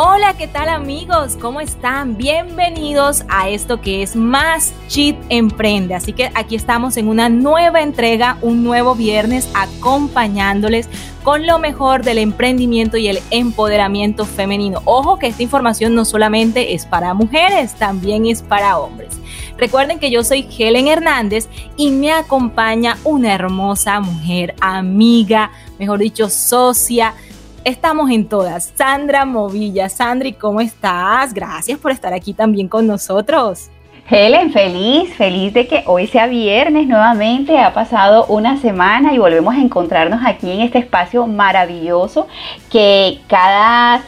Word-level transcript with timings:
Hola, 0.00 0.34
¿qué 0.34 0.46
tal 0.46 0.68
amigos? 0.68 1.36
¿Cómo 1.40 1.60
están? 1.60 2.16
Bienvenidos 2.16 3.24
a 3.28 3.48
esto 3.48 3.80
que 3.80 4.04
es 4.04 4.14
Más 4.14 4.72
Cheat 4.86 5.16
Emprende. 5.28 5.96
Así 5.96 6.12
que 6.12 6.30
aquí 6.36 6.54
estamos 6.54 6.96
en 6.96 7.08
una 7.08 7.28
nueva 7.28 7.82
entrega, 7.82 8.38
un 8.40 8.62
nuevo 8.62 8.94
viernes, 8.94 9.50
acompañándoles 9.54 10.88
con 11.24 11.48
lo 11.48 11.58
mejor 11.58 12.04
del 12.04 12.18
emprendimiento 12.18 12.96
y 12.96 13.08
el 13.08 13.18
empoderamiento 13.32 14.24
femenino. 14.24 14.82
Ojo 14.84 15.18
que 15.18 15.26
esta 15.26 15.42
información 15.42 15.96
no 15.96 16.04
solamente 16.04 16.74
es 16.74 16.86
para 16.86 17.12
mujeres, 17.12 17.74
también 17.74 18.24
es 18.24 18.42
para 18.42 18.78
hombres. 18.78 19.18
Recuerden 19.56 19.98
que 19.98 20.12
yo 20.12 20.22
soy 20.22 20.46
Helen 20.56 20.86
Hernández 20.86 21.48
y 21.76 21.90
me 21.90 22.12
acompaña 22.12 22.96
una 23.02 23.34
hermosa 23.34 23.98
mujer, 23.98 24.54
amiga, 24.60 25.50
mejor 25.76 25.98
dicho, 25.98 26.30
socia 26.30 27.14
Estamos 27.68 28.10
en 28.10 28.26
todas. 28.26 28.72
Sandra 28.76 29.26
Movilla. 29.26 29.90
Sandri, 29.90 30.32
¿cómo 30.32 30.62
estás? 30.62 31.34
Gracias 31.34 31.78
por 31.78 31.92
estar 31.92 32.14
aquí 32.14 32.32
también 32.32 32.66
con 32.66 32.86
nosotros. 32.86 33.68
Helen, 34.08 34.50
feliz, 34.54 35.12
feliz 35.14 35.52
de 35.52 35.66
que 35.66 35.82
hoy 35.84 36.06
sea 36.06 36.28
viernes 36.28 36.86
nuevamente. 36.86 37.58
Ha 37.58 37.74
pasado 37.74 38.24
una 38.28 38.56
semana 38.56 39.12
y 39.12 39.18
volvemos 39.18 39.54
a 39.54 39.60
encontrarnos 39.60 40.20
aquí 40.24 40.50
en 40.50 40.62
este 40.62 40.78
espacio 40.78 41.26
maravilloso 41.26 42.26
que 42.70 43.20
cada 43.26 44.00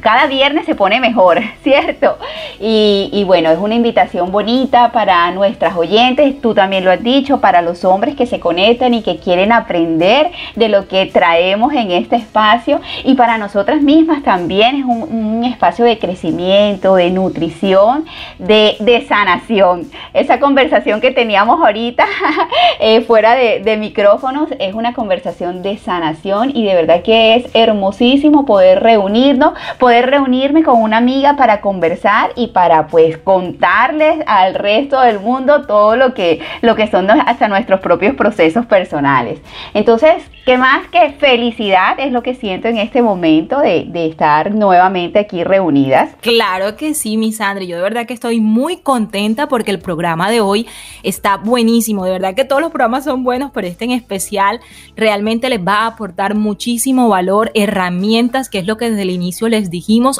cada 0.00 0.26
viernes 0.26 0.66
se 0.66 0.74
pone 0.74 1.00
mejor, 1.00 1.40
¿cierto? 1.62 2.18
Y, 2.58 3.24
bueno, 3.26 3.50
es 3.50 3.58
una 3.58 3.74
invitación 3.74 4.32
bonita 4.32 4.92
para 4.92 5.30
nuestras 5.30 5.76
oyentes, 5.76 6.40
tú 6.40 6.54
también 6.54 6.84
lo 6.84 6.90
has 6.90 7.02
dicho, 7.02 7.40
para 7.40 7.62
los 7.62 7.84
hombres 7.84 8.16
que 8.16 8.26
se 8.26 8.40
conectan 8.40 8.94
y 8.94 9.02
que 9.02 9.18
quieren 9.18 9.52
aprender 9.52 10.30
de 10.56 10.68
lo 10.68 10.86
que 10.88 11.06
traemos 11.06 11.72
en 11.72 11.90
este 11.90 12.16
espacio 12.16 12.80
y 13.04 13.14
para 13.14 13.38
nosotras 13.38 13.82
mismas 13.82 14.22
también 14.22 14.76
es 14.76 14.84
un, 14.84 15.30
espacio 15.44 15.84
de 15.84 15.98
crecimiento, 15.98 16.96
de 16.96 17.10
nutrición, 17.10 18.04
de, 18.38 19.04
sanación. 19.08 19.90
Esa 20.12 20.38
conversación 20.38 21.00
que 21.00 21.10
teníamos 21.10 21.60
ahorita 21.60 22.04
eh, 22.80 23.00
fuera 23.02 23.34
de, 23.34 23.76
micrófonos 23.78 24.50
es 24.58 24.74
una 24.74 24.92
conversación 24.92 25.62
de 25.62 25.78
sanación 25.78 26.50
y 26.54 26.64
de 26.64 26.74
verdad 26.74 27.02
que 27.02 27.36
es 27.36 27.46
hermosísimo 27.54 28.44
poder 28.44 28.82
reunirnos 28.82 29.54
reunirme 29.90 30.62
con 30.62 30.80
una 30.80 30.98
amiga 30.98 31.36
para 31.36 31.60
conversar 31.60 32.30
y 32.36 32.48
para 32.48 32.86
pues 32.86 33.18
contarles 33.18 34.22
al 34.26 34.54
resto 34.54 35.00
del 35.00 35.20
mundo 35.20 35.66
todo 35.66 35.96
lo 35.96 36.14
que, 36.14 36.40
lo 36.62 36.76
que 36.76 36.86
son 36.86 37.10
hasta 37.10 37.48
nuestros 37.48 37.80
propios 37.80 38.14
procesos 38.14 38.66
personales. 38.66 39.40
Entonces, 39.74 40.22
¿qué 40.46 40.56
más 40.56 40.86
que 40.88 41.12
felicidad 41.12 41.98
es 41.98 42.12
lo 42.12 42.22
que 42.22 42.34
siento 42.34 42.68
en 42.68 42.78
este 42.78 43.02
momento 43.02 43.58
de, 43.58 43.88
estar 44.08 44.54
nuevamente 44.54 45.18
aquí 45.18 45.44
reunidas? 45.44 46.10
Claro 46.20 46.76
que 46.76 46.94
sí, 46.94 47.16
mi 47.16 47.32
Sandra. 47.32 47.64
Yo 47.64 47.76
de 47.76 47.82
verdad 47.82 48.06
que 48.06 48.14
estoy 48.14 48.40
muy 48.40 48.78
contenta 48.78 49.48
porque 49.48 49.70
el 49.70 49.78
programa 49.78 50.30
de 50.30 50.40
hoy 50.40 50.66
está 51.02 51.36
buenísimo. 51.36 52.04
De 52.04 52.12
verdad 52.12 52.34
que 52.34 52.44
todos 52.44 52.62
los 52.62 52.70
programas 52.70 53.04
son 53.04 53.24
buenos, 53.24 53.50
pero 53.52 53.66
este 53.66 53.84
en 53.84 53.90
especial 53.90 54.60
realmente 54.96 55.48
les 55.48 55.60
va 55.60 55.80
a 55.80 55.86
aportar 55.86 56.34
muchísimo 56.34 57.08
valor, 57.08 57.50
herramientas, 57.54 58.48
que 58.48 58.58
es 58.58 58.66
lo 58.66 58.76
que 58.76 58.90
desde 58.90 59.02
el 59.02 59.10
inicio 59.10 59.48
les 59.48 59.70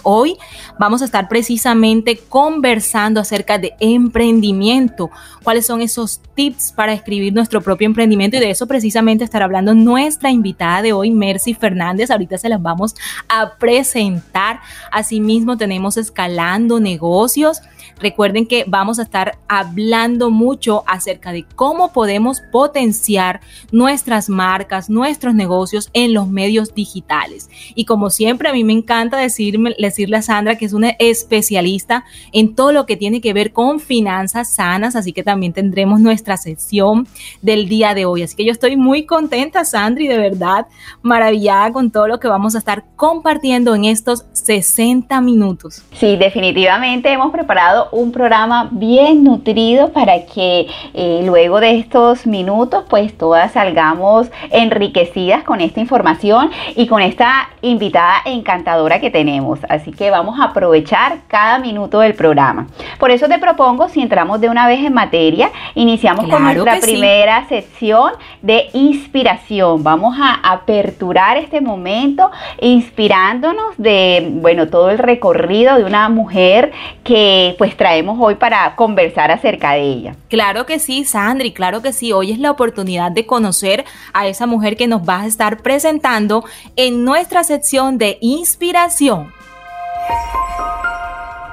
hoy 0.02 0.36
vamos 0.78 1.02
a 1.02 1.04
estar 1.04 1.28
precisamente 1.28 2.18
conversando 2.28 3.20
acerca 3.20 3.58
de 3.58 3.74
emprendimiento, 3.80 5.10
cuáles 5.42 5.66
son 5.66 5.80
esos 5.80 6.20
tips 6.34 6.72
para 6.72 6.92
escribir 6.92 7.32
nuestro 7.32 7.60
propio 7.60 7.86
emprendimiento 7.86 8.36
y 8.36 8.40
de 8.40 8.50
eso 8.50 8.66
precisamente 8.66 9.24
estará 9.24 9.44
hablando 9.44 9.74
nuestra 9.74 10.30
invitada 10.30 10.82
de 10.82 10.92
hoy, 10.92 11.10
Mercy 11.10 11.54
Fernández. 11.54 12.10
Ahorita 12.10 12.38
se 12.38 12.48
las 12.48 12.62
vamos 12.62 12.94
a 13.28 13.56
presentar. 13.58 14.60
Asimismo 14.90 15.56
tenemos 15.56 15.96
Escalando 15.96 16.80
Negocios 16.80 17.62
Recuerden 18.00 18.46
que 18.46 18.64
vamos 18.66 18.98
a 18.98 19.02
estar 19.02 19.38
hablando 19.48 20.30
mucho 20.30 20.82
acerca 20.86 21.32
de 21.32 21.44
cómo 21.54 21.92
podemos 21.92 22.40
potenciar 22.50 23.40
nuestras 23.72 24.28
marcas, 24.28 24.88
nuestros 24.88 25.34
negocios 25.34 25.90
en 25.92 26.14
los 26.14 26.28
medios 26.28 26.74
digitales. 26.74 27.50
Y 27.74 27.84
como 27.84 28.10
siempre, 28.10 28.48
a 28.48 28.52
mí 28.52 28.64
me 28.64 28.72
encanta 28.72 29.18
decirle 29.18 30.16
a 30.16 30.22
Sandra 30.22 30.56
que 30.56 30.64
es 30.64 30.72
una 30.72 30.90
especialista 30.98 32.04
en 32.32 32.54
todo 32.54 32.72
lo 32.72 32.86
que 32.86 32.96
tiene 32.96 33.20
que 33.20 33.32
ver 33.32 33.52
con 33.52 33.80
finanzas 33.80 34.54
sanas, 34.54 34.96
así 34.96 35.12
que 35.12 35.22
también 35.22 35.52
tendremos 35.52 36.00
nuestra 36.00 36.36
sesión 36.36 37.06
del 37.42 37.68
día 37.68 37.94
de 37.94 38.06
hoy. 38.06 38.22
Así 38.22 38.36
que 38.36 38.44
yo 38.44 38.52
estoy 38.52 38.76
muy 38.76 39.04
contenta, 39.04 39.64
Sandra, 39.64 40.04
y 40.04 40.08
de 40.08 40.18
verdad 40.18 40.66
maravillada 41.02 41.72
con 41.72 41.90
todo 41.90 42.08
lo 42.08 42.18
que 42.18 42.28
vamos 42.28 42.54
a 42.54 42.58
estar 42.58 42.84
compartiendo 42.96 43.74
en 43.74 43.84
estos 43.84 44.24
60 44.32 45.20
minutos. 45.20 45.82
Sí, 45.92 46.16
definitivamente 46.16 47.12
hemos 47.12 47.30
preparado 47.32 47.88
un 47.92 48.12
programa 48.12 48.68
bien 48.70 49.24
nutrido 49.24 49.92
para 49.92 50.26
que 50.26 50.66
eh, 50.94 51.22
luego 51.24 51.60
de 51.60 51.78
estos 51.78 52.26
minutos 52.26 52.84
pues 52.88 53.16
todas 53.16 53.52
salgamos 53.52 54.30
enriquecidas 54.50 55.42
con 55.44 55.60
esta 55.60 55.80
información 55.80 56.50
y 56.76 56.86
con 56.86 57.02
esta 57.02 57.50
invitada 57.62 58.16
encantadora 58.24 59.00
que 59.00 59.10
tenemos. 59.10 59.60
Así 59.68 59.92
que 59.92 60.10
vamos 60.10 60.38
a 60.40 60.44
aprovechar 60.44 61.18
cada 61.28 61.58
minuto 61.58 62.00
del 62.00 62.14
programa. 62.14 62.66
Por 62.98 63.10
eso 63.10 63.28
te 63.28 63.38
propongo, 63.38 63.88
si 63.88 64.00
entramos 64.00 64.40
de 64.40 64.48
una 64.48 64.66
vez 64.66 64.84
en 64.84 64.92
materia, 64.92 65.50
iniciamos 65.74 66.28
con 66.28 66.42
nuestra 66.42 66.80
primera 66.80 67.46
sección 67.48 68.12
de 68.42 68.68
inspiración. 68.72 69.82
Vamos 69.82 70.16
a 70.20 70.40
aperturar 70.52 71.36
este 71.36 71.60
momento 71.60 72.30
inspirándonos 72.60 73.76
de, 73.76 74.28
bueno, 74.34 74.68
todo 74.68 74.90
el 74.90 74.98
recorrido 74.98 75.76
de 75.76 75.84
una 75.84 76.08
mujer 76.08 76.72
que 77.04 77.54
pues 77.58 77.69
traemos 77.76 78.18
hoy 78.20 78.34
para 78.36 78.74
conversar 78.76 79.30
acerca 79.30 79.72
de 79.72 79.82
ella. 79.82 80.16
Claro 80.28 80.66
que 80.66 80.78
sí, 80.78 81.04
Sandri, 81.04 81.52
claro 81.52 81.82
que 81.82 81.92
sí. 81.92 82.12
Hoy 82.12 82.32
es 82.32 82.38
la 82.38 82.50
oportunidad 82.50 83.10
de 83.10 83.26
conocer 83.26 83.84
a 84.12 84.26
esa 84.26 84.46
mujer 84.46 84.76
que 84.76 84.86
nos 84.86 85.08
va 85.08 85.22
a 85.22 85.26
estar 85.26 85.58
presentando 85.62 86.44
en 86.76 87.04
nuestra 87.04 87.44
sección 87.44 87.98
de 87.98 88.18
inspiración. 88.20 89.32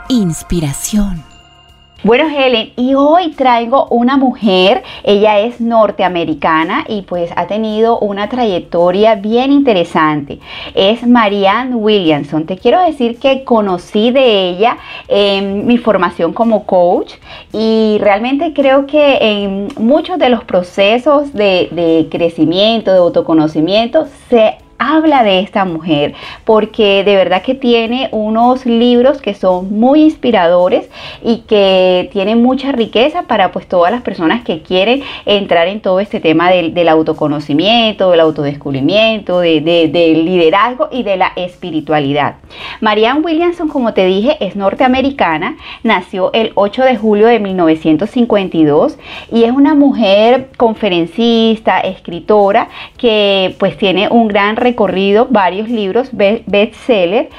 Inspiración. 0.10 1.37
Bueno, 2.04 2.26
Helen, 2.30 2.74
y 2.76 2.94
hoy 2.94 3.32
traigo 3.32 3.88
una 3.90 4.18
mujer, 4.18 4.84
ella 5.04 5.40
es 5.40 5.60
norteamericana 5.60 6.86
y 6.88 7.02
pues 7.02 7.32
ha 7.36 7.48
tenido 7.48 7.98
una 7.98 8.30
trayectoria 8.30 9.16
bien 9.16 9.52
interesante. 9.52 10.38
Es 10.76 11.08
Marianne 11.08 11.74
Williamson. 11.74 12.46
Te 12.46 12.56
quiero 12.56 12.80
decir 12.82 13.18
que 13.18 13.44
conocí 13.44 14.12
de 14.12 14.48
ella 14.48 14.78
en 15.08 15.66
mi 15.66 15.80
formación 15.80 16.34
como 16.34 16.68
coach 16.68 17.14
y 17.52 17.98
realmente 18.00 18.54
creo 18.54 18.86
que 18.86 19.18
en 19.20 19.68
muchos 19.80 20.20
de 20.20 20.30
los 20.30 20.44
procesos 20.44 21.34
de, 21.34 21.68
de 21.72 22.08
crecimiento, 22.12 22.92
de 22.92 23.00
autoconocimiento, 23.00 24.06
se 24.30 24.60
habla 24.80 25.24
de 25.24 25.40
esta 25.40 25.66
mujer 25.66 26.14
porque 26.46 27.04
de 27.04 27.16
verdad 27.16 27.42
que 27.42 27.56
tiene 27.56 28.10
unos 28.12 28.66
libros 28.66 29.22
que 29.22 29.34
son 29.34 29.80
muy 29.80 30.02
inspiradores 30.02 30.90
y 31.24 31.40
que 31.48 32.10
tienen 32.12 32.42
mucha 32.42 32.72
riqueza 32.72 33.24
para 33.24 33.52
pues 33.52 33.68
todas 33.68 33.92
las 33.92 34.02
personas 34.02 34.44
que 34.44 34.62
quieren 34.62 35.04
entrar 35.26 35.68
en 35.68 35.82
todo 35.82 36.00
este 36.00 36.20
tema 36.20 36.52
del, 36.52 36.88
autoconocimiento, 36.88 38.12
del 38.12 38.20
autodescubrimiento, 38.20 39.40
del 39.40 40.26
liderazgo 40.26 40.90
y 40.92 41.04
de 41.04 41.18
la 41.18 41.32
espiritualidad. 41.36 42.36
Marianne 42.82 43.22
Williamson, 43.22 43.68
como 43.68 43.94
te 43.94 44.06
dije, 44.06 44.38
es 44.40 44.56
norteamericana, 44.56 45.58
nació 45.84 46.32
el 46.34 46.52
8 46.56 46.84
de 46.84 46.98
julio 46.98 47.28
de 47.28 47.40
1952 47.40 48.98
y 49.32 49.44
es 49.44 49.52
una 49.52 49.74
mujer 49.74 50.50
conferencista, 50.58 51.80
escritora 51.80 52.70
que 52.98 53.56
pues 53.60 53.78
tiene 53.78 54.10
un 54.10 54.28
gran 54.28 54.56
recorrido 54.68 55.28
varios 55.30 55.70
libros 55.70 56.10
bestseller 56.12 57.30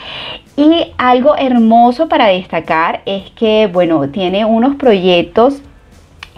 y 0.56 0.92
algo 0.96 1.36
hermoso 1.36 2.08
para 2.08 2.26
destacar 2.26 3.02
es 3.06 3.30
que, 3.30 3.68
bueno, 3.72 4.08
tiene 4.08 4.44
unos 4.44 4.74
proyectos 4.76 5.62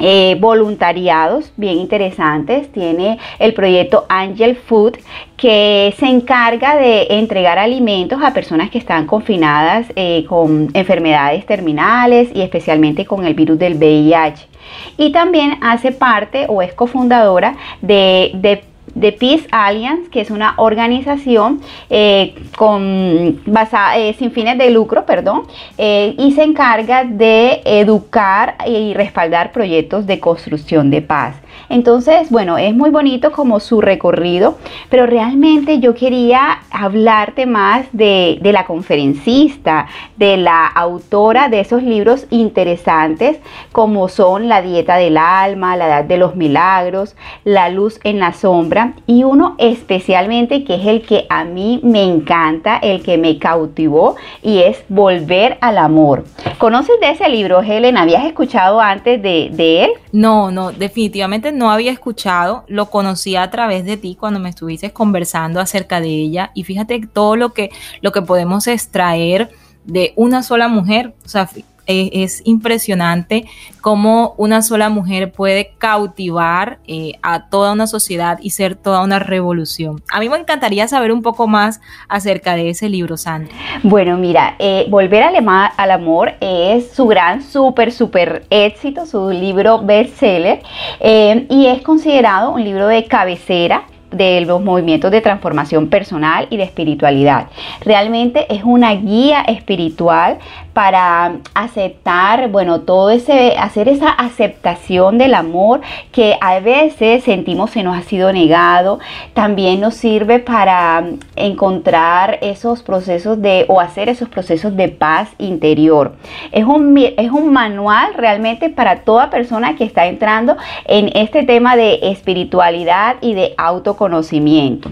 eh, 0.03 0.37
voluntariados 0.41 1.53
bien 1.57 1.79
interesantes. 1.79 2.73
Tiene 2.73 3.19
el 3.39 3.53
proyecto 3.53 4.07
Angel 4.09 4.57
Food 4.57 4.97
que 5.37 5.95
se 5.99 6.07
encarga 6.07 6.77
de 6.77 7.07
entregar 7.11 7.59
alimentos 7.59 8.19
a 8.23 8.33
personas 8.33 8.71
que 8.71 8.79
están 8.79 9.07
confinadas 9.07 9.87
eh, 9.97 10.25
con 10.27 10.69
enfermedades 10.73 11.45
terminales 11.45 12.31
y 12.35 12.41
especialmente 12.41 13.05
con 13.05 13.27
el 13.27 13.35
virus 13.35 13.59
del 13.59 13.75
VIH. 13.75 14.49
Y 14.97 15.13
también 15.13 15.59
hace 15.61 15.93
parte 15.93 16.47
o 16.49 16.63
es 16.63 16.73
cofundadora 16.73 17.57
de, 17.83 18.31
de 18.35 18.70
de 18.95 19.13
Peace 19.13 19.47
Alliance, 19.51 20.11
que 20.11 20.21
es 20.21 20.31
una 20.31 20.55
organización 20.57 21.61
eh, 21.89 22.35
con, 22.57 23.41
basada, 23.47 23.99
eh, 23.99 24.15
sin 24.15 24.33
fines 24.33 24.59
de 24.59 24.71
lucro, 24.71 25.07
perdón, 25.07 25.43
eh, 25.79 26.15
y 26.19 26.33
se 26.33 26.43
encarga 26.43 27.05
de 27.05 27.63
educar 27.65 28.57
y 28.67 28.95
respaldar 28.95 29.53
proyectos 29.53 30.07
de 30.07 30.21
construcción 30.21 30.91
de 30.91 31.03
paz. 31.03 31.37
Entonces, 31.69 32.31
bueno, 32.31 32.59
es 32.59 32.75
muy 32.75 32.91
bonito 32.91 33.33
como 33.33 33.61
su 33.61 33.81
recorrido, 33.81 34.59
pero 34.89 35.07
realmente 35.07 35.79
yo 35.81 35.95
quería 35.95 36.61
hablarte 36.71 37.47
más 37.47 37.87
de, 37.93 38.39
de 38.41 38.53
la 38.53 38.65
conferencista, 38.65 39.87
de 40.17 40.37
la 40.37 40.67
autora 40.67 41.49
de 41.49 41.61
esos 41.61 41.83
libros 41.83 42.27
interesantes 42.31 43.39
como 43.73 44.09
son 44.09 44.49
La 44.49 44.63
dieta 44.63 44.97
del 44.97 45.17
alma, 45.17 45.77
La 45.77 45.87
edad 45.87 46.05
de 46.05 46.17
los 46.17 46.37
milagros, 46.37 47.17
La 47.45 47.69
luz 47.69 48.01
en 48.05 48.19
la 48.19 48.33
sombra 48.33 48.80
y 49.07 49.25
uno 49.25 49.55
especialmente 49.59 50.65
que 50.65 50.77
es 50.77 50.87
el 50.87 51.03
que 51.03 51.27
a 51.29 51.45
mí 51.45 51.81
me 51.83 52.03
encanta, 52.03 52.79
el 52.79 53.03
que 53.03 53.19
me 53.19 53.39
cautivó 53.39 54.17
y 54.43 54.59
es 54.59 54.79
Volver 54.89 55.59
al 55.61 55.79
amor. 55.79 56.25
¿Conoces 56.59 56.99
de 57.01 57.11
ese 57.11 57.29
libro, 57.29 57.63
Helen? 57.63 57.97
¿Habías 57.97 58.25
escuchado 58.25 58.81
antes 58.81 59.23
de, 59.23 59.85
él? 59.85 59.91
No, 60.13 60.51
no, 60.51 60.73
definitivamente 60.73 61.53
no 61.53 61.71
había 61.71 61.93
escuchado, 61.93 62.65
lo 62.69 62.87
conocí 62.87 63.37
a 63.37 63.51
través 63.51 63.85
de 63.85 63.97
ti 63.97 64.17
cuando 64.19 64.41
me 64.41 64.49
estuviste 64.49 64.93
conversando 64.93 65.61
acerca 65.61 66.01
de 66.01 66.09
ella 66.09 66.51
y 66.55 66.65
fíjate 66.65 67.01
todo 67.13 67.37
lo 67.37 67.53
que, 67.53 67.71
lo 68.03 68.13
que 68.13 68.23
podemos 68.23 68.67
extraer 68.67 69.51
de 69.85 70.13
una 70.17 70.43
sola 70.43 70.69
mujer, 70.69 71.15
o 71.25 71.29
sea, 71.29 71.49
es, 71.91 72.43
impresionante 72.45 73.47
cómo 73.81 74.35
una 74.37 74.63
sola 74.63 74.89
mujer 74.89 75.33
puede 75.33 75.73
cautivar 75.79 76.79
eh, 76.87 77.13
a 77.23 77.49
toda 77.49 77.73
una 77.73 77.87
sociedad 77.87 78.39
y 78.43 78.51
ser 78.51 78.77
toda 78.77 79.03
una 79.03 79.19
revolución. 79.19 80.03
A 80.13 80.21
mí 80.21 80.29
me 80.29 80.37
encantaría 80.37 80.87
saber 80.89 81.13
un 81.13 81.23
poco 81.23 81.47
más 81.47 81.81
acerca 82.09 82.55
de 82.55 82.71
ese 82.71 82.89
libro, 82.89 83.17
Sandra. 83.17 83.55
Bueno, 83.83 84.17
mira, 84.17 84.57
eh, 84.59 84.87
Volver 84.89 85.23
al, 85.23 85.35
al, 85.77 85.91
Amor 85.91 86.35
es 86.41 86.93
su 86.93 87.07
gran, 87.07 87.43
súper, 87.43 87.93
súper 87.93 88.47
éxito, 88.51 89.07
su 89.07 89.31
libro 89.31 89.83
bestseller, 89.83 90.63
eh, 91.01 91.47
y 91.49 91.67
es 91.67 91.83
considerado 91.83 92.53
un 92.53 92.65
libro 92.65 92.87
de 92.87 93.05
cabecera 93.05 93.85
de 94.11 94.41
los 94.43 94.63
movimientos 94.63 95.11
de 95.11 95.21
transformación 95.21 95.89
personal 95.89 96.47
y 96.51 96.57
de 96.57 96.65
espiritualidad. 96.65 97.49
Realmente 97.81 98.53
es 98.53 98.63
una 98.65 98.95
guía 98.95 99.43
espiritual 99.43 100.39
para 100.73 101.37
aceptar, 101.55 102.49
bueno, 102.49 102.81
todo 102.83 103.11
ese, 103.11 103.57
hacer 103.59 103.89
esa 103.89 104.11
aceptación 104.11 105.19
del 105.19 105.35
amor 105.35 105.81
que 106.13 106.37
a 106.41 106.61
veces 106.61 107.25
sentimos 107.25 107.71
se 107.71 107.83
nos 107.83 107.97
ha 107.97 108.03
sido 108.03 108.33
negado. 108.33 109.01
También 109.35 109.81
nos 109.81 109.95
sirve 109.95 110.39
para 110.39 111.05
encontrar 111.37 112.39
esos 112.41 112.83
procesos 112.83 113.41
de, 113.43 113.65
o 113.69 113.81
hacer 113.81 114.09
esos 114.09 114.29
procesos 114.29 114.77
de 114.77 114.89
paz 114.89 115.29
interior. 115.39 116.17
Es 116.53 116.65
un, 116.65 116.97
es 116.97 117.31
un 117.31 117.53
manual 117.53 118.15
realmente 118.15 118.69
para 118.69 119.01
toda 119.01 119.31
persona 119.31 119.77
que 119.77 119.85
está 119.85 120.07
entrando 120.07 120.57
en 120.87 121.11
este 121.15 121.43
tema 121.43 121.77
de 121.77 121.99
espiritualidad 122.03 123.17
y 123.21 123.35
de 123.35 123.55
autoconocimiento. 123.57 124.91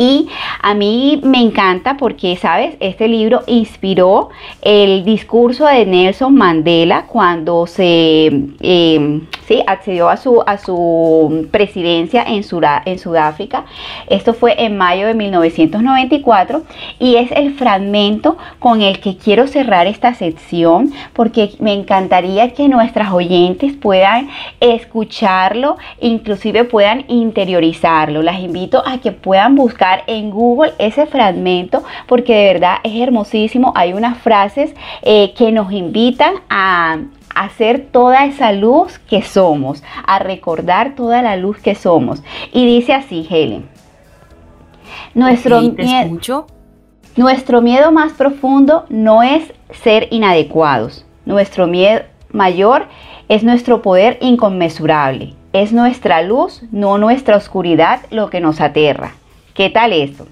Y 0.00 0.28
a 0.62 0.74
mí 0.74 1.20
me 1.24 1.40
encanta 1.40 1.96
porque, 1.96 2.36
¿sabes? 2.36 2.76
Este 2.78 3.08
libro 3.08 3.42
inspiró 3.48 4.28
el 4.62 5.04
discurso 5.04 5.66
de 5.66 5.84
Nelson 5.86 6.36
Mandela 6.36 7.06
cuando 7.06 7.66
se 7.66 8.26
em, 8.26 9.26
accedió 9.66 10.08
a 10.08 10.16
su, 10.16 10.40
a 10.46 10.56
su 10.56 11.48
presidencia 11.50 12.22
en, 12.22 12.44
en 12.84 12.98
Sudáfrica. 12.98 13.64
Esto 14.08 14.34
fue 14.34 14.62
en 14.64 14.76
mayo 14.76 15.08
de 15.08 15.14
1994 15.14 16.62
y 17.00 17.16
es 17.16 17.32
el 17.32 17.54
fragmento 17.54 18.36
con 18.60 18.82
el 18.82 19.00
que 19.00 19.16
quiero 19.16 19.48
cerrar 19.48 19.88
esta 19.88 20.14
sección 20.14 20.92
porque 21.12 21.50
me 21.58 21.72
encantaría 21.72 22.54
que 22.54 22.68
nuestras 22.68 23.10
oyentes 23.10 23.72
puedan 23.72 24.28
escucharlo, 24.60 25.76
inclusive 26.00 26.62
puedan 26.62 27.04
interiorizarlo. 27.08 28.22
Las 28.22 28.38
invito 28.38 28.84
a 28.86 28.98
que 28.98 29.10
puedan 29.10 29.56
buscar 29.56 29.87
en 30.06 30.30
Google 30.30 30.72
ese 30.78 31.06
fragmento 31.06 31.82
porque 32.06 32.34
de 32.34 32.52
verdad 32.52 32.76
es 32.82 33.00
hermosísimo. 33.00 33.72
Hay 33.74 33.92
unas 33.92 34.18
frases 34.18 34.74
eh, 35.02 35.32
que 35.36 35.52
nos 35.52 35.72
invitan 35.72 36.34
a, 36.48 36.98
hacer 37.34 37.86
toda 37.92 38.24
esa 38.24 38.50
luz 38.52 38.98
que 38.98 39.22
somos, 39.22 39.84
a 40.06 40.18
recordar 40.18 40.96
toda 40.96 41.22
la 41.22 41.36
luz 41.36 41.58
que 41.58 41.76
somos. 41.76 42.22
Y 42.52 42.66
dice 42.66 42.92
así, 42.94 43.26
Helen. 43.30 43.68
Nuestro, 45.14 45.60
miedo, 45.60 46.46
nuestro 47.16 47.62
miedo 47.62 47.92
más 47.92 48.12
profundo 48.14 48.86
no 48.88 49.22
es 49.22 49.52
ser 49.70 50.08
inadecuados. 50.10 51.04
Nuestro 51.26 51.66
miedo 51.66 52.02
mayor 52.32 52.86
es 53.28 53.44
nuestro 53.44 53.82
poder 53.82 54.18
inconmensurable. 54.20 55.34
Es 55.52 55.72
nuestra 55.72 56.22
luz, 56.22 56.62
no 56.72 56.98
nuestra 56.98 57.36
oscuridad, 57.36 58.00
lo 58.10 58.30
que 58.30 58.40
nos 58.40 58.60
aterra. 58.60 59.12
¿Qué 59.58 59.70
tal 59.70 59.92
eso? 59.92 60.24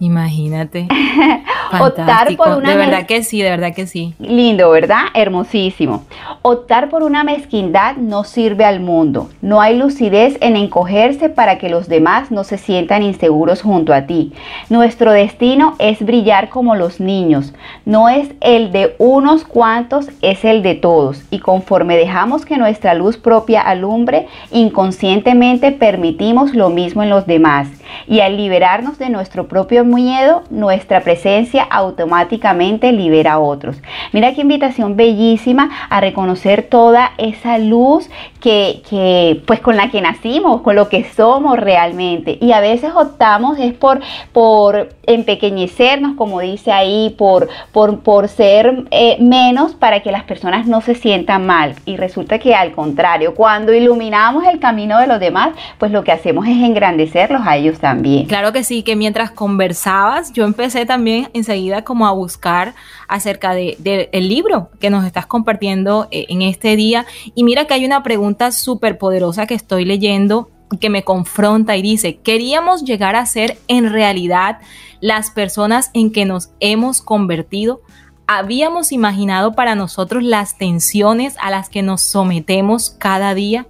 Imagínate. 0.00 0.88
Optar 1.80 2.36
por 2.36 2.58
una 2.58 2.70
de 2.70 2.76
verdad 2.76 3.06
que 3.06 3.22
sí, 3.22 3.42
de 3.42 3.50
verdad 3.50 3.74
que 3.74 3.86
sí. 3.86 4.14
Lindo, 4.18 4.70
¿verdad? 4.70 5.04
Hermosísimo. 5.14 6.04
Optar 6.42 6.88
por 6.88 7.02
una 7.02 7.24
mezquindad 7.24 7.96
no 7.96 8.24
sirve 8.24 8.64
al 8.64 8.80
mundo. 8.80 9.30
No 9.40 9.60
hay 9.60 9.76
lucidez 9.76 10.36
en 10.40 10.56
encogerse 10.56 11.28
para 11.28 11.58
que 11.58 11.68
los 11.68 11.88
demás 11.88 12.30
no 12.30 12.44
se 12.44 12.58
sientan 12.58 13.02
inseguros 13.02 13.62
junto 13.62 13.92
a 13.92 14.02
ti. 14.02 14.32
Nuestro 14.68 15.12
destino 15.12 15.74
es 15.78 16.04
brillar 16.04 16.48
como 16.48 16.74
los 16.74 17.00
niños. 17.00 17.54
No 17.84 18.08
es 18.08 18.30
el 18.40 18.72
de 18.72 18.94
unos 18.98 19.44
cuantos, 19.44 20.08
es 20.22 20.44
el 20.44 20.62
de 20.62 20.74
todos. 20.74 21.22
Y 21.30 21.38
conforme 21.38 21.96
dejamos 21.96 22.44
que 22.44 22.58
nuestra 22.58 22.94
luz 22.94 23.16
propia 23.16 23.62
alumbre, 23.62 24.28
inconscientemente 24.50 25.72
permitimos 25.72 26.54
lo 26.54 26.70
mismo 26.70 27.02
en 27.02 27.10
los 27.10 27.26
demás. 27.26 27.68
Y 28.06 28.20
al 28.20 28.36
liberarnos 28.36 28.98
de 28.98 29.08
nuestro 29.08 29.46
propio 29.48 29.83
miedo, 29.84 30.42
nuestra 30.50 31.00
presencia 31.00 31.62
automáticamente 31.62 32.92
libera 32.92 33.34
a 33.34 33.38
otros. 33.38 33.76
Mira 34.12 34.34
qué 34.34 34.42
invitación 34.42 34.96
bellísima 34.96 35.70
a 35.88 36.00
reconocer 36.00 36.62
toda 36.62 37.12
esa 37.18 37.58
luz 37.58 38.08
que, 38.40 38.82
que, 38.88 39.42
pues 39.46 39.60
con 39.60 39.76
la 39.76 39.90
que 39.90 40.00
nacimos, 40.00 40.60
con 40.62 40.76
lo 40.76 40.88
que 40.88 41.04
somos 41.04 41.58
realmente. 41.58 42.38
Y 42.40 42.52
a 42.52 42.60
veces 42.60 42.92
optamos 42.94 43.58
es 43.58 43.72
por, 43.72 44.00
por 44.32 44.90
empequeñecernos, 45.06 46.16
como 46.16 46.40
dice 46.40 46.72
ahí, 46.72 47.14
por, 47.16 47.48
por, 47.72 48.00
por 48.00 48.28
ser 48.28 48.84
eh, 48.90 49.16
menos 49.20 49.74
para 49.74 50.00
que 50.00 50.12
las 50.12 50.24
personas 50.24 50.66
no 50.66 50.80
se 50.80 50.94
sientan 50.94 51.46
mal. 51.46 51.74
Y 51.86 51.96
resulta 51.96 52.38
que 52.38 52.54
al 52.54 52.72
contrario, 52.72 53.34
cuando 53.34 53.72
iluminamos 53.72 54.44
el 54.46 54.58
camino 54.58 54.98
de 54.98 55.06
los 55.06 55.20
demás, 55.20 55.50
pues 55.78 55.92
lo 55.92 56.04
que 56.04 56.12
hacemos 56.12 56.46
es 56.46 56.56
engrandecerlos 56.56 57.42
a 57.46 57.56
ellos 57.56 57.78
también. 57.78 58.26
Claro 58.26 58.52
que 58.52 58.64
sí, 58.64 58.82
que 58.82 58.96
mientras 58.96 59.30
conversabas, 59.74 60.32
yo 60.32 60.44
empecé 60.44 60.86
también 60.86 61.30
enseguida 61.34 61.82
como 61.82 62.06
a 62.06 62.12
buscar 62.12 62.74
acerca 63.08 63.54
del 63.54 63.74
de, 63.80 64.08
el 64.12 64.28
libro 64.28 64.70
que 64.78 64.88
nos 64.88 65.04
estás 65.04 65.26
compartiendo 65.26 66.06
eh, 66.12 66.26
en 66.28 66.42
este 66.42 66.76
día. 66.76 67.06
Y 67.34 67.42
mira 67.42 67.66
que 67.66 67.74
hay 67.74 67.84
una 67.84 68.04
pregunta 68.04 68.52
súper 68.52 68.98
poderosa 68.98 69.46
que 69.46 69.54
estoy 69.54 69.84
leyendo 69.84 70.48
que 70.80 70.90
me 70.90 71.02
confronta 71.02 71.76
y 71.76 71.82
dice, 71.82 72.18
¿queríamos 72.18 72.84
llegar 72.84 73.16
a 73.16 73.26
ser 73.26 73.58
en 73.66 73.90
realidad 73.90 74.60
las 75.00 75.30
personas 75.30 75.90
en 75.92 76.12
que 76.12 76.24
nos 76.24 76.50
hemos 76.60 77.02
convertido? 77.02 77.80
¿Habíamos 78.28 78.92
imaginado 78.92 79.54
para 79.54 79.74
nosotros 79.74 80.22
las 80.22 80.56
tensiones 80.56 81.34
a 81.40 81.50
las 81.50 81.68
que 81.68 81.82
nos 81.82 82.00
sometemos 82.00 82.90
cada 82.90 83.34
día? 83.34 83.66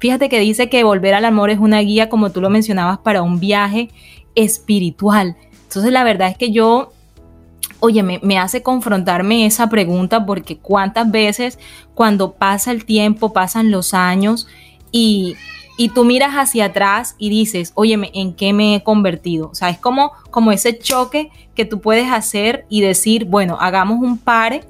Fíjate 0.00 0.28
que 0.28 0.38
dice 0.38 0.68
que 0.68 0.84
volver 0.84 1.14
al 1.14 1.24
amor 1.24 1.50
es 1.50 1.58
una 1.58 1.80
guía, 1.80 2.08
como 2.08 2.30
tú 2.30 2.40
lo 2.40 2.50
mencionabas, 2.50 2.98
para 2.98 3.22
un 3.22 3.40
viaje 3.40 3.88
espiritual. 4.34 5.36
Entonces 5.64 5.92
la 5.92 6.04
verdad 6.04 6.28
es 6.28 6.36
que 6.36 6.50
yo, 6.50 6.92
oye, 7.80 8.02
me, 8.02 8.20
me, 8.22 8.38
hace 8.38 8.62
confrontarme 8.62 9.46
esa 9.46 9.68
pregunta 9.68 10.24
porque 10.24 10.58
cuántas 10.58 11.10
veces 11.10 11.58
cuando 11.94 12.32
pasa 12.32 12.70
el 12.70 12.84
tiempo, 12.84 13.32
pasan 13.32 13.70
los 13.70 13.94
años 13.94 14.46
y 14.92 15.36
y 15.78 15.90
tú 15.90 16.04
miras 16.04 16.34
hacia 16.34 16.66
atrás 16.66 17.14
y 17.18 17.30
dices, 17.30 17.70
oye, 17.76 17.96
¿en 18.12 18.34
qué 18.34 18.52
me 18.52 18.74
he 18.74 18.82
convertido? 18.82 19.48
O 19.50 19.54
sea, 19.54 19.70
es 19.70 19.78
como, 19.78 20.10
como 20.32 20.50
ese 20.50 20.76
choque 20.76 21.30
que 21.54 21.64
tú 21.64 21.80
puedes 21.80 22.10
hacer 22.10 22.66
y 22.68 22.80
decir, 22.80 23.26
bueno, 23.26 23.56
hagamos 23.60 24.02
un 24.02 24.18
pare 24.18 24.64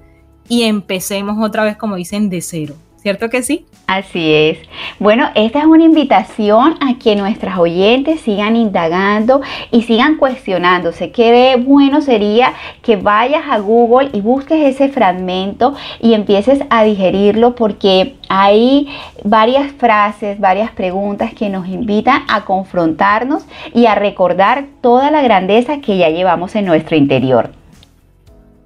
y 0.50 0.64
empecemos 0.64 1.42
otra 1.42 1.64
vez, 1.64 1.78
como 1.78 1.96
dicen, 1.96 2.28
de 2.28 2.42
cero. 2.42 2.74
¿Cierto 2.98 3.28
que 3.28 3.42
sí? 3.42 3.66
Así 3.86 4.34
es. 4.34 4.58
Bueno, 4.98 5.30
esta 5.34 5.60
es 5.60 5.64
una 5.64 5.84
invitación 5.84 6.74
a 6.80 6.98
que 6.98 7.16
nuestras 7.16 7.58
oyentes 7.58 8.20
sigan 8.20 8.56
indagando 8.56 9.40
y 9.70 9.82
sigan 9.82 10.16
cuestionándose. 10.16 11.10
Qué 11.10 11.56
bueno 11.64 12.02
sería 12.02 12.52
que 12.82 12.96
vayas 12.96 13.44
a 13.48 13.58
Google 13.58 14.10
y 14.12 14.20
busques 14.20 14.62
ese 14.62 14.88
fragmento 14.88 15.74
y 16.00 16.14
empieces 16.14 16.60
a 16.70 16.84
digerirlo 16.84 17.54
porque 17.54 18.16
hay 18.28 18.88
varias 19.24 19.72
frases, 19.72 20.38
varias 20.38 20.70
preguntas 20.72 21.32
que 21.32 21.48
nos 21.48 21.66
invitan 21.66 22.22
a 22.28 22.44
confrontarnos 22.44 23.44
y 23.74 23.86
a 23.86 23.94
recordar 23.94 24.66
toda 24.82 25.10
la 25.10 25.22
grandeza 25.22 25.80
que 25.80 25.96
ya 25.96 26.10
llevamos 26.10 26.54
en 26.56 26.66
nuestro 26.66 26.96
interior. 26.96 27.57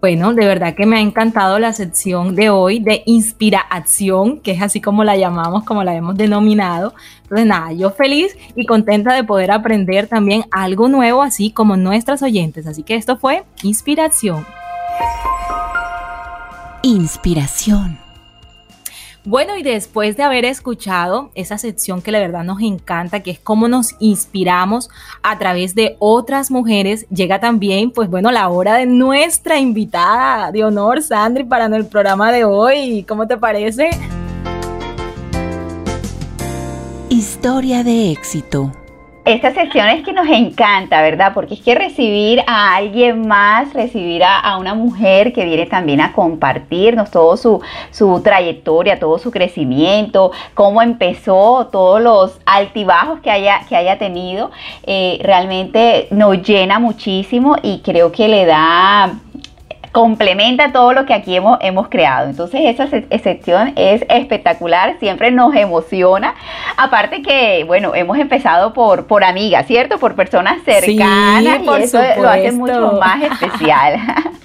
Bueno, 0.03 0.35
de 0.35 0.45
verdad 0.45 0.75
que 0.75 0.85
me 0.85 0.97
ha 0.97 1.01
encantado 1.01 1.61
la 1.61 1.73
sección 1.73 2.35
de 2.35 2.51
hoy 2.51 2.81
de 2.81 3.05
inspiración, 3.07 4.41
que 4.41 4.51
es 4.51 4.61
así 4.61 4.81
como 4.81 5.05
la 5.05 5.17
llamamos, 5.17 5.63
como 5.63 5.85
la 5.85 5.95
hemos 5.95 6.17
denominado. 6.17 6.93
Entonces, 7.23 7.47
nada, 7.47 7.71
yo 7.71 7.93
feliz 7.93 8.37
y 8.57 8.67
contenta 8.67 9.15
de 9.15 9.23
poder 9.23 9.53
aprender 9.53 10.09
también 10.09 10.45
algo 10.51 10.89
nuevo, 10.89 11.23
así 11.23 11.53
como 11.53 11.77
nuestras 11.77 12.21
oyentes. 12.25 12.67
Así 12.67 12.83
que 12.83 12.97
esto 12.97 13.17
fue 13.17 13.45
inspiración. 13.63 14.45
Inspiración. 16.83 17.97
Bueno, 19.25 19.57
y 19.57 19.63
después 19.63 20.17
de 20.17 20.25
haber 20.25 20.45
escuchado 20.45 21.31
esa 21.37 21.57
sección 21.57 22.03
que 22.03 22.11
la 22.11 22.19
verdad 22.19 22.43
nos 22.43 22.61
encanta, 22.61 23.21
que 23.21 23.31
es 23.31 23.39
cómo 23.39 23.69
nos 23.69 23.95
inspiramos 24.01 24.91
a 25.23 25.39
través 25.39 25.77
de 25.77 25.95
otras 26.01 26.51
mujeres, 26.51 27.07
llega 27.09 27.39
también, 27.39 27.93
pues 27.93 28.11
bueno, 28.11 28.33
la 28.33 28.49
hora 28.49 28.75
de 28.79 28.87
nuestra 28.87 29.61
invitada 29.61 30.51
de 30.51 30.65
honor, 30.65 31.03
Sandri, 31.03 31.45
para 31.45 31.67
el 31.67 31.87
programa 31.87 32.33
de 32.33 32.45
hoy. 32.45 33.05
¿Cómo 33.07 33.29
te 33.29 33.37
parece? 33.37 33.91
Historia 37.09 37.85
de 37.85 38.11
éxito. 38.11 38.73
Esta 39.25 39.55
sección 39.55 39.87
es 39.87 40.05
que 40.05 40.13
nos 40.13 40.27
encanta, 40.27 41.01
¿verdad? 41.01 41.33
Porque 41.33 41.55
es 41.55 41.61
que 41.61 41.77
recibir 41.77 42.43
a 42.49 42.75
alguien 42.75 43.29
más, 43.29 43.73
recibir 43.73 44.25
a, 44.25 44.57
una 44.59 44.75
mujer 44.75 45.33
que 45.33 45.45
viene 45.45 45.67
también 45.67 46.01
a 46.01 46.13
compartirnos 46.13 47.13
todo 47.13 47.37
su, 47.37 47.61
su, 47.93 48.21
trayectoria, 48.21 48.99
todo 48.99 49.21
su 49.21 49.31
crecimiento, 49.31 50.33
cómo 50.55 50.83
empezó, 50.83 51.69
todos 51.71 52.03
los 52.03 52.41
altibajos 52.47 53.21
que 53.21 53.31
haya, 53.31 53.61
que 53.69 53.77
haya 53.77 53.97
tenido, 53.97 54.51
eh, 54.83 55.21
realmente 55.23 56.09
nos 56.11 56.43
llena 56.43 56.81
muchísimo 56.81 57.55
y 57.63 57.79
creo 57.79 58.11
que 58.11 58.27
le 58.27 58.45
da 58.45 59.21
complementa 59.93 60.73
todo 60.73 60.95
lo 60.95 61.07
que 61.07 61.15
aquí 61.15 61.37
hemos, 61.37 61.59
hemos 61.61 61.89
creado. 61.89 62.29
Entonces 62.29 62.63
esa 62.65 62.85
excepción 63.11 63.75
es 63.77 64.05
espectacular, 64.09 64.97
siempre 64.99 65.31
nos 65.31 65.55
emociona. 65.55 66.35
Aparte 66.77 67.23
que, 67.23 67.65
bueno, 67.67 67.95
hemos 67.95 68.19
empezado 68.19 68.73
por, 68.73 69.07
por 69.07 69.23
amigas, 69.23 69.67
¿cierto? 69.67 69.99
Por 69.99 70.15
personas 70.15 70.63
cercanas 70.65 71.61
y 71.63 71.83
eso 71.83 72.01
lo 72.19 72.29
hace 72.29 72.53
mucho 72.53 72.99
más 72.99 73.23
especial. 73.23 74.01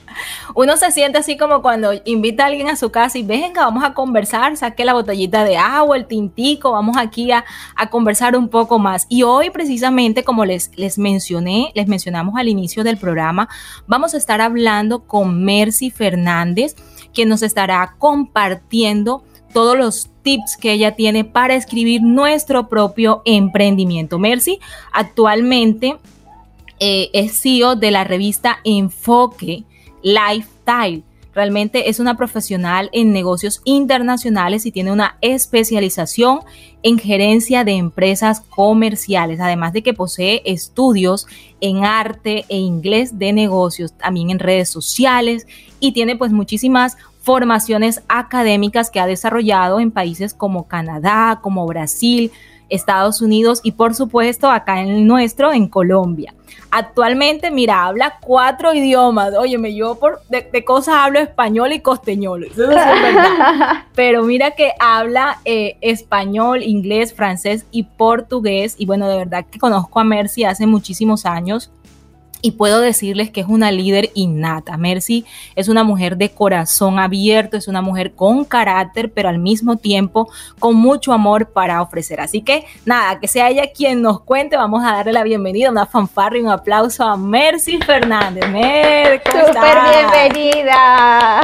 uno 0.56 0.77
se 0.77 0.92
siente 0.92 1.18
así 1.18 1.38
como 1.38 1.62
cuando 1.62 1.92
invita 2.06 2.44
a 2.44 2.48
alguien 2.48 2.70
a 2.70 2.75
su 2.75 2.89
casa 2.92 3.18
y 3.18 3.24
venga, 3.24 3.66
vamos 3.66 3.84
a 3.84 3.94
conversar, 3.94 4.56
saque 4.58 4.86
la 4.86 4.94
botellita 4.94 5.44
de 5.44 5.58
agua, 5.58 5.98
el 5.98 6.06
tintico, 6.06 6.72
vamos 6.72 6.98
aquí 6.98 7.32
a, 7.32 7.46
conversar 7.89 8.36
un 8.36 8.50
poco 8.50 8.80
más. 8.80 9.06
Y 9.10 9.24
hoy 9.24 9.50
precisamente, 9.50 10.24
como 10.24 10.46
les, 10.46 10.72
les 10.75 10.98
mencioné, 10.98 11.72
les 11.75 11.88
mencionamos 11.88 12.36
al 12.38 12.48
inicio 12.48 12.84
del 12.84 12.98
programa, 12.98 13.48
vamos 13.88 14.13
a 14.13 14.18
estar 14.18 14.42
hablando 14.42 15.06
con 15.06 15.44
Mercy 15.44 15.89
Fernández, 15.89 16.75
que 17.13 17.25
nos 17.25 17.42
estará 17.44 17.96
compartiendo 17.98 19.24
todos 19.54 19.77
los 19.77 20.10
tips 20.22 20.58
que 20.58 20.72
ella 20.72 20.96
tiene 20.96 21.24
para 21.24 21.56
escribir 21.56 22.01
nuestro 22.04 22.68
propio 22.68 23.22
emprendimiento. 23.25 24.20
Mercy 24.20 24.60
actualmente 24.92 25.98
eh, 26.80 27.10
es 27.13 27.42
CEO 27.42 27.75
de 27.75 27.92
la 27.92 28.04
revista 28.04 28.60
Enfoque 28.63 29.63
Lifestyle. 30.07 31.03
Realmente 31.33 31.89
es 31.89 31.99
una 31.99 32.15
profesional 32.15 32.89
en 32.93 33.11
negocios 33.11 33.61
internacionales 33.65 34.65
y 34.65 34.71
tiene 34.71 34.91
una 34.91 35.17
especialización 35.21 36.39
en 36.81 36.97
gerencia 36.97 37.65
de 37.65 37.73
empresas 37.73 38.39
comerciales, 38.39 39.41
además 39.41 39.73
de 39.73 39.83
que 39.83 39.93
posee 39.93 40.41
estudios 40.45 41.27
en 41.59 41.83
arte 41.83 42.45
e 42.47 42.57
inglés 42.57 43.19
de 43.19 43.33
negocios, 43.33 43.93
también 43.93 44.29
en 44.29 44.39
redes 44.39 44.69
sociales 44.69 45.45
y 45.81 45.91
tiene 45.91 46.15
pues 46.15 46.31
muchísimas 46.31 46.97
formaciones 47.19 48.01
académicas 48.07 48.89
que 48.89 49.01
ha 49.01 49.05
desarrollado 49.05 49.81
en 49.81 49.91
países 49.91 50.33
como 50.33 50.67
Canadá, 50.67 51.39
como 51.43 51.67
Brasil, 51.67 52.31
Estados 52.69 53.21
Unidos 53.21 53.62
y 53.63 53.74
por 53.74 53.95
supuesto 53.95 54.50
acá 54.50 54.81
en 54.81 54.89
el 54.89 55.07
nuestro, 55.07 55.51
en 55.51 55.67
Colombia. 55.67 56.33
Actualmente, 56.69 57.50
mira, 57.50 57.86
habla 57.86 58.17
cuatro 58.21 58.74
idiomas. 58.74 59.33
Óyeme, 59.36 59.74
yo 59.74 59.95
por, 59.95 60.21
de, 60.29 60.65
cosas 60.65 60.95
hablo 60.95 61.19
español 61.19 61.71
y 61.71 61.79
costeñol. 61.79 62.43
Eso 62.45 62.63
es 62.63 62.69
verdad. 62.69 63.86
Pero 63.95 64.24
mira 64.24 64.51
que 64.51 64.71
habla 64.79 65.39
eh, 65.45 65.77
español, 65.81 66.63
inglés, 66.63 67.13
francés 67.13 67.65
y 67.71 67.83
portugués. 67.83 68.75
Y 68.77 68.86
bueno, 68.86 69.07
de 69.07 69.17
verdad 69.17 69.45
que 69.50 69.59
conozco 69.59 70.00
a 70.00 70.03
Mercy 70.03 70.43
hace 70.43 70.67
muchísimos 70.67 71.25
años 71.25 71.71
y 72.48 72.51
puedo 72.51 72.80
decirles 72.80 73.30
que 73.30 73.42
es 73.42 73.48
una 73.48 73.74
líder 73.74 74.10
innata. 74.13 74.77
Mercy 74.77 75.25
es 75.58 75.68
una 75.68 75.84
mujer 75.84 76.16
de 76.16 76.30
corazón 76.30 76.98
abierto, 76.98 77.58
es 77.58 77.68
una 77.68 77.82
mujer 77.82 78.13
con 78.13 78.46
carácter, 78.46 79.12
pero 79.12 79.27
al 79.27 79.38
mismo 79.38 79.75
tiempo 79.75 80.30
con 80.58 80.75
mucho 80.75 81.12
amor 81.12 81.50
para 81.50 81.82
ofrecer. 81.82 82.22
Así 82.22 82.42
que 82.42 82.66
nada, 82.86 83.20
que 83.20 83.27
sea 83.27 83.50
ella 83.50 83.74
quien 83.75 84.01
nos 84.01 84.22
cuente, 84.22 84.56
vamos 84.56 84.82
a 84.86 84.94
darle 84.94 85.12
la 85.12 85.24
bienvenida, 85.24 85.70
una 85.70 85.86
fanfarra 85.86 86.38
y 86.38 86.42
un 86.42 86.50
aplauso 86.50 87.04
a 87.04 87.18
Mercy 87.18 87.80
Fernández. 87.80 88.50
Mer, 88.50 89.22
Súper 89.25 89.77
bienvenida. 90.32 91.42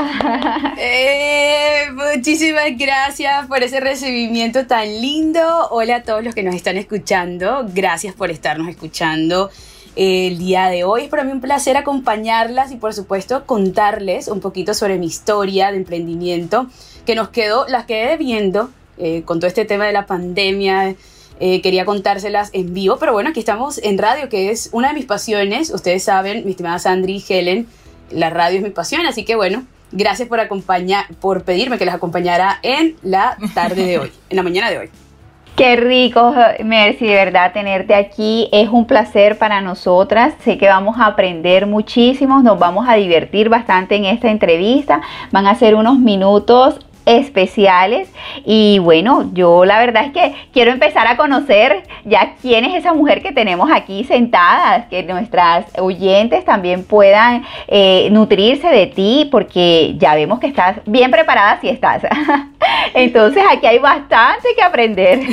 Eh, 0.78 1.88
muchísimas 1.94 2.78
gracias 2.78 3.46
por 3.48 3.62
ese 3.62 3.82
recibimiento 3.82 4.66
tan 4.68 4.86
lindo. 5.02 5.42
Hola 5.70 5.98
a 5.98 6.04
todos 6.04 6.24
los 6.24 6.34
que 6.34 6.44
nos 6.44 6.56
están 6.56 6.78
escuchando. 6.78 7.66
Gracias 7.74 8.16
por 8.16 8.32
estarnos 8.32 8.70
escuchando 8.70 9.50
el 9.96 10.38
día 10.38 10.68
de 10.70 10.84
hoy. 10.84 11.04
Es 11.04 11.10
para 11.10 11.24
mí 11.24 11.32
un 11.32 11.42
placer 11.42 11.78
acompañarlas 11.78 12.72
y 12.72 12.78
por 12.78 12.94
supuesto 12.94 13.46
contarles 13.46 14.28
un 14.28 14.40
poquito 14.40 14.74
sobre 14.74 14.98
mi 14.98 15.08
historia 15.08 15.72
de 15.72 15.78
emprendimiento 15.78 16.68
que 17.06 17.16
nos 17.16 17.30
quedó, 17.30 17.68
las 17.68 17.86
quedé 17.86 18.18
viendo 18.18 18.70
eh, 18.98 19.24
con 19.24 19.40
todo 19.40 19.48
este 19.48 19.66
tema 19.66 19.86
de 19.86 19.94
la 19.94 20.06
pandemia. 20.06 20.96
Eh, 21.40 21.62
quería 21.62 21.84
contárselas 21.84 22.52
en 22.54 22.74
vivo, 22.74 22.98
pero 23.00 23.12
bueno, 23.12 23.32
aquí 23.32 23.40
estamos 23.40 23.80
en 23.80 23.98
radio, 23.98 24.30
que 24.30 24.52
es 24.52 24.70
una 24.72 24.90
de 24.90 24.94
mis 24.94 25.06
pasiones. 25.06 25.72
Ustedes 25.72 26.04
saben, 26.04 26.46
mi 26.46 26.52
estimada 26.52 26.80
Sandri 26.80 27.18
y 27.28 27.34
Helen, 27.34 27.68
la 28.12 28.30
radio 28.30 28.58
es 28.58 28.64
mi 28.64 28.70
pasión, 28.70 29.06
así 29.06 29.26
que 29.26 29.36
bueno, 29.36 29.66
gracias 29.92 30.30
por 30.30 30.40
acompañar, 30.40 31.08
por 31.16 31.44
pedirme 31.44 31.78
que 31.78 31.86
las 31.86 31.96
acompañara 31.96 32.60
en 32.62 32.96
la 33.02 33.38
tarde 33.54 33.84
de 33.86 34.00
hoy, 34.00 34.12
en 34.30 34.38
la 34.38 34.44
mañana 34.44 34.70
de 34.70 34.78
hoy. 34.78 35.03
Qué 35.56 35.76
rico, 35.76 36.34
Mercy, 36.64 37.06
de 37.06 37.14
verdad 37.14 37.54
tenerte 37.54 37.94
aquí. 37.94 38.50
Es 38.52 38.70
un 38.70 38.86
placer 38.86 39.38
para 39.38 39.62
nosotras. 39.62 40.34
Sé 40.40 40.58
que 40.58 40.68
vamos 40.68 40.98
a 40.98 41.06
aprender 41.06 41.68
muchísimo, 41.68 42.42
nos 42.42 42.58
vamos 42.58 42.88
a 42.90 42.96
divertir 42.96 43.50
bastante 43.50 43.96
en 43.96 44.06
esta 44.06 44.32
entrevista. 44.32 45.02
Van 45.32 45.46
a 45.46 45.54
ser 45.54 45.76
unos 45.76 46.00
minutos 46.00 46.80
especiales 47.06 48.10
y 48.46 48.80
bueno, 48.80 49.30
yo 49.34 49.66
la 49.66 49.80
verdad 49.80 50.06
es 50.06 50.14
que 50.14 50.36
quiero 50.54 50.72
empezar 50.72 51.08
a 51.08 51.18
conocer 51.18 51.84
ya 52.06 52.36
quién 52.42 52.66
es 52.66 52.76
esa 52.76 52.94
mujer 52.94 53.22
que 53.22 53.32
tenemos 53.32 53.70
aquí 53.72 54.04
sentada, 54.04 54.88
que 54.90 55.04
nuestras 55.04 55.66
oyentes 55.78 56.46
también 56.46 56.84
puedan 56.84 57.46
eh, 57.68 58.10
nutrirse 58.12 58.68
de 58.68 58.88
ti 58.88 59.28
porque 59.32 59.96
ya 59.98 60.16
vemos 60.16 60.40
que 60.40 60.48
estás 60.48 60.78
bien 60.86 61.12
preparada 61.12 61.60
si 61.62 61.70
estás. 61.70 62.04
Entonces 62.94 63.44
aquí 63.50 63.66
hay 63.68 63.80
bastante 63.80 64.50
que 64.56 64.62
aprender. 64.62 65.20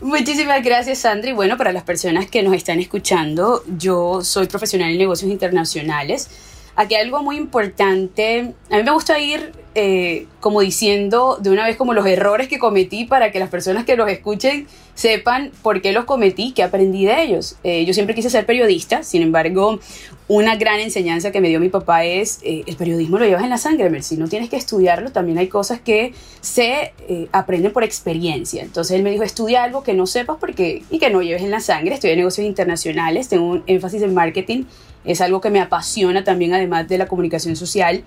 Muchísimas 0.00 0.62
gracias, 0.62 0.98
Sandra. 0.98 1.30
Y 1.30 1.32
bueno, 1.32 1.56
para 1.56 1.72
las 1.72 1.82
personas 1.82 2.26
que 2.26 2.42
nos 2.42 2.52
están 2.54 2.78
escuchando, 2.78 3.62
yo 3.78 4.22
soy 4.22 4.46
profesional 4.48 4.90
en 4.90 4.98
negocios 4.98 5.30
internacionales 5.30 6.28
Aquí 6.76 6.94
hay 6.94 7.02
algo 7.02 7.22
muy 7.22 7.36
importante. 7.36 8.54
A 8.70 8.76
mí 8.76 8.82
me 8.82 8.90
gusta 8.90 9.18
ir 9.18 9.52
eh, 9.74 10.26
como 10.40 10.60
diciendo 10.60 11.38
de 11.40 11.50
una 11.50 11.66
vez 11.66 11.76
como 11.76 11.94
los 11.94 12.06
errores 12.06 12.48
que 12.48 12.58
cometí 12.58 13.04
para 13.04 13.32
que 13.32 13.38
las 13.38 13.48
personas 13.48 13.84
que 13.84 13.96
los 13.96 14.08
escuchen 14.08 14.66
sepan 14.94 15.50
por 15.62 15.82
qué 15.82 15.92
los 15.92 16.04
cometí, 16.04 16.52
qué 16.52 16.62
aprendí 16.62 17.04
de 17.04 17.22
ellos. 17.22 17.56
Eh, 17.64 17.84
yo 17.84 17.92
siempre 17.92 18.14
quise 18.14 18.30
ser 18.30 18.46
periodista, 18.46 19.02
sin 19.02 19.22
embargo, 19.22 19.80
una 20.28 20.56
gran 20.56 20.80
enseñanza 20.80 21.32
que 21.32 21.40
me 21.40 21.48
dio 21.48 21.60
mi 21.60 21.68
papá 21.68 22.04
es 22.04 22.40
eh, 22.42 22.62
el 22.66 22.76
periodismo 22.76 23.18
lo 23.18 23.24
llevas 23.24 23.42
en 23.42 23.50
la 23.50 23.58
sangre, 23.58 24.02
si 24.02 24.16
no 24.16 24.28
tienes 24.28 24.48
que 24.48 24.56
estudiarlo, 24.56 25.12
también 25.12 25.38
hay 25.38 25.48
cosas 25.48 25.80
que 25.80 26.14
se 26.40 26.92
aprenden 27.32 27.72
por 27.72 27.84
experiencia. 27.84 28.62
Entonces 28.62 28.96
él 28.96 29.02
me 29.02 29.10
dijo, 29.10 29.24
estudia 29.24 29.64
algo 29.64 29.82
que 29.82 29.94
no 29.94 30.06
sepas 30.06 30.36
porque, 30.38 30.82
y 30.90 30.98
que 30.98 31.10
no 31.10 31.22
lleves 31.22 31.42
en 31.42 31.50
la 31.50 31.60
sangre. 31.60 31.94
Estudié 31.94 32.16
negocios 32.16 32.46
internacionales, 32.46 33.28
tengo 33.28 33.46
un 33.46 33.62
énfasis 33.66 34.02
en 34.02 34.14
marketing 34.14 34.64
es 35.04 35.20
algo 35.20 35.40
que 35.40 35.50
me 35.50 35.60
apasiona 35.60 36.24
también, 36.24 36.54
además 36.54 36.88
de 36.88 36.98
la 36.98 37.06
comunicación 37.06 37.56
social. 37.56 38.02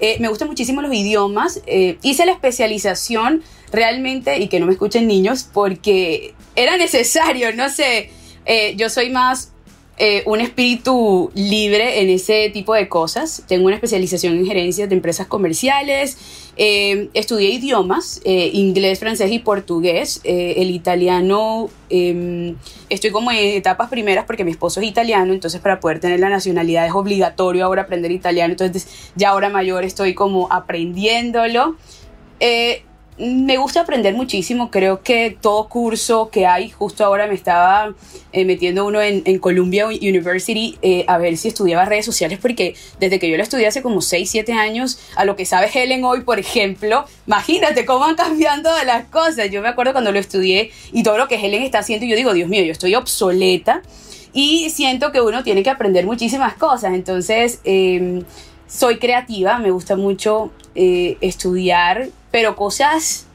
Eh, 0.00 0.16
me 0.20 0.28
gustan 0.28 0.48
muchísimo 0.48 0.82
los 0.82 0.92
idiomas. 0.92 1.62
Eh, 1.66 1.98
hice 2.02 2.26
la 2.26 2.32
especialización 2.32 3.42
realmente, 3.72 4.38
y 4.38 4.48
que 4.48 4.60
no 4.60 4.66
me 4.66 4.72
escuchen 4.72 5.06
niños, 5.06 5.48
porque 5.52 6.34
era 6.54 6.76
necesario, 6.76 7.52
no 7.54 7.68
sé, 7.68 8.10
eh, 8.44 8.74
yo 8.76 8.88
soy 8.90 9.10
más 9.10 9.52
un 10.26 10.40
espíritu 10.40 11.30
libre 11.34 12.02
en 12.02 12.10
ese 12.10 12.50
tipo 12.50 12.74
de 12.74 12.88
cosas. 12.88 13.42
Tengo 13.48 13.66
una 13.66 13.76
especialización 13.76 14.34
en 14.36 14.46
gerencias 14.46 14.88
de 14.88 14.94
empresas 14.94 15.26
comerciales. 15.26 16.18
estudié 16.56 17.50
idiomas, 17.50 18.20
inglés, 18.24 18.98
francés 18.98 19.32
y 19.32 19.38
portugués. 19.38 20.20
el 20.24 20.70
italiano, 20.70 21.70
em, 21.88 22.56
estoy 22.90 23.10
como 23.10 23.30
en 23.30 23.56
etapas 23.56 23.88
primeras 23.88 24.26
porque 24.26 24.44
mi 24.44 24.50
esposo 24.50 24.80
es 24.80 24.86
italiano, 24.86 25.32
entonces 25.32 25.60
para 25.60 25.80
poder 25.80 26.00
tener 26.00 26.20
la 26.20 26.28
nacionalidad 26.28 26.86
es 26.86 26.92
obligatorio 26.92 27.64
ahora 27.64 27.82
aprender 27.82 28.10
italiano. 28.10 28.52
Entonces 28.52 28.86
ya 29.16 29.30
ahora 29.30 29.48
mayor 29.48 29.84
estoy 29.84 30.14
como 30.14 30.52
aprendiéndolo. 30.52 31.76
Me 33.18 33.56
gusta 33.56 33.80
aprender 33.80 34.12
muchísimo, 34.12 34.70
creo 34.70 35.02
que 35.02 35.34
todo 35.40 35.70
curso 35.70 36.28
que 36.28 36.46
hay, 36.46 36.68
justo 36.68 37.02
ahora 37.02 37.26
me 37.26 37.32
estaba 37.32 37.94
eh, 38.30 38.44
metiendo 38.44 38.84
uno 38.84 39.00
en, 39.00 39.38
Columbia 39.38 39.86
University 39.86 40.76
eh, 40.82 41.06
a 41.08 41.16
ver 41.16 41.38
si 41.38 41.48
estudiaba 41.48 41.86
redes 41.86 42.04
sociales, 42.04 42.38
porque 42.38 42.74
desde 43.00 43.18
que 43.18 43.30
yo 43.30 43.38
lo 43.38 43.42
estudié 43.42 43.68
hace 43.68 43.80
como 43.80 44.02
6, 44.02 44.28
7 44.28 44.52
años, 44.52 44.98
a 45.16 45.24
lo 45.24 45.34
que 45.34 45.46
sabe 45.46 45.70
Helen 45.72 46.04
hoy, 46.04 46.20
por 46.20 46.38
ejemplo, 46.38 47.06
imagínate 47.26 47.86
cómo 47.86 48.00
van 48.00 48.16
cambiando 48.16 48.70
las 48.84 49.06
cosas. 49.06 49.50
Yo 49.50 49.62
me 49.62 49.68
acuerdo 49.68 49.92
cuando 49.92 50.12
lo 50.12 50.18
estudié 50.18 50.70
y 50.92 51.02
todo 51.02 51.16
lo 51.16 51.26
que 51.26 51.36
Helen 51.36 51.62
está 51.62 51.78
haciendo, 51.78 52.04
y 52.04 52.10
yo 52.10 52.16
digo, 52.16 52.34
Dios 52.34 52.50
mío, 52.50 52.64
yo 52.64 52.72
estoy 52.72 52.96
obsoleta 52.96 53.80
y 54.34 54.68
siento 54.68 55.10
que 55.10 55.22
uno 55.22 55.42
tiene 55.42 55.62
que 55.62 55.70
aprender 55.70 56.04
muchísimas 56.04 56.52
cosas, 56.54 56.92
entonces... 56.92 57.60
Em, 57.64 58.24
soy 58.68 58.98
creativa, 58.98 59.58
me 59.58 59.70
gusta 59.70 59.96
mucho 59.96 60.50
eh, 60.76 61.16
estudiar, 61.20 62.08
pero 62.30 62.56
cosas 62.56 63.26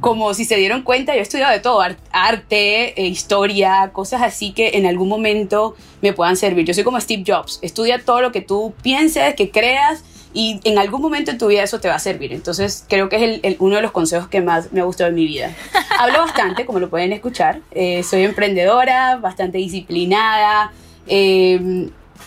como 0.00 0.32
si 0.32 0.46
se 0.46 0.56
dieron 0.56 0.82
cuenta, 0.82 1.12
yo 1.12 1.18
he 1.18 1.22
estudiado 1.22 1.52
de 1.52 1.60
todo, 1.60 1.82
arte, 2.10 3.00
eh, 3.00 3.06
historia, 3.06 3.90
cosas 3.92 4.22
así 4.22 4.52
que 4.52 4.70
en 4.74 4.86
algún 4.86 5.08
momento 5.08 5.76
me 6.00 6.14
puedan 6.14 6.36
servir. 6.36 6.64
Yo 6.64 6.72
soy 6.72 6.84
como 6.84 6.98
Steve 7.00 7.22
Jobs, 7.26 7.58
estudia 7.60 8.02
todo 8.02 8.22
lo 8.22 8.32
que 8.32 8.40
tú 8.40 8.72
pienses, 8.82 9.34
que 9.34 9.50
creas 9.50 10.02
y 10.32 10.60
en 10.64 10.78
algún 10.78 11.02
momento 11.02 11.30
en 11.30 11.38
tu 11.38 11.48
vida 11.48 11.62
eso 11.62 11.80
te 11.80 11.88
va 11.88 11.96
a 11.96 11.98
servir. 11.98 12.32
Entonces 12.32 12.84
creo 12.88 13.10
que 13.10 13.40
es 13.42 13.56
uno 13.58 13.76
de 13.76 13.82
los 13.82 13.90
consejos 13.90 14.28
que 14.28 14.40
más 14.40 14.72
me 14.72 14.80
ha 14.80 14.84
gustado 14.84 15.10
en 15.10 15.16
mi 15.16 15.26
vida. 15.26 15.54
Hablo 15.98 16.20
bastante, 16.20 16.64
como 16.64 16.80
lo 16.80 16.88
pueden 16.88 17.12
escuchar, 17.12 17.60
eh, 17.72 18.02
soy 18.02 18.22
emprendedora, 18.22 19.16
bastante 19.16 19.58
disciplinada 19.58 20.72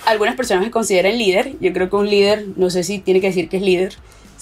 algunas 0.05 0.35
personas 0.35 0.63
me 0.63 0.71
consideran 0.71 1.17
líder. 1.17 1.53
Yo 1.59 1.73
creo 1.73 1.89
que 1.89 1.95
un 1.95 2.09
líder, 2.09 2.45
no 2.55 2.69
sé 2.69 2.83
si 2.83 2.99
tiene 2.99 3.21
que 3.21 3.27
decir 3.27 3.49
que 3.49 3.57
es 3.57 3.63
líder, 3.63 3.93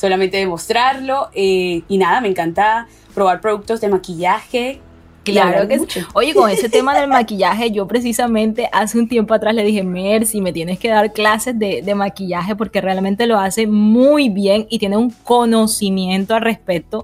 solamente 0.02 0.38
demostrarlo. 0.38 1.30
Eh, 1.34 1.84
y 1.88 1.98
nada, 2.00 2.20
me 2.20 2.28
encanta 2.28 2.88
probar 3.14 3.40
productos 3.40 3.80
de 3.80 3.88
maquillaje. 3.88 4.82
Claro 5.24 5.68
que 5.68 5.78
sí. 5.78 6.02
Oye, 6.14 6.34
con 6.34 6.50
ese 6.50 6.68
tema 6.78 6.98
del 6.98 7.08
maquillaje, 7.08 7.70
yo 7.70 7.88
precisamente 7.88 8.68
hace 8.74 8.98
un 8.98 9.08
tiempo 9.08 9.36
atrás 9.36 9.54
le 9.54 9.64
dije, 9.64 9.84
Mercy, 9.84 10.42
me 10.42 10.52
tienes 10.52 10.80
que 10.80 10.90
dar 10.90 11.14
clases 11.14 11.58
de, 11.60 11.84
de 11.84 11.94
maquillaje 11.94 12.56
porque 12.56 12.82
realmente 12.82 13.28
lo 13.28 13.38
hace 13.38 13.68
muy 13.68 14.30
bien 14.30 14.66
y 14.72 14.80
tiene 14.80 14.98
un 14.98 15.12
conocimiento 15.12 16.34
al 16.34 16.42
respecto 16.42 17.04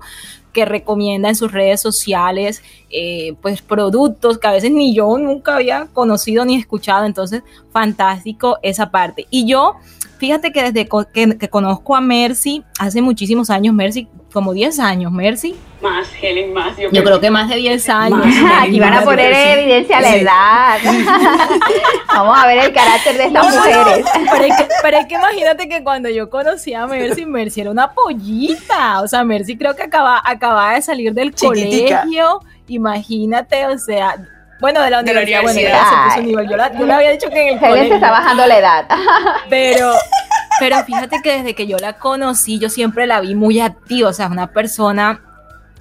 que 0.57 0.65
recomienda 0.65 1.29
en 1.29 1.35
sus 1.35 1.51
redes 1.51 1.79
sociales, 1.79 2.63
eh, 2.89 3.35
pues 3.43 3.61
productos 3.61 4.39
que 4.39 4.47
a 4.47 4.51
veces 4.51 4.71
ni 4.71 4.91
yo 4.95 5.15
nunca 5.19 5.55
había 5.55 5.85
conocido 5.93 6.45
ni 6.45 6.55
escuchado, 6.55 7.05
entonces 7.05 7.43
fantástico 7.71 8.57
esa 8.63 8.89
parte. 8.89 9.27
Y 9.29 9.45
yo, 9.45 9.75
fíjate 10.17 10.51
que 10.51 10.71
desde 10.71 10.88
que, 11.38 11.50
conozco 11.50 11.95
a 11.95 12.01
Mercy, 12.01 12.63
hace 12.79 13.01
muchísimos 13.01 13.50
años, 13.50 13.74
Mercy, 13.74 14.07
como 14.31 14.53
10 14.53 14.79
años, 14.79 15.12
Mercy. 15.12 15.55
Más, 15.81 16.07
Helen, 16.21 16.53
más. 16.53 16.75
Yo, 16.91 17.03
creo 17.03 17.19
que 17.19 17.29
más 17.29 17.50
de 17.50 17.55
10 17.55 17.89
años. 17.89 18.25
Aquí 18.59 18.79
van 18.79 18.93
a 18.93 19.01
poner 19.03 19.31
en 19.31 19.59
evidencia 19.59 20.01
la 20.01 20.15
edad. 20.15 20.79
Vamos 22.13 22.38
a 22.38 22.47
ver 22.47 22.65
el 22.65 22.74
carácter 22.74 23.17
de 23.17 23.25
estas 23.25 23.55
mujeres. 23.55 24.05
Pero, 24.81 24.97
es 24.97 25.05
que, 25.05 25.15
imagínate 25.15 25.69
que 25.69 25.84
cuando 25.84 26.10
yo 26.10 26.30
conocí 26.30 26.73
a 26.73 26.88
Mercy, 26.88 27.25
Mercy 27.25 27.62
era 27.62 27.71
una 27.71 27.91
pollita. 27.91 29.01
O 29.01 29.08
sea, 29.08 29.23
Mercy 29.23 29.58
creo 29.58 29.75
que 29.75 29.84
acaba, 29.84 30.21
acababa 30.23 30.73
de 30.73 30.82
salir 30.82 31.13
del 31.13 31.34
colegio. 31.34 32.41
Imagínate, 32.67 33.65
o 33.67 33.77
sea, 33.77 34.15
bueno, 34.60 34.82
de 34.82 34.89
la 34.89 35.02
universidad, 35.02 35.41
bueno, 35.43 35.60
ya 35.60 35.86
se 35.89 36.15
puso 36.15 36.28
nivel. 36.28 36.50
Yo, 36.50 36.86
le 36.86 36.93
había 36.93 37.12
dicho 37.12 37.30
que 37.30 37.48
en 37.48 37.54
el 37.54 37.60
colegio. 37.60 37.89
se 37.89 37.96
está 37.96 38.12
bajando 38.12 38.48
la 38.48 38.58
edad. 38.58 38.88
Pero, 39.50 39.93
pero 40.60 40.84
fíjate 40.84 41.22
que 41.22 41.38
desde 41.38 41.54
que 41.54 41.67
yo 41.67 41.78
la 41.78 41.93
conocí, 41.93 42.58
yo 42.58 42.70
siempre 42.70 43.06
la 43.06 43.22
vi 43.22 43.36
muy 43.36 43.60
activa, 43.60 44.10
o 44.10 44.13
sea, 44.13 44.28
una 44.28 44.48
persona 44.48 45.22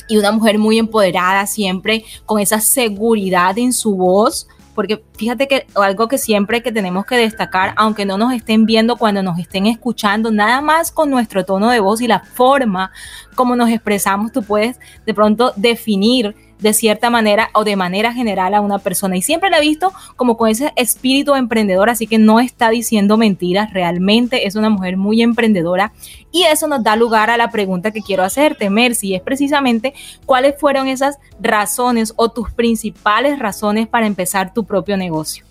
y 0.06 0.18
una 0.18 0.32
mujer 0.32 0.58
muy 0.58 0.78
empoderada, 0.78 1.46
siempre 1.46 2.04
con 2.26 2.38
esa 2.40 2.60
seguridad 2.60 3.56
en 3.58 3.72
su 3.72 3.96
voz. 3.96 4.46
Porque 4.74 5.02
fíjate 5.16 5.48
que 5.48 5.66
algo 5.74 6.06
que 6.06 6.18
siempre 6.18 6.62
que 6.62 6.70
tenemos 6.70 7.06
que 7.06 7.16
destacar, 7.16 7.72
aunque 7.78 8.04
no 8.04 8.18
nos 8.18 8.34
estén 8.34 8.66
viendo, 8.66 8.96
cuando 8.96 9.22
nos 9.22 9.38
estén 9.38 9.66
escuchando, 9.66 10.30
nada 10.30 10.60
más 10.60 10.92
con 10.92 11.08
nuestro 11.08 11.46
tono 11.46 11.70
de 11.70 11.80
voz 11.80 12.02
y 12.02 12.06
la 12.06 12.20
forma 12.20 12.92
como 13.34 13.56
nos 13.56 13.70
expresamos, 13.70 14.32
tú 14.32 14.42
puedes 14.42 14.78
de 15.06 15.14
pronto 15.14 15.54
definir 15.56 16.36
de 16.58 16.72
cierta 16.72 17.10
manera 17.10 17.50
o 17.54 17.64
de 17.64 17.76
manera 17.76 18.12
general 18.12 18.54
a 18.54 18.60
una 18.60 18.78
persona. 18.78 19.16
Y 19.16 19.22
siempre 19.22 19.50
la 19.50 19.58
he 19.58 19.62
visto 19.62 19.92
como 20.16 20.36
con 20.36 20.48
ese 20.48 20.72
espíritu 20.76 21.34
emprendedor, 21.34 21.90
así 21.90 22.06
que 22.06 22.18
no 22.18 22.40
está 22.40 22.70
diciendo 22.70 23.16
mentiras, 23.16 23.72
realmente 23.72 24.46
es 24.46 24.56
una 24.56 24.70
mujer 24.70 24.96
muy 24.96 25.22
emprendedora. 25.22 25.92
Y 26.32 26.44
eso 26.44 26.68
nos 26.68 26.82
da 26.82 26.96
lugar 26.96 27.30
a 27.30 27.36
la 27.36 27.50
pregunta 27.50 27.90
que 27.90 28.02
quiero 28.02 28.22
hacerte, 28.22 28.70
Mercy, 28.70 29.14
es 29.14 29.22
precisamente 29.22 29.94
cuáles 30.24 30.58
fueron 30.58 30.88
esas 30.88 31.18
razones 31.40 32.12
o 32.16 32.30
tus 32.30 32.50
principales 32.50 33.38
razones 33.38 33.86
para 33.88 34.06
empezar 34.06 34.52
tu 34.52 34.64
propio 34.64 34.96
negocio. 34.96 35.44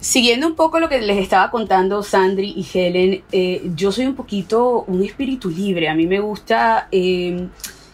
Siguiendo 0.00 0.46
un 0.46 0.54
poco 0.54 0.78
lo 0.78 0.88
que 0.88 1.00
les 1.00 1.18
estaba 1.18 1.50
contando 1.50 2.02
Sandri 2.02 2.54
y 2.56 2.66
Helen, 2.72 3.24
eh, 3.32 3.70
yo 3.74 3.90
soy 3.90 4.06
un 4.06 4.14
poquito 4.14 4.84
un 4.86 5.02
espíritu 5.02 5.50
libre. 5.50 5.88
A 5.88 5.94
mí 5.94 6.06
me 6.06 6.20
gusta 6.20 6.88
eh, 6.92 7.48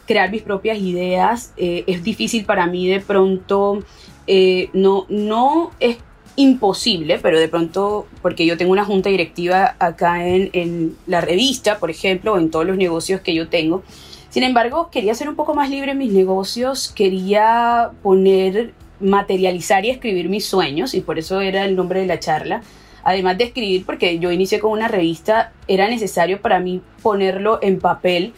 crear 0.06 0.30
mis 0.30 0.42
propias 0.42 0.78
ideas. 0.78 1.52
Eh, 1.56 1.84
es 1.86 2.02
difícil 2.02 2.44
para 2.44 2.66
mí 2.66 2.88
de 2.88 3.00
pronto, 3.00 3.82
eh, 4.26 4.68
no, 4.72 5.06
no 5.08 5.70
es 5.80 5.98
imposible, 6.36 7.18
pero 7.18 7.38
de 7.38 7.48
pronto, 7.48 8.06
porque 8.22 8.46
yo 8.46 8.56
tengo 8.56 8.72
una 8.72 8.84
junta 8.84 9.10
directiva 9.10 9.76
acá 9.78 10.26
en, 10.26 10.50
en 10.52 10.96
la 11.06 11.20
revista, 11.20 11.78
por 11.78 11.90
ejemplo, 11.90 12.32
o 12.32 12.38
en 12.38 12.50
todos 12.50 12.66
los 12.66 12.76
negocios 12.76 13.20
que 13.20 13.34
yo 13.34 13.48
tengo. 13.48 13.82
Sin 14.30 14.44
embargo, 14.44 14.88
quería 14.90 15.14
ser 15.14 15.28
un 15.28 15.36
poco 15.36 15.54
más 15.54 15.68
libre 15.68 15.92
en 15.92 15.98
mis 15.98 16.12
negocios, 16.12 16.90
quería 16.94 17.90
poner, 18.02 18.72
materializar 18.98 19.84
y 19.84 19.90
escribir 19.90 20.30
mis 20.30 20.46
sueños, 20.46 20.94
y 20.94 21.02
por 21.02 21.18
eso 21.18 21.42
era 21.42 21.66
el 21.66 21.76
nombre 21.76 22.00
de 22.00 22.06
la 22.06 22.18
charla. 22.18 22.62
Además 23.04 23.36
de 23.36 23.44
escribir, 23.44 23.84
porque 23.84 24.18
yo 24.18 24.30
inicié 24.30 24.58
con 24.58 24.70
una 24.70 24.88
revista, 24.88 25.52
era 25.68 25.88
necesario 25.88 26.40
para 26.40 26.60
mí 26.60 26.80
ponerlo 27.02 27.58
en 27.60 27.78
papel 27.78 28.32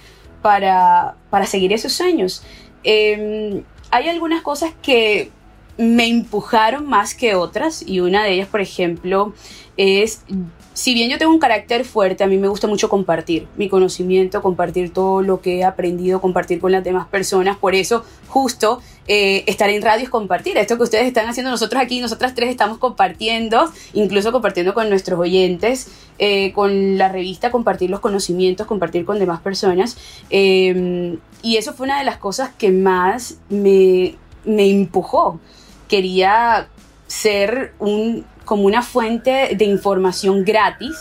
para, 0.44 1.16
seguir 1.46 1.72
esos 1.72 1.94
sueños. 1.94 2.42
Em, 2.82 3.62
hay 3.90 4.10
algunas 4.10 4.42
cosas 4.42 4.72
que 4.82 5.30
me 5.78 6.06
empujaron 6.06 6.86
más 6.86 7.14
que 7.14 7.34
otras 7.34 7.82
y 7.82 8.00
una 8.00 8.24
de 8.24 8.32
ellas, 8.34 8.48
por 8.48 8.60
ejemplo, 8.60 9.32
es, 9.78 10.20
si 10.74 10.92
bien 10.92 11.08
yo 11.08 11.18
tengo 11.18 11.32
un 11.32 11.38
carácter 11.38 11.84
fuerte, 11.84 12.24
a 12.24 12.26
mí 12.26 12.36
me 12.36 12.48
gusta 12.48 12.66
mucho 12.66 12.88
compartir 12.88 13.46
mi 13.56 13.68
conocimiento, 13.68 14.42
compartir 14.42 14.92
todo 14.92 15.22
lo 15.22 15.40
que 15.40 15.58
he 15.58 15.64
aprendido, 15.64 16.20
compartir 16.20 16.60
con 16.60 16.72
las 16.72 16.82
demás 16.82 17.06
personas. 17.06 17.56
Por 17.56 17.76
eso, 17.76 18.04
justo 18.26 18.82
eh, 19.06 19.44
estar 19.46 19.70
en 19.70 19.82
radio 19.82 20.02
es 20.02 20.10
compartir. 20.10 20.58
Esto 20.58 20.76
que 20.76 20.82
ustedes 20.82 21.06
están 21.06 21.28
haciendo 21.28 21.52
nosotros 21.52 21.80
aquí, 21.80 22.00
nosotras 22.00 22.34
tres 22.34 22.50
estamos 22.50 22.78
compartiendo, 22.78 23.70
incluso 23.92 24.32
compartiendo 24.32 24.74
con 24.74 24.90
nuestros 24.90 25.20
oyentes, 25.20 25.86
eh, 26.18 26.52
con 26.52 26.98
la 26.98 27.08
revista, 27.08 27.52
compartir 27.52 27.88
los 27.88 28.00
conocimientos, 28.00 28.66
compartir 28.66 29.04
con 29.04 29.20
demás 29.20 29.40
personas. 29.40 29.96
Em, 30.28 31.18
y 31.40 31.56
eso 31.56 31.72
fue 31.72 31.84
una 31.86 32.00
de 32.00 32.04
las 32.04 32.16
cosas 32.16 32.50
que 32.58 32.72
más 32.72 33.38
me, 33.48 34.16
me 34.44 34.68
empujó. 34.68 35.38
Quería 35.86 36.66
ser 37.06 37.74
un, 37.78 38.24
como 38.44 38.64
una 38.64 38.82
fuente 38.82 39.54
de 39.56 39.64
información 39.64 40.44
gratis 40.44 40.96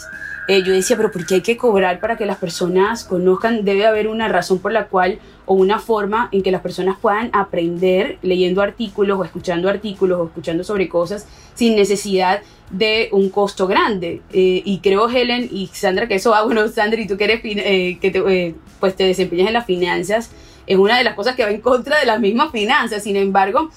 eh, 0.48 0.62
yo 0.62 0.74
decía, 0.74 0.98
pero 0.98 1.12
¿por 1.12 1.26
qué 1.26 1.36
hay 1.36 1.42
que 1.42 1.56
cobrar 1.56 2.02
para 2.02 2.18
que 2.18 2.26
las 2.26 2.38
personas 2.38 3.06
conozcan? 3.06 3.64
Debe 3.64 3.86
haber 3.86 4.08
una 4.10 4.28
razón 4.28 4.60
por 4.60 4.74
la 4.74 4.88
cual 4.88 5.20
o 5.46 5.54
una 5.54 5.80
forma 5.80 6.28
en 6.34 6.44
que 6.44 6.52
las 6.52 6.62
personas 6.62 6.98
puedan 7.02 7.30
aprender 7.34 8.18
leyendo 8.22 8.62
artículos 8.62 9.18
o 9.18 9.24
escuchando 9.24 9.70
artículos 9.70 10.20
o 10.20 10.26
escuchando 10.26 10.64
sobre 10.66 10.90
cosas 10.90 11.28
sin 11.54 11.76
necesidad 11.76 12.42
de 12.72 13.08
un 13.14 13.30
costo 13.30 13.68
grande. 13.68 14.22
Eh, 14.34 14.62
y 14.66 14.80
creo, 14.80 15.10
Helen 15.10 15.48
y 15.50 15.68
Sandra, 15.68 16.08
que 16.10 16.16
eso 16.16 16.32
va, 16.32 16.44
bueno, 16.44 16.68
Sandra, 16.68 17.00
y 17.00 17.08
tú 17.08 17.16
que 17.16 17.24
eres, 17.24 17.42
eh, 17.44 17.98
que 18.02 18.12
te, 18.12 18.56
pues 18.82 18.96
te 18.98 19.06
desempeñas 19.06 19.48
en 19.48 19.54
las 19.54 19.66
finanzas, 19.66 20.30
es 20.66 20.78
una 20.78 20.98
de 20.98 21.04
las 21.04 21.16
cosas 21.16 21.36
que 21.36 21.44
va 21.44 21.52
en 21.52 21.62
contra 21.62 22.00
de 22.00 22.06
las 22.06 22.20
mismas 22.20 22.52
finanzas. 22.52 23.04
Sin 23.04 23.16
embargo, 23.16 23.70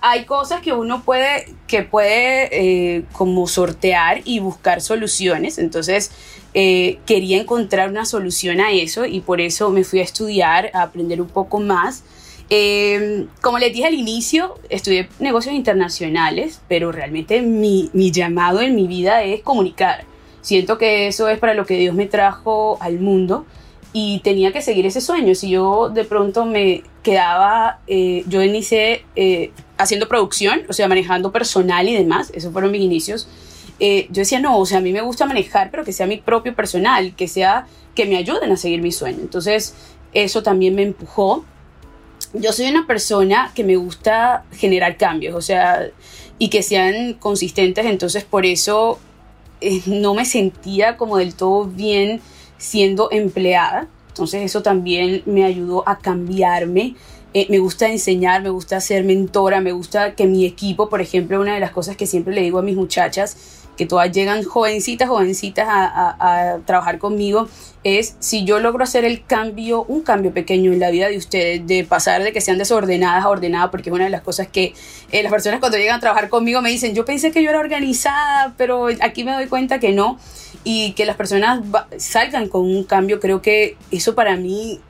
hay 0.00 0.24
cosas 0.24 0.60
que 0.60 0.72
uno 0.72 1.02
puede, 1.02 1.54
que 1.66 1.82
puede 1.82 2.48
eh, 2.96 3.04
como 3.12 3.46
sortear 3.46 4.22
y 4.24 4.40
buscar 4.40 4.80
soluciones. 4.80 5.58
Entonces, 5.58 6.10
eh, 6.54 6.98
quería 7.06 7.40
encontrar 7.40 7.88
una 7.88 8.04
solución 8.04 8.60
a 8.60 8.72
eso 8.72 9.06
y 9.06 9.20
por 9.20 9.40
eso 9.40 9.70
me 9.70 9.84
fui 9.84 10.00
a 10.00 10.02
estudiar, 10.04 10.70
a 10.74 10.82
aprender 10.82 11.20
un 11.20 11.28
poco 11.28 11.60
más. 11.60 12.04
Eh, 12.50 13.26
como 13.40 13.58
les 13.58 13.72
dije 13.72 13.86
al 13.86 13.94
inicio, 13.94 14.58
estudié 14.68 15.08
negocios 15.18 15.54
internacionales, 15.54 16.60
pero 16.68 16.92
realmente 16.92 17.40
mi, 17.42 17.90
mi 17.92 18.10
llamado 18.10 18.60
en 18.60 18.74
mi 18.74 18.86
vida 18.86 19.22
es 19.22 19.42
comunicar. 19.42 20.04
Siento 20.42 20.76
que 20.76 21.06
eso 21.06 21.28
es 21.28 21.38
para 21.38 21.54
lo 21.54 21.64
que 21.64 21.78
Dios 21.78 21.94
me 21.94 22.06
trajo 22.06 22.76
al 22.80 22.98
mundo 22.98 23.46
y 23.96 24.18
tenía 24.18 24.52
que 24.52 24.60
seguir 24.60 24.84
ese 24.86 25.00
sueño. 25.00 25.36
Si 25.36 25.48
yo 25.48 25.88
de 25.88 26.04
pronto 26.04 26.44
me 26.44 26.82
quedaba, 27.04 27.78
eh, 27.86 28.24
yo 28.26 28.42
inicié 28.42 29.06
eh, 29.14 29.52
haciendo 29.78 30.08
producción, 30.08 30.62
o 30.68 30.72
sea, 30.72 30.88
manejando 30.88 31.30
personal 31.30 31.88
y 31.88 31.94
demás, 31.94 32.32
esos 32.34 32.52
fueron 32.52 32.72
mis 32.72 32.82
inicios. 32.82 33.28
Eh, 33.78 34.08
yo 34.10 34.22
decía, 34.22 34.40
no, 34.40 34.58
o 34.58 34.66
sea, 34.66 34.78
a 34.78 34.80
mí 34.80 34.92
me 34.92 35.00
gusta 35.00 35.26
manejar, 35.26 35.70
pero 35.70 35.84
que 35.84 35.92
sea 35.92 36.08
mi 36.08 36.16
propio 36.16 36.56
personal, 36.56 37.14
que 37.14 37.28
sea, 37.28 37.68
que 37.94 38.04
me 38.04 38.16
ayuden 38.16 38.50
a 38.50 38.56
seguir 38.56 38.82
mi 38.82 38.90
sueño. 38.90 39.20
Entonces, 39.20 39.76
eso 40.12 40.42
también 40.42 40.74
me 40.74 40.82
empujó. 40.82 41.44
Yo 42.32 42.52
soy 42.52 42.66
una 42.66 42.88
persona 42.88 43.52
que 43.54 43.62
me 43.62 43.76
gusta 43.76 44.44
generar 44.50 44.96
cambios, 44.96 45.36
o 45.36 45.40
sea, 45.40 45.86
y 46.40 46.48
que 46.48 46.64
sean 46.64 47.14
consistentes, 47.14 47.86
entonces 47.86 48.24
por 48.24 48.44
eso 48.44 48.98
no 49.86 50.14
me 50.14 50.24
sentía 50.24 50.96
como 50.96 51.16
del 51.16 51.36
todo 51.36 51.66
bien 51.66 52.20
siendo 52.58 53.08
empleada. 53.10 53.88
Entonces 54.08 54.42
eso 54.42 54.62
también 54.62 55.22
me 55.26 55.44
ayudó 55.44 55.88
a 55.88 55.98
cambiarme. 55.98 56.94
Eh, 57.32 57.48
me 57.50 57.58
gusta 57.58 57.88
enseñar, 57.88 58.42
me 58.42 58.50
gusta 58.50 58.80
ser 58.80 59.02
mentora, 59.02 59.60
me 59.60 59.72
gusta 59.72 60.14
que 60.14 60.26
mi 60.26 60.46
equipo, 60.46 60.88
por 60.88 61.00
ejemplo, 61.00 61.40
una 61.40 61.54
de 61.54 61.60
las 61.60 61.72
cosas 61.72 61.96
que 61.96 62.06
siempre 62.06 62.32
le 62.32 62.42
digo 62.42 62.60
a 62.60 62.62
mis 62.62 62.76
muchachas, 62.76 63.64
que 63.76 63.86
todas 63.86 64.12
llegan 64.12 64.44
jovencitas, 64.44 65.08
jovencitas 65.08 65.66
a, 65.68 66.58
trabajar 66.64 66.98
conmigo, 66.98 67.48
es 67.82 68.16
si 68.20 68.44
yo 68.44 68.60
logro 68.60 68.84
hacer 68.84 69.04
el 69.04 69.24
cambio, 69.24 69.84
un 69.84 70.02
cambio 70.02 70.32
pequeño 70.32 70.72
en 70.72 70.80
la 70.80 70.90
vida 70.90 71.08
de 71.08 71.18
ustedes, 71.18 71.66
de 71.66 71.84
pasar 71.84 72.22
de 72.22 72.32
que 72.32 72.40
sean 72.40 72.56
desordenadas 72.56 73.24
a 73.24 73.28
ordenadas, 73.28 73.70
porque 73.70 73.90
es 73.90 73.94
una 73.94 74.04
de 74.04 74.10
las 74.10 74.22
cosas 74.22 74.48
que 74.48 74.74
eh, 75.10 75.22
las 75.22 75.32
personas 75.32 75.60
cuando 75.60 75.76
llegan 75.76 75.96
a 75.96 76.00
trabajar 76.00 76.28
conmigo 76.28 76.62
me 76.62 76.70
dicen, 76.70 76.94
yo 76.94 77.04
pensé 77.04 77.32
que 77.32 77.42
yo 77.42 77.50
era 77.50 77.58
organizada, 77.58 78.54
pero 78.56 78.86
aquí 79.00 79.24
me 79.24 79.32
doy 79.32 79.46
cuenta 79.46 79.80
que 79.80 79.92
no 79.92 80.18
y 80.64 80.92
que 80.92 81.04
las 81.04 81.16
personas 81.16 81.62
salgan 81.98 82.48
con 82.48 82.62
un 82.62 82.84
cambio, 82.84 83.20
creo 83.20 83.42
que 83.42 83.76
eso 83.90 84.14
para 84.14 84.36
mí 84.36 84.80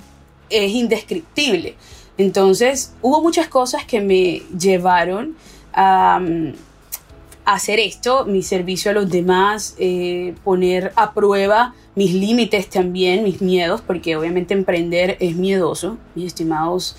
es 0.48 0.72
indescriptible. 0.72 1.74
Entonces, 2.16 2.94
hubo 3.02 3.20
muchas 3.20 3.48
cosas 3.48 3.84
que 3.84 4.00
me 4.00 4.42
llevaron 4.56 5.37
a, 5.72 6.20
mm, 6.20 6.52
hacer 7.44 7.78
esto, 7.78 8.24
mi 8.24 8.42
servicio 8.42 8.90
a 8.90 8.94
los 8.94 9.10
demás, 9.10 9.74
eh, 9.78 10.34
poner 10.44 10.92
a 10.96 11.12
prueba 11.12 11.74
mis 11.94 12.12
límites 12.14 12.68
también, 12.68 13.22
mis 13.22 13.42
miedos, 13.42 13.80
porque 13.82 14.16
obviamente 14.16 14.54
emprender 14.54 15.16
es 15.20 15.37
miedoso, 15.37 15.98
mis 16.14 16.26
estimados 16.26 16.96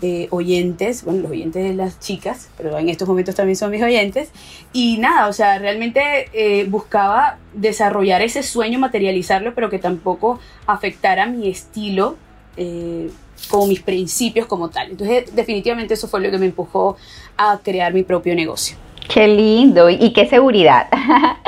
eh, 0.00 0.28
oyentes, 0.30 1.04
bueno, 1.04 1.22
los 1.22 1.30
oyentes 1.32 1.62
de 1.62 1.74
las 1.74 1.98
chicas, 1.98 2.48
pero 2.56 2.78
en 2.78 2.88
estos 2.88 3.08
momentos 3.08 3.34
también 3.34 3.56
son 3.56 3.70
mis 3.70 3.82
oyentes. 3.82 4.30
Y 4.72 4.98
nada, 4.98 5.28
o 5.28 5.32
sea, 5.32 5.58
realmente 5.58 6.28
eh, 6.32 6.64
buscaba 6.68 7.38
desarrollar 7.52 8.22
ese 8.22 8.42
sueño, 8.42 8.78
materializarlo, 8.78 9.54
pero 9.54 9.70
que 9.70 9.78
tampoco 9.78 10.38
afectara 10.66 11.26
mi 11.26 11.48
estilo. 11.48 12.16
Eh, 12.56 13.10
como 13.50 13.68
mis 13.68 13.80
principios 13.80 14.46
como 14.46 14.68
tal. 14.68 14.90
Entonces, 14.90 15.34
definitivamente 15.34 15.94
eso 15.94 16.08
fue 16.08 16.20
lo 16.20 16.28
que 16.28 16.38
me 16.38 16.46
empujó 16.46 16.96
a 17.36 17.60
crear 17.62 17.94
mi 17.94 18.02
propio 18.02 18.34
negocio. 18.34 18.76
Qué 19.08 19.26
lindo 19.26 19.88
y 19.88 20.12
qué 20.12 20.26
seguridad. 20.26 20.88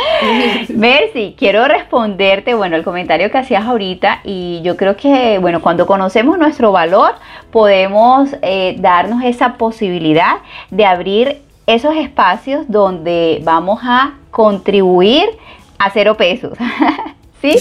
Mercy, 0.75 1.35
quiero 1.39 1.67
responderte, 1.69 2.55
bueno, 2.55 2.77
el 2.77 2.85
comentario 2.85 3.31
que 3.31 3.39
hacías 3.39 3.65
ahorita 3.65 4.21
y 4.25 4.63
yo 4.63 4.77
creo 4.77 4.97
que, 4.97 5.39
bueno, 5.39 5.61
cuando 5.61 5.87
conocemos 5.87 6.39
nuestro 6.39 6.73
valor, 6.73 7.13
podemos 7.53 8.31
eh, 8.43 8.77
darnos 8.79 9.23
esa 9.23 9.55
posibilidad 9.55 10.39
de 10.71 10.87
abrir 10.87 11.43
esos 11.67 11.95
espacios 11.97 12.65
donde 12.69 13.41
vamos 13.45 13.81
a 13.83 14.15
contribuir 14.31 15.25
a 15.79 15.91
cero 15.91 16.17
pesos. 16.17 16.57
¿sí? 17.41 17.57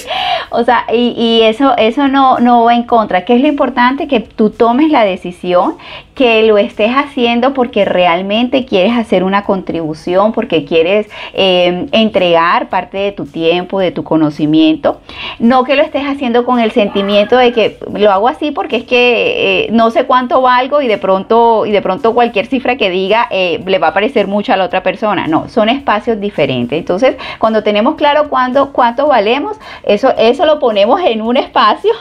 O 0.52 0.64
sea, 0.64 0.86
y, 0.92 1.42
eso, 1.44 1.76
eso 1.78 2.08
no, 2.08 2.40
no 2.40 2.64
va 2.64 2.76
en 2.76 2.84
contra. 2.84 3.26
¿Qué 3.26 3.36
es 3.36 3.42
lo 3.42 3.48
importante? 3.48 4.08
Que 4.08 4.20
tú 4.20 4.50
tomes 4.50 4.92
la 4.92 5.04
decisión, 5.04 5.78
que 6.16 6.44
lo 6.44 6.58
estés 6.58 6.92
haciendo 6.92 7.54
porque 7.54 7.86
realmente 7.86 8.66
quieres 8.66 8.98
hacer 8.98 9.24
una 9.24 9.44
contribución, 9.44 10.34
porque 10.34 10.66
quieres 10.66 11.08
em, 11.34 11.88
entregar 11.92 12.70
parte 12.70 12.98
de 12.98 13.12
tu 13.12 13.26
tiempo, 13.26 13.80
de 13.80 13.92
tu 13.92 14.04
conocimiento. 14.04 15.00
No 15.40 15.64
que 15.64 15.76
lo 15.76 15.84
estés 15.84 16.04
haciendo 16.04 16.46
con 16.46 16.60
el 16.60 16.72
sentimiento 16.72 17.38
de 17.38 17.54
que 17.54 17.80
lo 17.94 18.12
hago 18.12 18.28
así 18.28 18.52
porque 18.52 18.78
es 18.78 18.84
que 18.84 19.66
eh, 19.66 19.68
no 19.72 19.92
sé 19.92 20.06
cuánto 20.06 20.42
valgo 20.42 20.82
y 20.82 20.88
de 20.88 20.98
pronto, 20.98 21.66
y 21.66 21.72
de 21.72 21.82
pronto 21.82 22.14
cualquier 22.14 22.48
cifra 22.48 22.76
que 22.76 22.90
diga 22.90 23.28
eh, 23.30 23.64
le 23.66 23.80
va 23.80 23.90
a 23.90 23.94
parecer 23.94 24.28
mucho 24.28 24.52
a 24.52 24.58
la 24.58 24.66
otra 24.66 24.84
persona. 24.84 25.28
No, 25.28 25.48
son 25.48 25.70
espacios 25.70 26.20
diferentes. 26.20 26.78
Entonces, 26.78 27.16
cuando 27.38 27.64
tenemos 27.64 27.96
claro 27.96 28.30
cuánto, 28.30 28.74
cuánto 28.74 29.08
valemos, 29.08 29.58
eso, 29.84 30.14
eso 30.18 30.46
lo 30.46 30.60
ponemos 30.60 31.02
en 31.02 31.22
un 31.22 31.38
espacio 31.38 31.92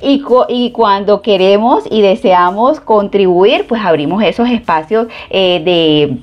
y, 0.00 0.22
y, 0.48 0.70
cuando 0.70 1.22
queremos 1.22 1.84
y 1.90 2.02
deseamos 2.02 2.80
contribuir, 2.80 3.66
pues 3.66 3.84
abrimos 3.84 4.22
esos 4.22 4.48
espacios 4.50 5.08
eh, 5.30 5.60
de 5.64 6.18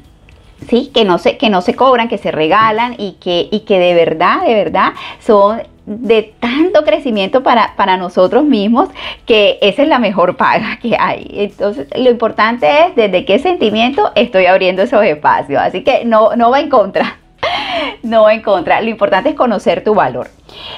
sí, 0.68 0.92
que 0.94 1.06
no 1.06 1.18
se, 1.18 1.38
que 1.38 1.50
no 1.50 1.62
se 1.62 1.76
cobran, 1.76 2.08
que 2.08 2.18
se 2.18 2.32
regalan 2.32 2.96
y 2.98 3.14
que, 3.14 3.48
y 3.52 3.62
que 3.62 3.80
de 3.80 3.94
verdad, 3.94 4.46
de 4.46 4.54
verdad 4.54 4.94
son 5.20 5.62
de 5.86 6.34
tanto 6.40 6.84
crecimiento 6.84 7.44
para, 7.44 7.76
para 7.76 7.96
nosotros 7.98 8.44
mismos 8.44 8.90
que 9.26 9.60
esa 9.62 9.84
es 9.84 9.88
la 9.88 10.00
mejor 10.00 10.36
paga 10.36 10.80
que 10.82 10.96
hay. 11.00 11.28
Entonces, 11.32 11.88
lo 11.96 12.10
importante 12.10 12.68
es 12.68 12.96
desde 12.96 13.26
qué 13.26 13.40
sentimiento 13.40 14.12
estoy 14.16 14.48
abriendo 14.48 14.82
esos 14.82 15.04
espacios. 15.04 15.62
Así 15.62 15.84
que 15.84 16.06
no, 16.06 16.36
no 16.36 16.50
va 16.50 16.60
en 16.60 16.70
contra. 16.70 17.20
No 18.04 18.30
en 18.30 18.42
contra. 18.42 18.82
Lo 18.82 18.90
importante 18.90 19.30
es 19.30 19.36
conocer 19.36 19.84
tu 19.84 19.96
valor. 19.96 20.28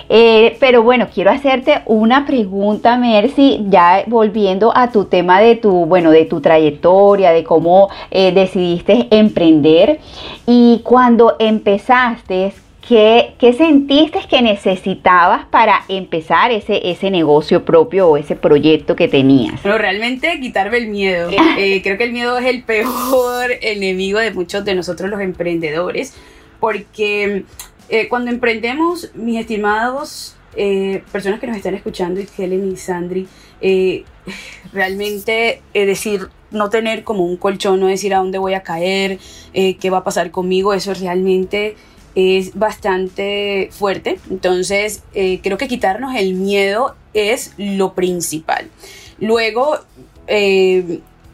Eh, 0.10 0.56
pero 0.60 0.82
bueno, 0.82 1.08
quiero 1.14 1.32
hacerte 1.32 1.82
una 1.86 2.26
pregunta, 2.26 2.98
Mercy, 2.98 3.66
ya 3.68 4.04
volviendo 4.08 4.76
a 4.76 4.92
tu 4.92 5.06
tema 5.06 5.40
de 5.42 5.56
tu, 5.56 5.86
bueno, 5.86 6.12
de 6.12 6.26
tu 6.26 6.40
trayectoria, 6.42 7.32
de 7.32 7.44
cómo 7.44 7.90
eh, 8.12 8.32
decidiste 8.32 9.08
emprender 9.12 10.00
y 10.46 10.82
cuando 10.84 11.36
empezaste, 11.40 12.54
¿Qué, 12.88 13.34
¿Qué, 13.38 13.52
sentiste 13.52 14.20
que 14.30 14.42
necesitabas 14.42 15.46
para 15.48 15.84
empezar 15.90 16.52
ese, 16.52 16.90
ese 16.90 17.12
negocio 17.12 17.66
propio 17.66 18.08
o 18.08 18.16
ese 18.16 18.38
proyecto 18.38 18.96
que 18.96 19.10
tenías? 19.10 19.60
Pero 19.62 19.78
realmente 19.78 20.40
quitarme 20.40 20.78
el 20.78 20.88
miedo. 20.88 21.30
Eh, 21.58 21.82
creo 21.82 21.98
que 21.98 22.06
el 22.06 22.14
miedo 22.14 22.38
es 22.38 22.46
el 22.46 22.64
peor 22.64 23.52
enemigo 23.62 24.20
de 24.20 24.32
muchos 24.32 24.64
de 24.64 24.74
nosotros 24.76 25.10
los 25.10 25.20
emprendedores, 25.20 26.14
porque 26.60 27.46
eh, 27.90 28.08
cuando 28.10 28.32
emprendemos, 28.32 29.12
mis 29.16 29.40
estimados 29.40 30.36
eh, 30.56 31.04
personas 31.12 31.40
que 31.40 31.48
nos 31.48 31.58
están 31.58 31.76
escuchando, 31.76 32.20
y 32.20 32.28
Helen 32.38 32.72
y 32.72 32.76
Sandri, 32.76 33.28
eh, 33.62 34.04
realmente 34.74 35.62
decir, 35.74 36.30
no 36.52 36.70
tener 36.70 37.04
como 37.04 37.26
un 37.26 37.38
colchón, 37.38 37.80
no 37.80 37.88
decir 37.88 38.14
a 38.14 38.20
dónde 38.20 38.38
voy 38.38 38.54
a 38.54 38.64
caer, 38.64 39.20
qué 39.54 39.90
va 39.90 40.00
a 40.00 40.04
pasar 40.04 40.32
conmigo, 40.32 40.74
eso 40.74 40.94
realmente 40.94 41.76
es 42.16 42.58
bastante 42.58 43.70
fuerte. 43.72 44.20
Entonces, 44.30 45.04
creo 45.14 45.58
que 45.58 45.68
quitarnos 45.68 46.16
el 46.16 46.36
miedo 46.36 46.96
es 47.14 47.54
lo 47.58 47.94
principal. 47.94 48.70
Luego, 49.20 49.80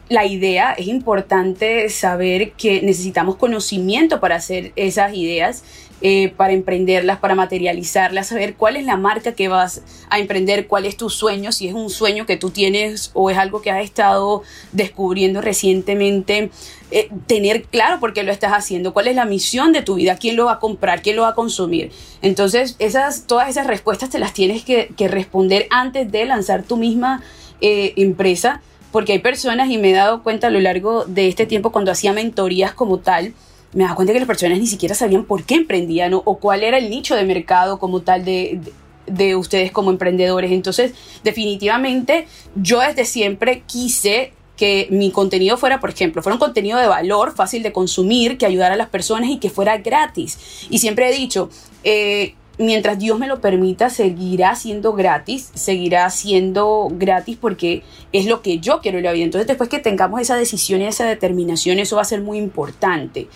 la 0.08 0.26
idea, 0.26 0.72
es 0.72 0.86
importante 0.86 1.88
saber 1.88 2.52
que 2.52 2.82
necesitamos 2.82 3.36
conocimiento 3.36 4.20
para 4.20 4.36
hacer 4.36 4.72
esas 4.76 5.14
ideas 5.14 5.62
eh, 6.06 6.34
para 6.36 6.52
emprenderlas, 6.52 7.18
para 7.18 7.34
materializarlas, 7.34 8.26
saber 8.26 8.56
cuál 8.56 8.76
es 8.76 8.84
la 8.84 8.98
marca 8.98 9.32
que 9.32 9.48
vas 9.48 9.80
a 10.10 10.18
emprender, 10.18 10.66
cuál 10.66 10.84
es 10.84 10.98
tu 10.98 11.08
sueño, 11.08 11.50
si 11.50 11.66
es 11.66 11.72
un 11.72 11.88
sueño 11.88 12.26
que 12.26 12.36
tú 12.36 12.50
tienes 12.50 13.10
o 13.14 13.30
es 13.30 13.38
algo 13.38 13.62
que 13.62 13.70
has 13.70 13.82
estado 13.82 14.42
descubriendo 14.72 15.40
recientemente, 15.40 16.50
eh, 16.90 17.08
tener 17.26 17.62
claro 17.62 18.00
por 18.00 18.12
qué 18.12 18.22
lo 18.22 18.32
estás 18.32 18.52
haciendo, 18.52 18.92
cuál 18.92 19.06
es 19.06 19.16
la 19.16 19.24
misión 19.24 19.72
de 19.72 19.80
tu 19.80 19.94
vida, 19.94 20.18
quién 20.18 20.36
lo 20.36 20.44
va 20.46 20.52
a 20.52 20.58
comprar, 20.58 21.00
quién 21.00 21.16
lo 21.16 21.22
va 21.22 21.28
a 21.28 21.34
consumir. 21.34 21.90
Entonces, 22.20 22.76
esas, 22.80 23.26
todas 23.26 23.48
esas 23.48 23.66
respuestas 23.66 24.10
te 24.10 24.18
las 24.18 24.34
tienes 24.34 24.62
que, 24.62 24.92
responder 25.08 25.66
antes 25.70 26.12
de 26.12 26.26
lanzar 26.26 26.64
tu 26.64 26.76
misma 26.76 27.22
eh, 27.62 27.94
empresa 27.96 28.60
porque 28.94 29.10
hay 29.10 29.18
personas 29.18 29.70
y 29.70 29.76
me 29.76 29.90
he 29.90 29.92
dado 29.92 30.22
cuenta 30.22 30.46
a 30.46 30.50
lo 30.50 30.60
largo 30.60 31.04
de 31.04 31.26
este 31.26 31.46
tiempo 31.46 31.72
cuando 31.72 31.90
hacía 31.90 32.12
mentorías 32.12 32.74
como 32.74 33.00
tal, 33.00 33.34
me 33.72 33.82
daba 33.82 33.96
cuenta 33.96 34.12
que 34.12 34.20
las 34.20 34.28
personas 34.28 34.60
ni 34.60 34.68
siquiera 34.68 34.94
sabían 34.94 35.24
por 35.24 35.42
qué 35.42 35.56
emprendían 35.56 36.14
o, 36.14 36.22
cuál 36.38 36.62
era 36.62 36.78
el 36.78 36.88
nicho 36.90 37.16
de 37.16 37.24
mercado 37.24 37.80
como 37.80 38.02
tal 38.02 38.24
de, 38.24 38.60
de, 39.08 39.34
ustedes 39.34 39.72
como 39.72 39.90
emprendedores. 39.90 40.52
Entonces, 40.52 40.92
definitivamente, 41.24 42.28
yo 42.54 42.78
desde 42.78 43.04
siempre 43.04 43.64
quise 43.66 44.32
que 44.56 44.86
mi 44.92 45.10
contenido 45.10 45.56
fuera, 45.56 45.80
por 45.80 45.90
ejemplo, 45.90 46.22
fuera 46.22 46.34
un 46.34 46.40
contenido 46.40 46.78
de 46.78 46.86
valor, 46.86 47.34
fácil 47.34 47.64
de 47.64 47.72
consumir, 47.72 48.38
que 48.38 48.46
ayudara 48.46 48.74
a 48.74 48.78
las 48.78 48.90
personas 48.90 49.28
y 49.28 49.38
que 49.38 49.50
fuera 49.50 49.76
gratis. 49.78 50.68
Y 50.70 50.78
siempre 50.78 51.08
he 51.08 51.12
dicho, 51.12 51.50
eh, 51.82 52.36
mientras 52.58 52.98
Dios 52.98 53.18
me 53.18 53.26
lo 53.26 53.40
permita, 53.40 53.90
seguirá 53.90 54.54
siendo 54.54 54.92
gratis, 54.92 55.50
seguirá 55.54 56.08
siendo 56.10 56.88
gratis 56.92 57.36
porque 57.40 57.82
es 58.12 58.26
lo 58.26 58.42
que 58.42 58.58
yo 58.58 58.80
quiero 58.80 58.98
en 58.98 59.04
la 59.04 59.12
vida. 59.12 59.24
Entonces, 59.24 59.46
después 59.46 59.68
que 59.68 59.78
tengamos 59.78 60.20
esa 60.20 60.36
decisión 60.36 60.80
y 60.80 60.86
esa 60.86 61.06
determinación, 61.06 61.78
eso 61.78 61.96
va 61.96 62.02
a 62.02 62.06
ser 62.06 62.20
muy 62.20 62.38
importante. 62.38 63.28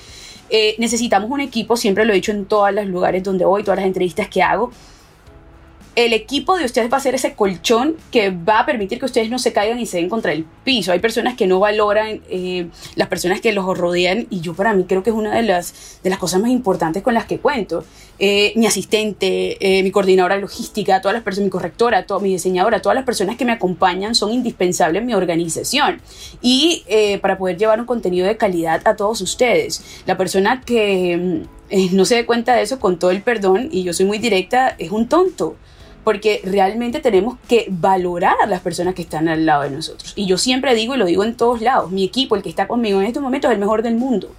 Eh, 0.50 0.76
necesitamos 0.78 1.30
un 1.30 1.40
equipo, 1.40 1.76
siempre 1.76 2.04
lo 2.04 2.12
he 2.12 2.16
dicho 2.16 2.32
en 2.32 2.46
todos 2.46 2.72
los 2.72 2.86
lugares 2.86 3.22
donde 3.22 3.44
voy, 3.44 3.62
todas 3.62 3.78
las 3.78 3.86
entrevistas 3.86 4.28
que 4.28 4.42
hago, 4.42 4.70
el 6.04 6.12
equipo 6.12 6.56
de 6.56 6.64
ustedes 6.64 6.92
va 6.92 6.98
a 6.98 7.00
ser 7.00 7.16
ese 7.16 7.34
colchón 7.34 7.96
que 8.12 8.30
va 8.30 8.60
a 8.60 8.66
permitir 8.66 9.00
que 9.00 9.04
ustedes 9.04 9.30
no 9.30 9.40
se 9.40 9.52
caigan 9.52 9.80
y 9.80 9.86
se 9.86 9.96
den 9.96 10.08
contra 10.08 10.32
el 10.32 10.44
piso. 10.62 10.92
Hay 10.92 11.00
personas 11.00 11.34
que 11.34 11.48
no 11.48 11.58
valoran 11.58 12.20
eh, 12.30 12.68
las 12.94 13.08
personas 13.08 13.40
que 13.40 13.50
los 13.50 13.66
rodean 13.76 14.28
y 14.30 14.40
yo 14.40 14.54
para 14.54 14.74
mí 14.74 14.84
creo 14.84 15.02
que 15.02 15.10
es 15.10 15.16
una 15.16 15.34
de 15.34 15.42
las, 15.42 15.98
de 16.04 16.10
las 16.10 16.20
cosas 16.20 16.40
más 16.40 16.52
importantes 16.52 17.02
con 17.02 17.14
las 17.14 17.24
que 17.24 17.40
cuento. 17.40 17.82
Eh, 18.20 18.52
mi 18.54 18.66
asistente, 18.66 19.56
eh, 19.60 19.82
mi 19.82 19.90
coordinadora 19.90 20.36
logística, 20.36 21.00
todas 21.00 21.14
las 21.14 21.24
personas, 21.24 21.46
mi 21.46 21.50
correctora, 21.50 22.06
mi 22.20 22.30
diseñadora, 22.30 22.80
todas 22.80 22.94
las 22.94 23.04
personas 23.04 23.36
que 23.36 23.44
me 23.44 23.50
acompañan 23.50 24.14
son 24.14 24.30
indispensables 24.30 25.00
en 25.00 25.06
mi 25.06 25.14
organización 25.14 26.00
y 26.40 26.84
para 27.20 27.38
poder 27.38 27.56
llevar 27.56 27.80
un 27.80 27.86
contenido 27.86 28.28
de 28.28 28.36
calidad 28.36 28.86
a 28.86 28.94
todos 28.94 29.20
ustedes. 29.20 29.82
La 30.06 30.16
persona 30.16 30.62
que 30.64 31.44
mm, 31.70 31.96
no 31.96 32.04
se 32.04 32.14
dé 32.14 32.24
cuenta 32.24 32.54
de 32.54 32.62
eso 32.62 32.78
con 32.78 33.00
todo 33.00 33.10
el 33.10 33.22
perdón 33.22 33.68
y 33.72 33.82
yo 33.82 33.92
soy 33.92 34.06
muy 34.06 34.18
directa 34.18 34.76
es 34.78 34.92
un 34.92 35.08
tonto 35.08 35.56
porque 36.08 36.40
realmente 36.42 37.00
tenemos 37.00 37.36
que 37.48 37.66
valorar 37.68 38.34
a 38.42 38.46
las 38.46 38.62
personas 38.62 38.94
que 38.94 39.02
están 39.02 39.28
al 39.28 39.44
lado 39.44 39.64
de 39.64 39.68
nosotros. 39.68 40.14
Y 40.16 40.24
yo 40.24 40.38
siempre 40.38 40.74
digo, 40.74 40.94
y 40.94 40.96
lo 40.96 41.04
digo 41.04 41.22
en 41.22 41.36
todos 41.36 41.60
lados, 41.60 41.90
mi 41.90 42.02
equipo, 42.02 42.34
el 42.34 42.42
que 42.42 42.48
está 42.48 42.66
conmigo 42.66 42.98
en 42.98 43.06
estos 43.06 43.22
momentos, 43.22 43.50
es 43.50 43.56
el 43.56 43.60
mejor 43.60 43.82
del 43.82 43.96
mundo. 43.96 44.30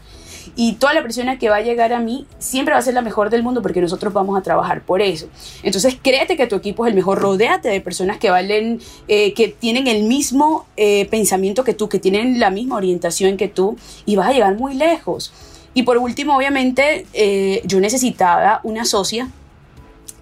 Y 0.55 0.73
toda 0.73 0.95
la 0.95 1.03
persona 1.03 1.37
que 1.37 1.47
va 1.47 1.57
a 1.57 1.61
llegar 1.61 1.93
a 1.93 1.99
mí 1.99 2.25
siempre 2.39 2.73
va 2.73 2.79
a 2.79 2.81
ser 2.81 2.95
la 2.95 3.03
mejor 3.03 3.29
del 3.29 3.43
mundo 3.43 3.61
porque 3.61 3.81
nosotros 3.81 4.11
vamos 4.11 4.35
a 4.35 4.41
trabajar 4.41 4.81
por 4.81 5.03
eso. 5.03 5.27
Entonces, 5.61 5.95
créete 6.01 6.35
que 6.35 6.47
tu 6.47 6.55
equipo 6.55 6.87
es 6.87 6.89
el 6.89 6.95
mejor. 6.95 7.19
Rodéate 7.19 7.69
de 7.69 7.81
personas 7.81 8.17
que 8.17 8.31
valen, 8.31 8.81
eh, 9.07 9.35
que 9.35 9.49
tienen 9.49 9.85
el 9.85 10.05
mismo 10.05 10.65
eh, 10.75 11.05
pensamiento 11.11 11.63
que 11.63 11.75
tú, 11.75 11.87
que 11.87 11.99
tienen 11.99 12.39
la 12.39 12.49
misma 12.49 12.77
orientación 12.77 13.37
que 13.37 13.47
tú 13.47 13.77
y 14.07 14.15
vas 14.15 14.29
a 14.29 14.33
llegar 14.33 14.55
muy 14.55 14.73
lejos. 14.73 15.31
Y 15.75 15.83
por 15.83 15.99
último, 15.99 16.35
obviamente, 16.35 17.05
eh, 17.13 17.61
yo 17.63 17.79
necesitaba 17.79 18.59
una 18.63 18.85
socia 18.85 19.29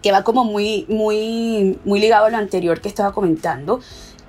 que 0.02 0.12
va 0.12 0.24
como 0.24 0.44
muy, 0.44 0.86
muy, 0.88 1.78
muy 1.86 2.00
ligado 2.00 2.26
a 2.26 2.30
lo 2.30 2.38
anterior 2.38 2.82
que 2.82 2.88
estaba 2.88 3.14
comentando. 3.14 3.80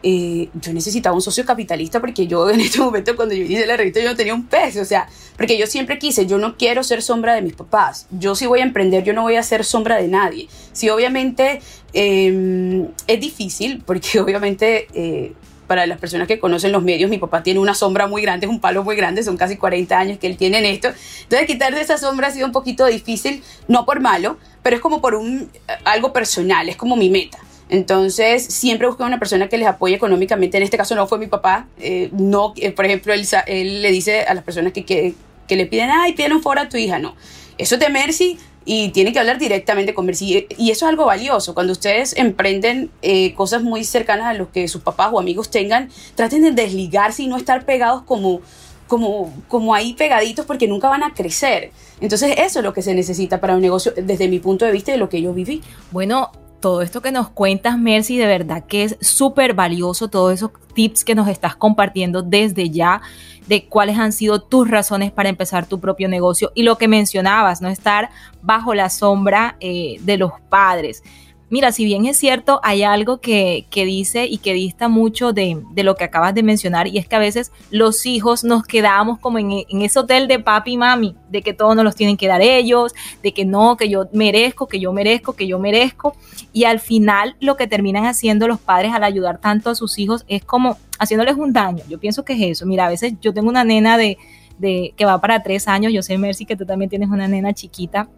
Eh, 0.03 0.49
yo 0.55 0.73
necesitaba 0.73 1.17
un 1.17 1.23
socio 1.23 1.45
capitalista 1.45 2.01
porque 2.01 2.29
yo 2.29 2.49
en 2.51 2.61
este 2.61 2.79
momento 2.79 3.17
cuando 3.17 3.35
yo 3.35 3.43
hice 3.43 3.67
la 3.67 3.77
revista 3.77 4.01
yo 4.01 4.09
no 4.09 4.17
tenía 4.17 4.33
un 4.33 4.47
peso, 4.47 4.81
o 4.81 4.85
sea, 4.85 5.09
porque 5.37 5.59
yo 5.59 5.67
siempre 5.67 5.99
quise, 5.99 6.25
yo 6.25 6.39
no 6.39 6.57
quiero 6.57 6.85
ser 6.85 7.03
sombra 7.03 7.35
de 7.35 7.43
mis 7.43 7.55
papás, 7.55 8.07
yo 8.13 8.37
sí 8.37 8.47
voy 8.47 8.61
a 8.61 8.63
emprender, 8.63 9.03
yo 9.03 9.13
no 9.13 9.23
voy 9.23 9.35
a 9.35 9.43
ser 9.43 9.65
sombra 9.65 9.97
de 9.97 10.07
nadie. 10.07 10.49
Sí, 10.73 10.89
obviamente 10.89 11.61
em, 11.93 12.87
es 13.09 13.21
difícil 13.21 13.83
porque 13.85 14.21
obviamente 14.21 14.87
eh, 14.95 15.33
para 15.69 15.87
las 15.87 15.99
personas 15.99 16.27
que 16.27 16.41
conocen 16.41 16.73
los 16.73 16.83
medios, 16.83 17.09
mi 17.09 17.19
papá 17.19 17.45
tiene 17.45 17.61
una 17.61 17.75
sombra 17.75 18.09
muy 18.09 18.23
grande, 18.23 18.47
es 18.47 18.51
un 18.51 18.59
palo 18.59 18.83
muy 18.83 18.97
grande, 18.97 19.23
son 19.23 19.37
casi 19.37 19.57
40 19.57 19.97
años 19.97 20.19
que 20.19 20.27
él 20.27 20.37
tiene 20.37 20.59
en 20.59 20.65
esto. 20.65 20.89
Entonces, 21.23 21.47
quitar 21.47 21.75
de 21.75 21.83
esa 21.83 21.99
sombra 21.99 22.29
ha 22.29 22.31
sido 22.33 22.47
un 22.47 22.53
poquito 22.53 22.87
difícil, 22.87 23.43
no 23.69 23.85
por 23.85 24.01
malo, 24.01 24.39
pero 24.65 24.75
es 24.75 24.83
como 24.83 25.01
por 25.01 25.15
un, 25.15 25.51
algo 25.85 26.13
personal, 26.13 26.69
es 26.69 26.77
como 26.77 26.97
mi 26.97 27.11
meta. 27.11 27.39
Entonces, 27.69 28.45
siempre 28.45 28.87
busco 28.87 29.05
una 29.05 29.19
persona 29.19 29.49
que 29.49 29.59
les 29.59 29.69
apoye 29.69 29.95
económicamente. 29.95 30.57
En 30.57 30.63
este 30.63 30.79
caso 30.79 30.95
no 30.95 31.07
fue 31.07 31.19
mi 31.19 31.27
papá. 31.27 31.67
Eh, 31.79 32.09
no, 32.13 32.55
eh, 32.57 32.73
por 32.73 32.87
ejemplo, 32.87 33.13
él, 33.13 33.83
le 33.83 33.91
dice 33.93 34.23
a 34.23 34.33
las 34.33 34.43
personas 34.43 34.73
que, 34.73 34.85
que, 34.87 35.57
le 35.57 35.67
piden, 35.67 35.91
ay, 35.91 36.15
piden 36.15 36.33
un 36.33 36.43
foro 36.43 36.63
a 36.63 36.69
tu 36.69 36.79
hija. 36.79 36.99
No, 36.99 37.15
eso 37.59 37.75
es 37.75 37.81
de 37.81 37.91
Mercy 37.91 38.39
y 38.69 38.91
tiene 38.91 39.15
que 39.15 39.19
hablar 39.19 39.39
directamente 39.39 39.95
con 39.95 40.05
Mercy. 40.05 40.47
Y 40.59 40.71
eso 40.71 40.85
es 40.85 40.91
algo 40.91 41.07
valioso. 41.07 41.55
Cuando 41.55 41.73
ustedes 41.73 42.15
emprenden 42.19 42.91
eh, 43.01 43.33
cosas 43.35 43.63
muy 43.63 43.83
cercanas 43.83 44.27
a 44.27 44.35
los 44.35 44.49
que 44.49 44.69
sus 44.69 44.83
papás 44.83 45.09
o 45.11 45.19
amigos 45.19 45.51
tengan, 45.51 45.89
traten 46.15 46.43
de 46.43 46.51
desligarse 46.51 47.23
y 47.23 47.29
no 47.29 47.39
estar 47.39 47.65
pegados 47.65 48.03
como, 48.03 48.43
como, 48.87 49.33
como 49.49 49.75
ahí 49.75 49.95
pegaditos 49.95 50.45
porque 50.45 50.69
nunca 50.69 50.91
van 50.91 51.03
a 51.03 51.15
crecer. 51.15 51.71
Entonces 52.03 52.35
eso 52.37 52.59
es 52.59 52.65
lo 52.65 52.75
que 52.75 52.83
se 52.83 52.93
necesita 52.93 53.41
para 53.41 53.55
un 53.55 53.63
negocio 53.63 53.95
desde 53.97 54.29
mi 54.29 54.39
punto 54.39 54.67
de 54.67 54.73
vista 54.73 54.93
de 54.93 54.99
lo 54.99 55.09
que 55.09 55.23
yo 55.23 55.33
viví. 55.33 55.63
Bueno, 55.91 56.31
todo 56.61 56.83
esto 56.83 57.01
que 57.03 57.13
nos 57.13 57.29
cuentas, 57.29 57.79
Mercy, 57.79 58.17
de 58.17 58.27
verdad 58.27 58.65
que 58.67 58.85
es 58.85 58.97
súper 59.01 59.55
valioso, 59.55 60.09
todos 60.09 60.33
esos 60.33 60.51
tips 60.75 61.05
que 61.05 61.15
nos 61.15 61.29
estás 61.29 61.57
compartiendo 61.57 62.23
desde 62.23 62.71
ya, 62.71 63.01
de 63.47 63.67
cuáles 63.67 63.99
han 63.99 64.13
sido 64.13 64.43
tus 64.43 64.69
razones 64.69 65.13
para 65.13 65.29
empezar 65.29 65.67
tu 65.67 65.81
propio 65.81 66.09
negocio 66.09 66.53
y 66.55 66.63
lo 66.63 66.77
que 66.77 66.89
mencionabas, 66.89 67.63
no 67.63 67.69
estar 67.69 68.11
bajo 68.43 68.75
la 68.75 68.91
sombra 68.91 69.57
eh, 69.61 69.97
de 70.01 70.17
los 70.17 70.33
padres. 70.49 71.03
Mira, 71.51 71.73
si 71.73 71.87
bien 71.87 72.05
es 72.05 72.19
cierto, 72.19 72.61
hay 72.63 72.83
algo 72.83 73.21
que, 73.23 73.67
dice 73.73 74.27
y 74.27 74.37
que 74.37 74.53
dista 74.53 74.89
mucho 74.89 75.33
de, 75.33 75.63
lo 75.77 75.95
que 75.95 76.05
acabas 76.05 76.35
de 76.35 76.43
mencionar, 76.43 76.89
y 76.89 76.99
es 76.99 77.09
que 77.09 77.17
a 77.17 77.21
veces 77.21 77.53
los 77.71 78.05
hijos 78.05 78.45
nos 78.45 78.65
quedamos 78.65 79.19
como 79.19 79.39
en, 79.39 79.53
en, 79.53 79.83
ese 79.83 79.99
hotel 79.99 80.29
de 80.29 80.41
papi 80.41 80.73
y 80.73 80.77
mami, 80.77 81.17
de 81.31 81.41
que 81.41 81.55
todos 81.55 81.75
nos 81.75 81.85
los 81.87 81.95
tienen 81.95 82.19
que 82.19 82.29
dar 82.29 82.43
ellos, 82.43 82.95
de 83.23 83.33
que 83.33 83.47
no, 83.47 83.79
que 83.79 83.89
yo 83.89 84.09
merezco, 84.13 84.69
que 84.69 84.79
yo 84.79 84.93
merezco, 84.93 85.33
que 85.33 85.47
yo 85.47 85.59
merezco, 85.59 86.15
y 86.53 86.65
al 86.65 86.81
final 86.81 87.35
lo 87.41 87.57
que 87.57 87.67
terminan 87.67 88.05
haciendo 88.05 88.47
los 88.47 88.61
padres 88.61 88.93
al 88.93 89.05
ayudar 89.05 89.39
tanto 89.39 89.71
a 89.71 89.75
sus 89.75 89.99
hijos 89.99 90.27
es 90.29 90.45
como 90.45 90.77
haciéndoles 90.99 91.37
un 91.37 91.55
daño. 91.55 91.83
Yo 91.89 91.99
pienso 91.99 92.25
que 92.25 92.35
es 92.35 92.59
eso. 92.59 92.67
Mira, 92.67 92.87
a 92.87 92.91
veces 92.91 93.15
yo 93.23 93.33
tengo 93.33 93.49
una 93.49 93.65
nena 93.65 93.97
de, 93.97 94.19
de 94.59 94.93
que 94.97 95.07
va 95.07 95.21
para 95.21 95.43
tres 95.43 95.67
años, 95.67 95.93
yo 95.93 96.03
sé, 96.03 96.19
Mercy, 96.19 96.45
que 96.45 96.57
tú 96.57 96.67
también 96.67 96.91
tienes 96.91 97.09
una 97.09 97.27
nena 97.27 97.55
chiquita 97.55 98.09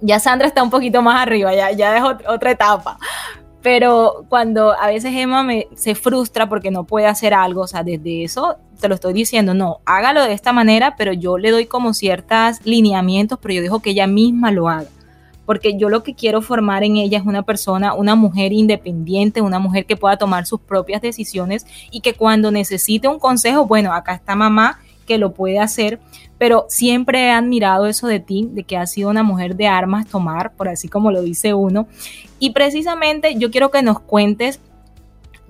ya 0.00 0.20
Sandra 0.20 0.48
está 0.48 0.62
un 0.62 0.70
poquito 0.70 1.02
más 1.02 1.20
arriba, 1.20 1.54
ya, 1.54 1.72
ya 1.72 1.96
es 1.96 2.02
otra 2.26 2.50
etapa. 2.50 2.98
Pero 3.62 4.24
cuando 4.28 4.72
a 4.72 4.86
veces 4.86 5.12
Emma 5.14 5.42
me, 5.42 5.66
se 5.74 5.94
frustra 5.94 6.48
porque 6.48 6.70
no 6.70 6.84
puede 6.84 7.06
hacer 7.06 7.34
algo, 7.34 7.62
o 7.62 7.66
sea, 7.66 7.82
desde 7.82 8.22
eso 8.22 8.56
te 8.80 8.88
lo 8.88 8.94
estoy 8.94 9.12
diciendo, 9.12 9.54
no, 9.54 9.80
hágalo 9.84 10.22
de 10.22 10.32
esta 10.32 10.52
manera, 10.52 10.94
pero 10.96 11.12
yo 11.12 11.38
le 11.38 11.50
doy 11.50 11.66
como 11.66 11.92
ciertos 11.92 12.64
lineamientos, 12.64 13.38
pero 13.42 13.54
yo 13.54 13.62
dejo 13.62 13.80
que 13.80 13.90
ella 13.90 14.06
misma 14.06 14.52
lo 14.52 14.68
haga. 14.68 14.88
Porque 15.44 15.76
yo 15.76 15.88
lo 15.88 16.02
que 16.02 16.14
quiero 16.14 16.42
formar 16.42 16.84
en 16.84 16.96
ella 16.98 17.18
es 17.18 17.24
una 17.24 17.42
persona, 17.42 17.94
una 17.94 18.14
mujer 18.14 18.52
independiente, 18.52 19.40
una 19.40 19.58
mujer 19.58 19.86
que 19.86 19.96
pueda 19.96 20.18
tomar 20.18 20.46
sus 20.46 20.60
propias 20.60 21.00
decisiones 21.00 21.66
y 21.90 22.00
que 22.00 22.12
cuando 22.12 22.50
necesite 22.50 23.08
un 23.08 23.18
consejo, 23.18 23.66
bueno, 23.66 23.94
acá 23.94 24.14
está 24.14 24.36
mamá 24.36 24.78
que 25.08 25.18
lo 25.18 25.32
puede 25.32 25.58
hacer, 25.58 25.98
pero 26.36 26.66
siempre 26.68 27.24
he 27.24 27.30
admirado 27.30 27.86
eso 27.86 28.06
de 28.06 28.20
ti, 28.20 28.46
de 28.52 28.62
que 28.62 28.76
has 28.76 28.92
sido 28.92 29.08
una 29.08 29.22
mujer 29.22 29.56
de 29.56 29.66
armas 29.66 30.06
tomar, 30.06 30.52
por 30.52 30.68
así 30.68 30.86
como 30.86 31.10
lo 31.10 31.22
dice 31.22 31.54
uno. 31.54 31.88
Y 32.38 32.50
precisamente 32.50 33.34
yo 33.36 33.50
quiero 33.50 33.70
que 33.70 33.82
nos 33.82 33.98
cuentes, 33.98 34.60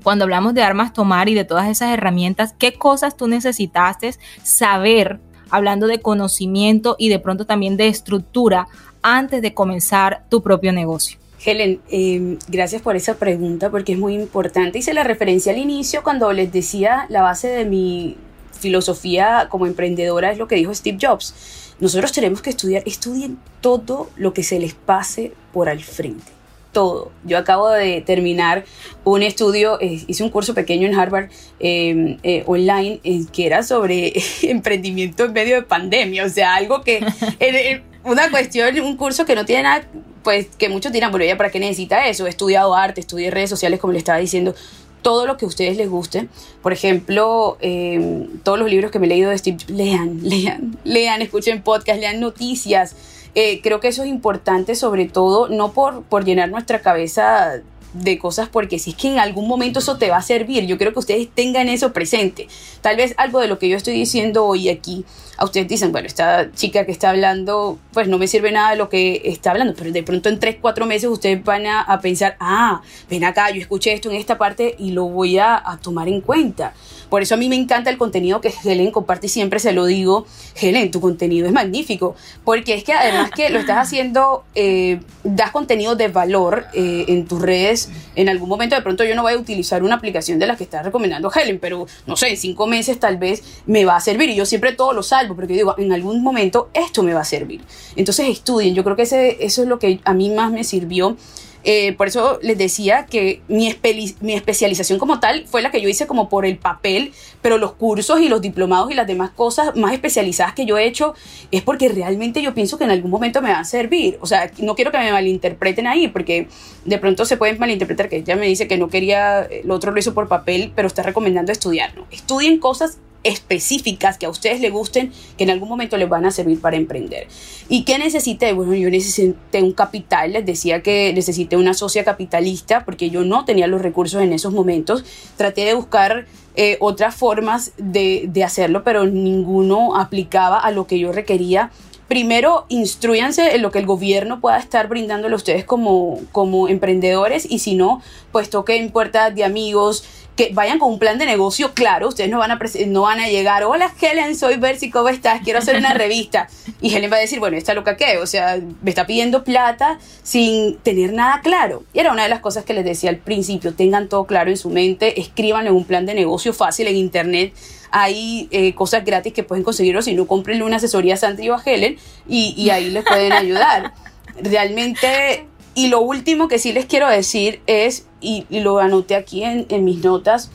cuando 0.04 0.24
hablamos 0.24 0.54
de 0.54 0.62
armas 0.62 0.92
tomar 0.92 1.28
y 1.28 1.34
de 1.34 1.44
todas 1.44 1.68
esas 1.68 1.92
herramientas, 1.92 2.54
qué 2.56 2.74
cosas 2.74 3.16
tú 3.16 3.26
necesitaste 3.26 4.14
saber, 4.44 5.18
hablando 5.50 5.88
de 5.88 6.00
conocimiento 6.00 6.94
y 6.98 7.08
de 7.08 7.18
pronto 7.18 7.44
también 7.44 7.76
de 7.76 7.88
estructura, 7.88 8.68
antes 9.02 9.42
de 9.42 9.54
comenzar 9.54 10.24
tu 10.28 10.40
propio 10.40 10.72
negocio. 10.72 11.18
Helen, 11.44 11.80
em, 11.88 12.38
gracias 12.48 12.82
por 12.82 12.96
esa 12.96 13.14
pregunta 13.14 13.70
porque 13.70 13.92
es 13.92 13.98
muy 13.98 14.14
importante. 14.14 14.78
Hice 14.78 14.94
la 14.94 15.04
referencia 15.04 15.52
al 15.52 15.58
inicio 15.58 16.02
cuando 16.02 16.32
les 16.32 16.52
decía 16.52 17.06
la 17.08 17.22
base 17.22 17.48
de 17.48 17.64
mi, 17.64 18.16
filosofía 18.52 19.48
como 19.50 19.66
emprendedora 19.66 20.32
es 20.32 20.38
lo 20.38 20.48
que 20.48 20.56
dijo 20.56 20.74
Steve 20.74 20.98
Jobs. 21.00 21.34
Nosotros 21.80 22.12
tenemos 22.12 22.42
que 22.42 22.50
estudiar, 22.50 22.82
estudien 22.86 23.38
todo 23.60 24.10
lo 24.16 24.32
que 24.34 24.42
se 24.42 24.58
les 24.58 24.74
pase 24.74 25.32
por 25.52 25.68
al 25.68 25.80
frente. 25.80 26.32
Todo. 26.72 27.12
Yo 27.24 27.38
acabo 27.38 27.68
de 27.70 28.02
terminar 28.02 28.64
un 29.04 29.22
estudio, 29.22 29.80
eh, 29.80 30.04
hice 30.06 30.22
un 30.22 30.30
curso 30.30 30.54
pequeño 30.54 30.86
en 30.86 30.94
Harvard 30.94 31.30
em, 31.60 32.18
eh, 32.22 32.42
online 32.46 33.00
que 33.32 33.46
era 33.46 33.62
sobre 33.62 34.12
emprendimiento 34.42 35.24
en 35.24 35.32
medio 35.32 35.54
de 35.56 35.62
pandemia. 35.62 36.24
O 36.24 36.28
sea, 36.28 36.54
algo 36.54 36.82
que, 36.82 37.00
una 38.04 38.30
cuestión, 38.30 38.78
un 38.80 38.96
curso 38.96 39.24
que 39.24 39.34
no 39.34 39.44
tiene 39.44 39.62
nada, 39.62 39.88
pues 40.22 40.48
que 40.58 40.68
muchos 40.68 40.92
dirán, 40.92 41.10
bueno, 41.10 41.24
¿ella 41.24 41.36
para 41.36 41.50
qué 41.50 41.60
necesita 41.60 42.06
eso? 42.06 42.26
He 42.26 42.30
estudiado 42.30 42.74
arte, 42.74 43.00
estudié 43.00 43.30
redes 43.30 43.50
sociales, 43.50 43.80
como 43.80 43.92
le 43.92 43.98
estaba 43.98 44.18
diciendo 44.18 44.54
todo 45.02 45.26
lo 45.26 45.36
que 45.36 45.44
a 45.44 45.48
ustedes 45.48 45.76
les 45.76 45.88
guste. 45.88 46.28
Por 46.62 46.72
ejemplo, 46.72 47.56
em, 47.60 48.38
todos 48.42 48.58
los 48.58 48.70
libros 48.70 48.90
que 48.90 48.98
me 48.98 49.06
he 49.06 49.08
leído 49.08 49.30
de 49.30 49.38
Steve 49.38 49.58
lean, 49.68 50.20
lean, 50.22 50.78
lean, 50.84 51.22
escuchen 51.22 51.62
podcast, 51.62 52.00
lean 52.00 52.20
noticias. 52.20 52.94
Eh, 53.34 53.60
creo 53.62 53.80
que 53.80 53.88
eso 53.88 54.02
es 54.02 54.08
importante, 54.08 54.74
sobre 54.74 55.06
todo, 55.06 55.48
no 55.48 55.72
por, 55.72 56.02
por 56.02 56.24
llenar 56.24 56.48
nuestra 56.50 56.80
cabeza 56.80 57.62
de 57.92 58.18
cosas 58.18 58.48
porque 58.48 58.78
si 58.78 58.90
es 58.90 58.96
que 58.96 59.08
en 59.08 59.18
algún 59.18 59.48
momento 59.48 59.78
eso 59.78 59.96
te 59.96 60.10
va 60.10 60.18
a 60.18 60.22
servir, 60.22 60.66
yo 60.66 60.76
quiero 60.76 60.92
que 60.92 60.98
ustedes 60.98 61.28
tengan 61.32 61.68
eso 61.68 61.92
presente. 61.92 62.48
Tal 62.80 62.96
vez 62.96 63.14
algo 63.16 63.40
de 63.40 63.48
lo 63.48 63.58
que 63.58 63.68
yo 63.68 63.76
estoy 63.76 63.94
diciendo 63.94 64.44
hoy 64.44 64.68
aquí, 64.68 65.04
ustedes 65.44 65.68
dicen, 65.68 65.92
bueno, 65.92 66.06
esta 66.06 66.50
chica 66.52 66.84
que 66.84 66.92
está 66.92 67.10
hablando, 67.10 67.78
pues 67.92 68.08
no 68.08 68.18
me 68.18 68.26
sirve 68.26 68.50
nada 68.50 68.70
de 68.70 68.76
lo 68.76 68.88
que 68.88 69.22
está 69.24 69.52
hablando, 69.52 69.74
pero 69.76 69.92
de 69.92 70.02
pronto 70.02 70.28
en 70.28 70.38
tres, 70.38 70.56
cuatro 70.60 70.86
meses 70.86 71.08
ustedes 71.08 71.42
van 71.44 71.66
a, 71.66 71.98
pensar, 72.00 72.36
ah, 72.40 72.82
ven 73.08 73.24
acá, 73.24 73.50
yo 73.50 73.60
escuché 73.60 73.92
esto 73.92 74.10
en 74.10 74.16
esta 74.16 74.38
parte 74.38 74.74
y 74.78 74.92
lo 74.92 75.04
voy 75.04 75.38
a, 75.38 75.62
tomar 75.82 76.08
en 76.08 76.20
cuenta. 76.20 76.74
Por 77.08 77.22
eso 77.22 77.34
a 77.34 77.38
mí 77.38 77.48
me 77.48 77.56
encanta 77.56 77.88
el 77.90 77.98
contenido 77.98 78.40
que 78.40 78.52
Helen 78.64 78.90
comparte 78.90 79.28
siempre 79.28 79.60
se 79.60 79.72
lo 79.72 79.86
digo, 79.86 80.26
Helen, 80.60 80.90
tu 80.90 81.00
contenido 81.00 81.46
es 81.46 81.52
magnífico, 81.52 82.14
porque 82.44 82.74
es 82.74 82.84
que 82.84 82.92
además 82.92 83.30
que 83.30 83.48
lo 83.48 83.58
estás 83.58 83.78
haciendo, 83.78 84.44
eh, 84.54 85.00
das 85.24 85.50
contenido 85.50 85.96
de 85.96 86.08
valor 86.08 86.66
eh, 86.74 87.06
en 87.08 87.26
tus 87.26 87.40
redes, 87.40 87.90
en 88.14 88.28
algún 88.28 88.48
momento 88.48 88.74
de 88.74 88.82
pronto 88.82 89.04
yo 89.04 89.14
no 89.14 89.22
voy 89.22 89.34
a 89.34 89.38
utilizar 89.38 89.82
una 89.82 89.94
aplicación 89.94 90.38
de 90.38 90.46
las 90.46 90.58
que 90.58 90.64
está 90.64 90.82
recomendando 90.82 91.30
Helen, 91.32 91.58
pero 91.58 91.86
no 92.06 92.16
sé, 92.16 92.30
en 92.30 92.36
cinco 92.36 92.66
meses 92.66 92.98
tal 92.98 93.16
vez 93.16 93.62
me 93.66 93.84
va 93.84 93.96
a 93.96 94.00
servir 94.00 94.30
y 94.30 94.34
yo 94.34 94.44
siempre 94.44 94.72
todo 94.72 94.92
lo 94.92 95.02
salvo, 95.02 95.27
porque 95.34 95.54
digo, 95.54 95.74
en 95.78 95.92
algún 95.92 96.22
momento 96.22 96.70
esto 96.74 97.02
me 97.02 97.14
va 97.14 97.20
a 97.20 97.24
servir. 97.24 97.60
Entonces 97.96 98.28
estudien, 98.28 98.74
yo 98.74 98.84
creo 98.84 98.96
que 98.96 99.02
ese, 99.02 99.44
eso 99.44 99.62
es 99.62 99.68
lo 99.68 99.78
que 99.78 100.00
a 100.04 100.14
mí 100.14 100.30
más 100.30 100.52
me 100.52 100.64
sirvió 100.64 101.16
eh, 101.64 101.92
por 101.94 102.06
eso 102.06 102.38
les 102.40 102.56
decía 102.56 103.06
que 103.06 103.42
mi, 103.48 103.74
mi 104.20 104.32
especialización 104.32 104.98
como 104.98 105.20
tal 105.20 105.46
fue 105.46 105.60
la 105.60 105.70
que 105.70 105.80
yo 105.80 105.88
hice 105.88 106.06
como 106.06 106.28
por 106.28 106.46
el 106.46 106.56
papel, 106.56 107.12
pero 107.42 107.58
los 107.58 107.72
cursos 107.72 108.20
y 108.20 108.28
los 108.28 108.40
diplomados 108.40 108.90
y 108.90 108.94
las 108.94 109.06
demás 109.06 109.30
cosas 109.30 109.74
más 109.76 109.92
especializadas 109.92 110.54
que 110.54 110.66
yo 110.66 110.78
he 110.78 110.86
hecho 110.86 111.14
es 111.50 111.62
porque 111.62 111.88
realmente 111.88 112.42
yo 112.42 112.54
pienso 112.54 112.78
que 112.78 112.84
en 112.84 112.90
algún 112.90 113.10
momento 113.10 113.42
me 113.42 113.50
van 113.50 113.60
a 113.60 113.64
servir. 113.64 114.18
O 114.20 114.26
sea, 114.26 114.50
no 114.58 114.76
quiero 114.76 114.92
que 114.92 114.98
me 114.98 115.12
malinterpreten 115.12 115.86
ahí, 115.86 116.08
porque 116.08 116.48
de 116.84 116.98
pronto 116.98 117.24
se 117.24 117.36
pueden 117.36 117.58
malinterpretar 117.58 118.08
que 118.08 118.18
ella 118.18 118.36
me 118.36 118.46
dice 118.46 118.68
que 118.68 118.78
no 118.78 118.88
quería, 118.88 119.42
el 119.42 119.70
otro 119.70 119.90
lo 119.92 119.98
hizo 119.98 120.14
por 120.14 120.28
papel, 120.28 120.72
pero 120.74 120.88
está 120.88 121.02
recomendando 121.02 121.52
estudiarlo. 121.52 122.06
Estudien 122.10 122.58
cosas 122.58 122.98
específicas 123.24 124.18
que 124.18 124.26
a 124.26 124.28
ustedes 124.28 124.60
les 124.60 124.72
gusten, 124.72 125.12
que 125.36 125.44
en 125.44 125.50
algún 125.50 125.68
momento 125.68 125.96
les 125.96 126.08
van 126.08 126.24
a 126.24 126.30
servir 126.30 126.60
para 126.60 126.76
emprender. 126.76 127.28
¿Y 127.68 127.84
qué 127.84 127.98
necesité? 127.98 128.52
Bueno, 128.52 128.74
yo 128.74 128.90
necesité 128.90 129.62
un 129.62 129.72
capital, 129.72 130.32
les 130.32 130.46
decía 130.46 130.82
que 130.82 131.12
necesité 131.12 131.56
una 131.56 131.74
socia 131.74 132.04
capitalista 132.04 132.84
porque 132.84 133.10
yo 133.10 133.24
no 133.24 133.44
tenía 133.44 133.66
los 133.66 133.82
recursos 133.82 134.22
en 134.22 134.32
esos 134.32 134.52
momentos. 134.52 135.04
Traté 135.36 135.64
de 135.64 135.74
buscar 135.74 136.26
eh, 136.56 136.76
otras 136.80 137.14
formas 137.14 137.72
de, 137.76 138.26
de 138.28 138.44
hacerlo, 138.44 138.84
pero 138.84 139.06
ninguno 139.06 139.96
aplicaba 139.96 140.58
a 140.58 140.70
lo 140.70 140.86
que 140.86 140.98
yo 140.98 141.12
requería 141.12 141.70
primero 142.08 142.64
instruyanse 142.68 143.54
en 143.54 143.62
lo 143.62 143.70
que 143.70 143.78
el 143.78 143.86
gobierno 143.86 144.40
pueda 144.40 144.58
estar 144.58 144.88
brindándole 144.88 145.34
a 145.34 145.36
ustedes 145.36 145.64
como, 145.64 146.20
como 146.32 146.68
emprendedores 146.68 147.46
y 147.48 147.58
si 147.58 147.74
no, 147.74 148.02
pues 148.32 148.50
toquen 148.50 148.90
puertas 148.90 149.34
de 149.34 149.44
amigos, 149.44 150.04
que 150.38 150.50
vayan 150.54 150.78
con 150.78 150.92
un 150.92 151.00
plan 151.00 151.18
de 151.18 151.26
negocio 151.26 151.74
claro, 151.74 152.06
ustedes 152.06 152.30
no 152.30 152.38
van 152.38 152.52
a, 152.52 152.60
no 152.86 153.02
van 153.02 153.18
a 153.18 153.26
llegar, 153.26 153.64
hola 153.64 153.92
Helen, 154.00 154.36
soy 154.36 154.56
Bercy, 154.56 154.88
¿cómo 154.88 155.08
estás? 155.08 155.40
Quiero 155.42 155.58
hacer 155.58 155.76
una 155.76 155.94
revista. 155.94 156.46
Y 156.80 156.94
Helen 156.94 157.10
va 157.10 157.16
a 157.16 157.20
decir, 157.20 157.40
bueno, 157.40 157.56
¿esta 157.56 157.74
loca 157.74 157.96
qué? 157.96 158.18
O 158.18 158.26
sea, 158.26 158.56
me 158.80 158.90
está 158.90 159.04
pidiendo 159.04 159.42
plata 159.42 159.98
sin 160.22 160.76
tener 160.76 161.12
nada 161.12 161.40
claro. 161.42 161.82
Y 161.92 161.98
era 161.98 162.12
una 162.12 162.22
de 162.22 162.28
las 162.28 162.38
cosas 162.38 162.64
que 162.64 162.72
les 162.72 162.84
decía 162.84 163.10
al 163.10 163.16
principio, 163.16 163.74
tengan 163.74 164.08
todo 164.08 164.26
claro 164.26 164.48
en 164.48 164.56
su 164.56 164.70
mente, 164.70 165.20
escríbanle 165.20 165.72
un 165.72 165.84
plan 165.84 166.06
de 166.06 166.14
negocio 166.14 166.52
fácil 166.52 166.86
en 166.86 166.94
internet. 166.94 167.52
Hay 167.90 168.46
eh, 168.52 168.76
cosas 168.76 169.04
gratis 169.04 169.32
que 169.32 169.42
pueden 169.42 169.64
conseguirlo, 169.64 170.02
si 170.02 170.14
no, 170.14 170.28
comprenle 170.28 170.62
una 170.62 170.76
asesoría 170.76 171.14
a 171.14 171.16
Sandri 171.16 171.50
o 171.50 171.56
a 171.56 171.62
Helen 171.66 171.96
y, 172.28 172.54
y 172.56 172.70
ahí 172.70 172.90
les 172.90 173.04
pueden 173.04 173.32
ayudar. 173.32 173.92
Realmente 174.40 175.48
y 175.78 175.86
lo 175.86 176.00
último 176.00 176.48
que 176.48 176.58
sí 176.58 176.72
les 176.72 176.86
quiero 176.86 177.08
decir 177.08 177.60
es, 177.68 178.04
y, 178.20 178.44
lo 178.50 178.80
anoté 178.80 179.14
aquí 179.14 179.44
en, 179.44 179.84
mis 179.84 180.02
notas, 180.02 180.50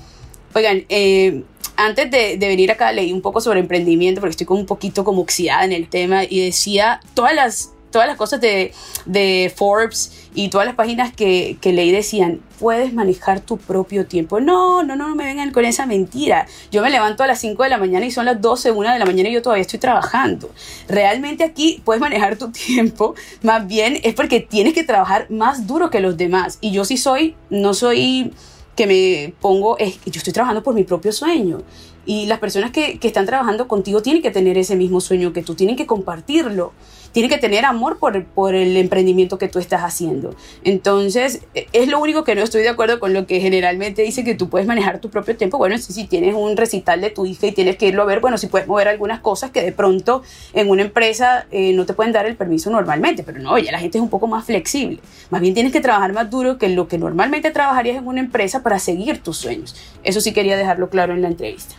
oigan, 0.53 0.83
eh, 0.89 1.43
antes 1.77 2.11
de, 2.11 2.35
venir 2.37 2.69
acá 2.73 2.91
leí 2.91 3.13
un 3.13 3.21
poco 3.21 3.39
sobre 3.39 3.61
emprendimiento 3.61 4.19
porque 4.19 4.31
estoy 4.31 4.45
como 4.45 4.59
un 4.59 4.65
poquito 4.65 5.05
como 5.05 5.21
oxidada 5.21 5.63
en 5.63 5.71
el 5.71 5.87
tema 5.87 6.25
y 6.25 6.41
decía 6.41 6.99
todas 7.13 7.33
las 7.33 7.71
todas 7.93 8.07
las 8.07 8.17
cosas 8.17 8.41
de, 8.41 8.73
de 9.05 9.53
Forbes 9.55 10.27
y 10.33 10.49
todas 10.49 10.65
las 10.65 10.75
páginas 10.75 11.13
que, 11.13 11.57
que, 11.61 11.71
leí 11.71 11.91
decían, 11.91 12.41
puedes 12.59 12.91
manejar 12.91 13.39
tu 13.39 13.57
propio 13.57 14.07
tiempo. 14.07 14.41
No, 14.41 14.83
no, 14.83 14.95
no, 14.97 15.07
no 15.07 15.15
me 15.15 15.23
vengan 15.23 15.51
con 15.51 15.63
esa 15.63 15.85
mentira. 15.85 16.47
Yo 16.71 16.81
me 16.81 16.89
levanto 16.89 17.23
a 17.23 17.27
las 17.27 17.39
5 17.39 17.61
de 17.63 17.69
la 17.69 17.77
mañana 17.77 18.05
y 18.05 18.11
son 18.11 18.25
las 18.25 18.41
12, 18.41 18.71
1 18.71 18.93
de 18.93 18.99
la 18.99 19.05
mañana 19.05 19.29
y 19.29 19.33
yo 19.33 19.41
todavía 19.41 19.61
estoy 19.61 19.79
trabajando. 19.79 20.49
Realmente 20.89 21.43
aquí 21.43 21.81
puedes 21.85 22.01
manejar 22.01 22.35
tu 22.37 22.51
tiempo, 22.51 23.15
más 23.43 23.65
bien 23.67 23.99
es 24.03 24.15
porque 24.15 24.41
tienes 24.41 24.73
que 24.73 24.83
trabajar 24.83 25.29
más 25.29 25.67
duro 25.67 25.89
que 25.89 26.01
los 26.01 26.17
demás. 26.17 26.57
Y 26.59 26.71
yo 26.71 26.83
sí 26.83 26.97
soy, 26.97 27.35
no 27.49 27.73
soy 27.73 28.33
que 28.75 28.87
me 28.87 29.33
pongo, 29.39 29.77
es 29.77 29.97
que 29.99 30.09
yo 30.09 30.17
estoy 30.17 30.33
trabajando 30.33 30.63
por 30.63 30.73
mi 30.73 30.83
propio 30.83 31.11
sueño. 31.13 31.61
Y 32.05 32.25
las 32.25 32.39
personas 32.39 32.71
que, 32.71 32.97
que 32.97 33.07
están 33.07 33.27
trabajando 33.27 33.67
contigo 33.67 34.01
tienen 34.01 34.21
que 34.23 34.31
tener 34.31 34.57
ese 34.57 34.75
mismo 34.75 34.99
sueño 34.99 35.31
que 35.31 35.43
tú, 35.43 35.53
tienen 35.53 35.75
que 35.75 35.85
compartirlo 35.85 36.73
tiene 37.13 37.29
que 37.29 37.37
tener 37.37 37.63
amor 37.63 37.99
por, 37.99 38.25
por 38.25 38.55
el 38.55 38.75
emprendimiento 38.75 39.37
que 39.37 39.47
tú 39.47 39.59
estás 39.59 39.83
haciendo. 39.83 40.35
Entonces, 40.63 41.41
es 41.53 41.87
lo 41.87 41.99
único 41.99 42.23
que 42.23 42.35
no 42.35 42.41
estoy 42.41 42.63
de 42.63 42.69
acuerdo 42.69 42.99
con 42.99 43.13
lo 43.13 43.25
que 43.25 43.39
generalmente 43.39 44.01
dice 44.01 44.23
que 44.23 44.35
tú 44.35 44.49
puedes 44.49 44.67
manejar 44.67 44.99
tu 44.99 45.09
propio 45.09 45.37
tiempo. 45.37 45.57
Bueno, 45.57 45.77
si, 45.77 45.93
si 45.93 46.05
tienes 46.05 46.35
un 46.35 46.57
recital 46.57 46.99
de 46.99 47.11
tu 47.11 47.25
hija 47.25 47.47
y 47.47 47.51
tienes 47.51 47.77
que 47.77 47.87
irlo 47.87 48.01
a 48.01 48.05
ver, 48.05 48.19
bueno, 48.19 48.37
si 48.37 48.47
puedes 48.47 48.67
mover 48.67 48.87
algunas 48.87 49.21
cosas 49.21 49.51
que 49.51 49.61
de 49.61 49.71
pronto 49.71 50.23
en 50.53 50.69
una 50.69 50.81
empresa 50.81 51.45
eh, 51.51 51.71
no 51.73 51.85
te 51.85 51.93
pueden 51.93 52.11
dar 52.11 52.25
el 52.25 52.35
permiso 52.35 52.69
normalmente, 52.71 53.23
pero 53.23 53.39
no, 53.39 53.57
ya 53.59 53.71
la 53.71 53.79
gente 53.79 53.99
es 53.99 54.01
un 54.01 54.09
poco 54.09 54.27
más 54.27 54.45
flexible. 54.45 54.99
Más 55.29 55.39
bien 55.39 55.53
tienes 55.53 55.71
que 55.71 55.81
trabajar 55.81 56.13
más 56.13 56.29
duro 56.29 56.57
que 56.57 56.69
lo 56.69 56.87
que 56.87 56.97
normalmente 56.97 57.51
trabajarías 57.51 57.97
en 57.97 58.07
una 58.07 58.21
empresa 58.21 58.63
para 58.63 58.79
seguir 58.79 59.21
tus 59.21 59.37
sueños. 59.37 59.75
Eso 60.03 60.19
sí 60.19 60.33
quería 60.33 60.57
dejarlo 60.57 60.89
claro 60.89 61.13
en 61.13 61.21
la 61.21 61.27
entrevista. 61.27 61.75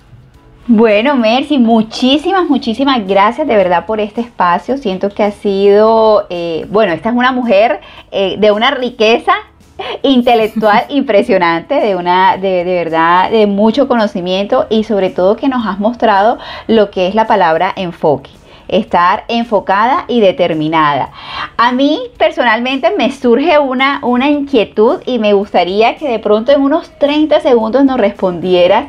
Bueno, 0.67 1.15
Mercy, 1.15 1.59
muchísimas, 1.59 2.49
muchísimas 2.49 3.07
gracias 3.07 3.47
de 3.47 3.55
verdad 3.55 3.85
por 3.85 4.01
este 4.01 4.23
espacio. 4.23 4.79
Siento 4.79 5.11
que 5.11 5.23
ha 5.23 5.31
sido, 5.31 6.27
eh, 6.31 6.65
bueno, 6.71 6.95
esta 6.95 7.11
es 7.11 7.15
una 7.15 7.33
mujer 7.33 7.83
eh, 8.11 8.37
de 8.39 8.51
una 8.51 8.71
riqueza 8.71 9.35
intelectual 10.03 10.87
impresionante, 10.89 11.75
de 11.75 11.97
una, 11.97 12.39
de, 12.39 12.65
de, 12.65 12.75
verdad, 12.77 13.31
de 13.31 13.47
mucho 13.47 13.89
conocimiento 13.89 14.67
y 14.71 14.85
sobre 14.85 15.11
todo 15.11 15.37
que 15.37 15.49
nos 15.49 15.67
has 15.67 15.79
mostrado 15.81 16.39
lo 16.67 16.91
que 16.91 17.09
es 17.09 17.15
la 17.15 17.27
palabra 17.27 17.71
enfoque. 17.77 18.31
Estar 18.67 19.25
enfocada 19.29 20.07
y 20.09 20.21
determinada. 20.21 21.11
A 21.59 21.73
mí 21.73 22.01
personalmente 22.17 22.91
me 22.97 23.11
surge 23.11 23.59
una, 23.59 24.01
una 24.03 24.31
inquietud 24.31 25.03
y 25.05 25.19
me 25.19 25.35
gustaría 25.35 25.97
que 25.97 26.09
de 26.09 26.19
pronto 26.19 26.53
en 26.53 26.63
unos 26.63 26.91
30 26.99 27.41
segundos 27.41 27.85
nos 27.85 27.99
respondieras 27.99 28.87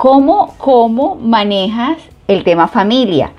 ¿Cómo, 0.00 0.54
cómo 0.58 1.16
manejas 1.16 1.98
el 2.28 2.44
tema 2.44 2.68
familia? 2.68 3.32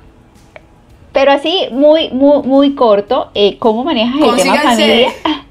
Pero 1.14 1.32
así, 1.32 1.70
muy, 1.72 2.10
muy, 2.10 2.44
muy 2.44 2.76
corto, 2.76 3.32
eh, 3.34 3.58
¿cómo 3.60 3.86
manejas 3.86 4.22
el 4.22 4.44
tema 4.44 4.62
familia? 4.64 5.10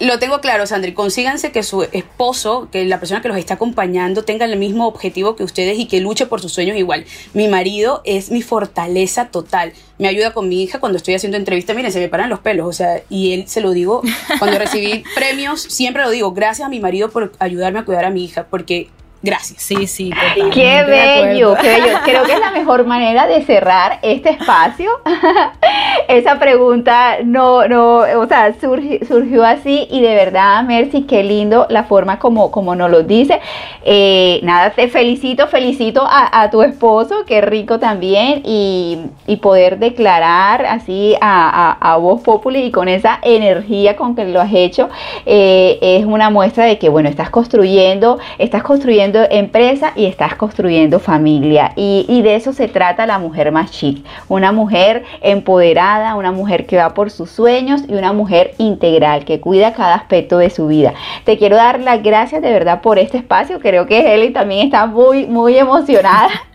Lo 0.00 0.18
tengo 0.18 0.40
claro, 0.40 0.66
Sandri. 0.66 0.94
Consíganse 0.94 1.52
que 1.52 1.62
su 1.62 1.84
esposo, 1.84 2.66
que 2.72 2.84
la 2.86 2.98
persona 2.98 3.22
que 3.22 3.28
los 3.28 3.36
está 3.36 3.54
acompañando, 3.54 4.24
tenga 4.24 4.44
el 4.46 4.58
mismo 4.58 4.88
objetivo 4.88 5.36
que 5.36 5.44
ustedes 5.44 5.78
y 5.78 5.86
que 5.86 6.00
luche 6.00 6.26
por 6.26 6.40
sus 6.40 6.52
sueños 6.52 6.76
igual. 6.76 7.04
Mi 7.34 7.46
marido 7.46 8.02
es 8.04 8.32
mi 8.32 8.42
fortaleza 8.42 9.28
total. 9.28 9.72
Me 9.98 10.08
ayuda 10.08 10.32
con 10.32 10.48
mi 10.48 10.60
hija 10.60 10.80
cuando 10.80 10.96
estoy 10.96 11.14
haciendo 11.14 11.38
entrevistas. 11.38 11.76
Miren, 11.76 11.92
se 11.92 12.00
me 12.00 12.08
paran 12.08 12.30
los 12.30 12.40
pelos. 12.40 12.66
O 12.66 12.72
sea, 12.72 13.00
y 13.08 13.32
él 13.32 13.46
se 13.46 13.60
lo 13.60 13.70
digo 13.70 14.02
cuando 14.40 14.58
recibí 14.58 15.04
premios, 15.14 15.62
siempre 15.62 16.02
lo 16.02 16.10
digo. 16.10 16.32
Gracias 16.32 16.66
a 16.66 16.68
mi 16.68 16.80
marido 16.80 17.12
por 17.12 17.30
ayudarme 17.38 17.78
a 17.78 17.84
cuidar 17.84 18.06
a 18.06 18.10
mi 18.10 18.24
hija, 18.24 18.48
porque 18.50 18.90
Gracias. 19.22 19.62
Sí, 19.62 19.86
sí. 19.86 20.10
Qué 20.52 20.82
bello, 20.82 21.54
qué 21.60 21.68
bello. 21.68 21.98
Creo 22.04 22.22
que 22.26 22.32
es 22.32 22.40
la 22.40 22.50
mejor 22.50 22.84
manera 22.86 23.28
de 23.28 23.42
cerrar 23.44 24.00
este 24.02 24.30
espacio. 24.30 24.90
Esa 26.08 26.40
pregunta 26.40 27.18
no, 27.24 27.68
no, 27.68 27.98
o 27.98 28.26
sea, 28.26 28.52
surgió, 28.60 29.44
así 29.44 29.86
y 29.90 30.00
de 30.00 30.14
verdad, 30.14 30.64
Mercy, 30.64 31.02
qué 31.02 31.22
lindo 31.22 31.66
la 31.70 31.84
forma 31.84 32.18
como, 32.18 32.50
como 32.50 32.74
nos 32.74 32.90
lo 32.90 33.04
dice. 33.04 33.40
Eh, 33.84 34.40
nada, 34.42 34.70
te 34.70 34.88
felicito, 34.88 35.46
felicito 35.46 36.02
a, 36.04 36.50
tu 36.50 36.62
esposo, 36.62 37.24
qué 37.24 37.40
rico 37.40 37.78
también, 37.78 38.42
y, 38.44 38.98
poder 39.40 39.78
declarar 39.78 40.64
así 40.66 41.16
a, 41.20 41.76
a, 41.80 41.96
voz 41.96 42.20
populi 42.22 42.64
y 42.66 42.70
con 42.70 42.88
esa 42.88 43.18
energía 43.22 43.96
con 43.96 44.14
que 44.14 44.24
lo 44.24 44.40
has 44.40 44.52
hecho, 44.52 44.88
eh, 45.26 45.78
es 45.80 46.04
una 46.04 46.30
muestra 46.30 46.64
de 46.64 46.78
que, 46.78 46.88
bueno, 46.88 47.08
estás 47.08 47.30
construyendo, 47.30 48.18
estás 48.38 48.62
construyendo 48.62 49.11
empresa 49.30 49.92
y 49.96 50.06
estás 50.06 50.34
construyendo 50.34 50.98
familia. 50.98 51.72
Y, 51.76 52.22
de 52.22 52.36
eso 52.36 52.52
se 52.52 52.68
trata 52.68 53.06
la 53.06 53.18
mujer 53.18 53.50
más 53.52 53.70
chic. 53.70 54.04
Una 54.28 54.52
mujer 54.52 55.04
empoderada, 55.20 56.14
una 56.14 56.32
mujer 56.32 56.66
que 56.66 56.76
va 56.76 56.94
por 56.94 57.10
sus 57.10 57.30
sueños 57.30 57.82
y 57.88 57.94
una 57.94 58.12
mujer 58.12 58.54
integral 58.58 59.24
que 59.24 59.40
cuida 59.40 59.72
cada 59.74 59.94
aspecto 59.94 60.38
de 60.38 60.50
su 60.50 60.68
vida. 60.68 60.94
Te 61.24 61.36
quiero 61.36 61.56
dar 61.56 61.80
las 61.80 62.02
gracias 62.02 62.42
de 62.42 62.52
verdad 62.52 62.80
por 62.80 62.98
este 62.98 63.18
espacio. 63.18 63.60
Creo 63.60 63.86
que 63.86 64.14
Helen 64.14 64.32
también 64.32 64.66
está 64.66 64.86
muy, 64.86 65.26
muy 65.26 65.58
emocionada. 65.58 66.30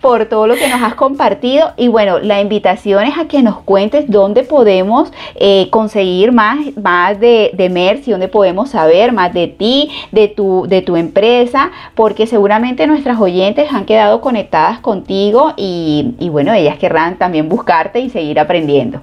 por 0.00 0.26
todo 0.26 0.46
lo 0.46 0.56
que 0.56 0.68
nos 0.68 0.82
has 0.82 0.94
compartido. 0.94 1.72
Y 1.76 1.88
bueno, 1.88 2.18
la 2.18 2.40
invitación 2.40 3.04
es 3.04 3.16
a 3.16 3.28
que 3.28 3.42
nos 3.42 3.60
cuentes 3.60 4.04
dónde 4.08 4.42
podemos 4.42 5.12
eh, 5.36 5.68
conseguir 5.70 6.32
más, 6.32 6.58
más 6.76 7.18
de, 7.20 7.52
de 7.54 7.68
Mercy, 7.68 8.10
dónde 8.10 8.28
podemos 8.28 8.70
saber 8.70 9.12
más 9.12 9.32
de 9.32 9.48
ti, 9.48 9.90
de 10.10 10.28
tu, 10.28 10.66
de 10.68 10.82
tu 10.82 10.96
empresa, 10.96 11.70
porque 11.94 12.26
seguramente 12.26 12.86
nuestras 12.86 13.20
oyentes 13.20 13.72
han 13.72 13.84
quedado 13.84 14.20
conectadas 14.20 14.80
contigo 14.80 15.54
y, 15.56 16.14
y 16.18 16.28
bueno, 16.28 16.52
ellas 16.52 16.78
querrán 16.78 17.16
también 17.16 17.48
buscarte 17.48 18.00
y 18.00 18.10
seguir 18.10 18.40
aprendiendo. 18.40 19.02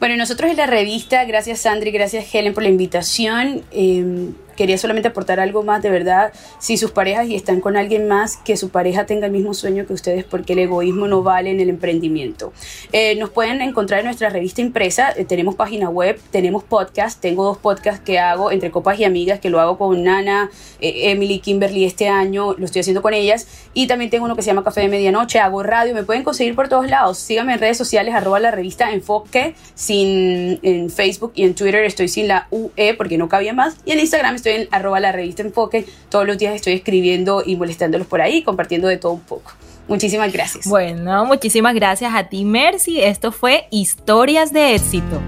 Bueno, 0.00 0.16
nosotros 0.16 0.50
en 0.50 0.56
la 0.56 0.66
revista, 0.66 1.24
gracias 1.24 1.60
Sandri, 1.60 1.90
gracias 1.90 2.34
Helen 2.34 2.52
por 2.52 2.62
la 2.62 2.68
invitación. 2.68 3.62
Eh, 3.72 4.32
quería 4.56 4.78
solamente 4.78 5.08
aportar 5.08 5.40
algo 5.40 5.62
más, 5.62 5.82
de 5.82 5.90
verdad, 5.90 6.32
si 6.58 6.76
sus 6.76 6.90
parejas 6.90 7.26
y 7.28 7.34
están 7.34 7.60
con 7.60 7.76
alguien 7.76 8.08
más, 8.08 8.36
que 8.38 8.56
su 8.56 8.70
pareja 8.70 9.06
tenga 9.06 9.26
el 9.26 9.32
mismo 9.32 9.54
sueño 9.54 9.86
que 9.86 9.92
ustedes, 9.92 10.24
porque 10.24 10.54
el 10.54 10.60
egoísmo 10.60 11.08
no 11.08 11.22
vale 11.22 11.50
en 11.50 11.60
el 11.60 11.68
emprendimiento. 11.68 12.52
Eh, 12.92 13.16
nos 13.16 13.30
pueden 13.30 13.60
encontrar 13.62 14.00
en 14.00 14.06
nuestra 14.06 14.30
revista 14.30 14.60
impresa, 14.60 15.12
eh, 15.16 15.24
tenemos 15.24 15.54
página 15.54 15.88
web, 15.88 16.20
tenemos 16.30 16.64
podcast, 16.64 17.20
tengo 17.20 17.44
dos 17.44 17.58
podcasts 17.58 18.02
que 18.04 18.18
hago 18.18 18.50
entre 18.50 18.70
copas 18.70 18.98
y 18.98 19.04
amigas, 19.04 19.40
que 19.40 19.50
lo 19.50 19.60
hago 19.60 19.78
con 19.78 20.02
Nana, 20.02 20.50
eh, 20.80 21.10
Emily, 21.10 21.38
Kimberly 21.40 21.84
este 21.84 22.08
año, 22.08 22.54
lo 22.54 22.64
estoy 22.64 22.80
haciendo 22.80 23.02
con 23.02 23.14
ellas, 23.14 23.46
y 23.74 23.86
también 23.86 24.10
tengo 24.10 24.24
uno 24.24 24.36
que 24.36 24.42
se 24.42 24.48
llama 24.48 24.64
Café 24.64 24.82
de 24.82 24.88
Medianoche, 24.88 25.38
hago 25.38 25.62
radio, 25.62 25.94
me 25.94 26.04
pueden 26.04 26.22
conseguir 26.22 26.54
por 26.54 26.68
todos 26.68 26.88
lados, 26.88 27.18
síganme 27.18 27.54
en 27.54 27.60
redes 27.60 27.76
sociales, 27.76 28.14
arroba 28.14 28.40
la 28.40 28.50
revista 28.50 28.92
Enfoque, 28.92 29.54
sin, 29.74 30.58
en 30.62 30.90
Facebook 30.90 31.32
y 31.34 31.44
en 31.44 31.54
Twitter 31.54 31.84
estoy 31.84 32.08
sin 32.08 32.28
la 32.28 32.46
UE 32.50 32.94
porque 32.96 33.18
no 33.18 33.28
cabía 33.28 33.52
más, 33.52 33.76
y 33.84 33.92
en 33.92 34.00
Instagram 34.00 34.34
estoy 34.34 34.43
en 34.46 34.68
arroba 34.70 35.00
la 35.00 35.12
revista 35.12 35.42
Enfoque. 35.42 35.84
Todos 36.08 36.26
los 36.26 36.38
días 36.38 36.54
estoy 36.54 36.74
escribiendo 36.74 37.42
y 37.44 37.56
molestándolos 37.56 38.06
por 38.06 38.20
ahí, 38.20 38.42
compartiendo 38.42 38.88
de 38.88 38.96
todo 38.96 39.12
un 39.12 39.20
poco. 39.20 39.52
Muchísimas 39.88 40.32
gracias. 40.32 40.66
Bueno, 40.66 41.24
muchísimas 41.26 41.74
gracias 41.74 42.12
a 42.14 42.24
ti, 42.28 42.44
Mercy. 42.44 43.02
Esto 43.02 43.32
fue 43.32 43.66
Historias 43.70 44.52
de 44.52 44.74
éxito. 44.74 45.20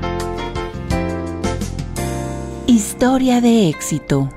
Historia 2.67 3.41
de 3.41 3.69
éxito. 3.69 4.31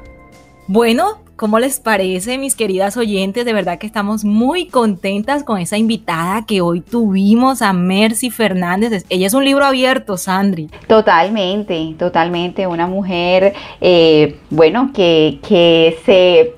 Bueno, 0.68 1.22
¿Cómo 1.40 1.58
les 1.58 1.80
parece, 1.80 2.38
mis 2.38 2.54
queridas 2.54 2.98
oyentes? 2.98 3.46
De 3.46 3.54
verdad 3.54 3.78
que 3.78 3.88
estamos 3.88 4.26
muy 4.26 4.68
contentas 4.68 5.46
con 5.46 5.58
esa 5.58 5.78
invitada 5.78 6.46
que 6.46 6.60
hoy 6.60 6.82
tuvimos 6.82 7.62
a 7.62 7.72
Mercy 7.72 8.30
Fernández. 8.30 9.06
Ella 9.08 9.28
es 9.28 9.34
un 9.34 9.46
libro 9.46 9.64
abierto, 9.64 10.18
Sandri. 10.18 10.70
Totalmente, 10.88 11.96
totalmente. 11.98 12.68
Una 12.68 12.88
mujer, 12.88 13.54
eh, 13.80 14.38
bueno, 14.50 14.92
que, 14.94 15.40
que 15.48 15.98
se 16.06 16.56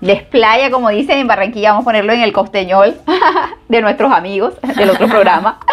desplaya, 0.00 0.70
como 0.70 0.88
dicen 0.88 1.18
en 1.18 1.26
Barranquilla, 1.26 1.72
vamos 1.72 1.82
a 1.82 1.90
ponerlo 1.90 2.14
en 2.14 2.22
el 2.22 2.32
costeñol 2.32 2.96
de 3.68 3.82
nuestros 3.82 4.10
amigos 4.10 4.54
del 4.78 4.88
otro 4.88 5.08
programa. 5.08 5.60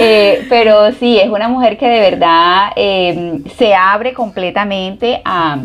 Eh, 0.00 0.46
pero 0.48 0.92
sí, 0.92 1.18
es 1.18 1.28
una 1.28 1.48
mujer 1.48 1.76
que 1.76 1.88
de 1.88 1.98
verdad 1.98 2.70
eh, 2.76 3.42
se 3.56 3.74
abre 3.74 4.12
completamente 4.12 5.20
a 5.24 5.64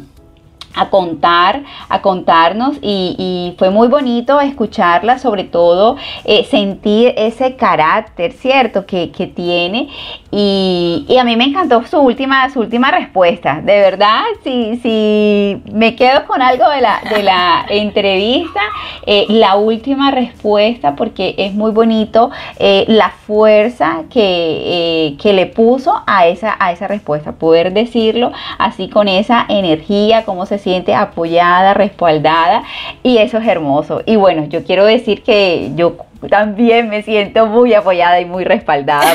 a 0.76 0.90
contar, 0.90 1.64
a 1.90 2.02
contarnos 2.02 2.78
y, 2.82 3.56
fue 3.58 3.70
muy 3.70 3.88
bonito 3.88 4.40
escucharla, 4.42 5.20
sobre 5.20 5.44
todo 5.44 5.98
eh, 6.26 6.46
sentir 6.46 7.14
ese 7.18 7.56
carácter, 7.56 8.32
¿cierto? 8.34 8.86
Que, 8.86 9.04
tiene 9.34 9.90
y, 10.32 11.06
a 11.20 11.24
mí 11.24 11.36
me 11.38 11.46
encantó 11.46 11.84
su 11.86 11.98
última, 11.98 12.50
su 12.50 12.60
última 12.60 12.92
respuesta, 12.92 13.62
de 13.62 13.80
verdad, 13.80 14.22
si, 14.44 14.78
si 14.78 15.62
me 15.72 15.96
quedo 15.96 16.26
con 16.26 16.42
algo 16.42 16.68
de 16.70 16.82
la, 16.82 17.02
de 17.10 17.24
la 17.24 17.66
entrevista, 17.70 18.60
eh, 19.06 19.26
la 19.30 19.56
última 19.56 20.12
respuesta 20.12 20.96
porque 20.96 21.36
es 21.38 21.54
muy 21.54 21.72
bonito 21.72 22.32
eh, 22.60 22.86
la 22.88 23.10
fuerza 23.10 24.04
que, 24.10 25.16
que 25.22 25.34
le 25.34 25.46
puso 25.46 26.02
a 26.06 26.28
esa, 26.28 26.56
a 26.60 26.72
esa 26.72 26.88
respuesta, 26.88 27.34
poder 27.34 27.74
decirlo 27.74 28.32
así 28.58 28.90
con 28.90 29.08
esa 29.08 29.46
energía, 29.48 30.26
como 30.26 30.46
se 30.46 30.58
siente 30.64 30.96
apoyada, 30.96 31.74
respaldada 31.74 32.64
y 33.04 33.18
eso 33.18 33.38
es 33.38 33.48
hermoso. 33.48 34.02
Y 34.06 34.16
bueno, 34.16 34.46
yo 34.46 34.64
quiero 34.64 34.86
decir 34.86 35.22
que 35.22 35.72
yo 35.76 35.98
también 36.30 36.90
me 36.90 37.04
siento 37.04 37.48
muy 37.48 37.74
apoyada 37.74 38.22
y 38.22 38.26
muy 38.26 38.46
respaldada 38.46 39.14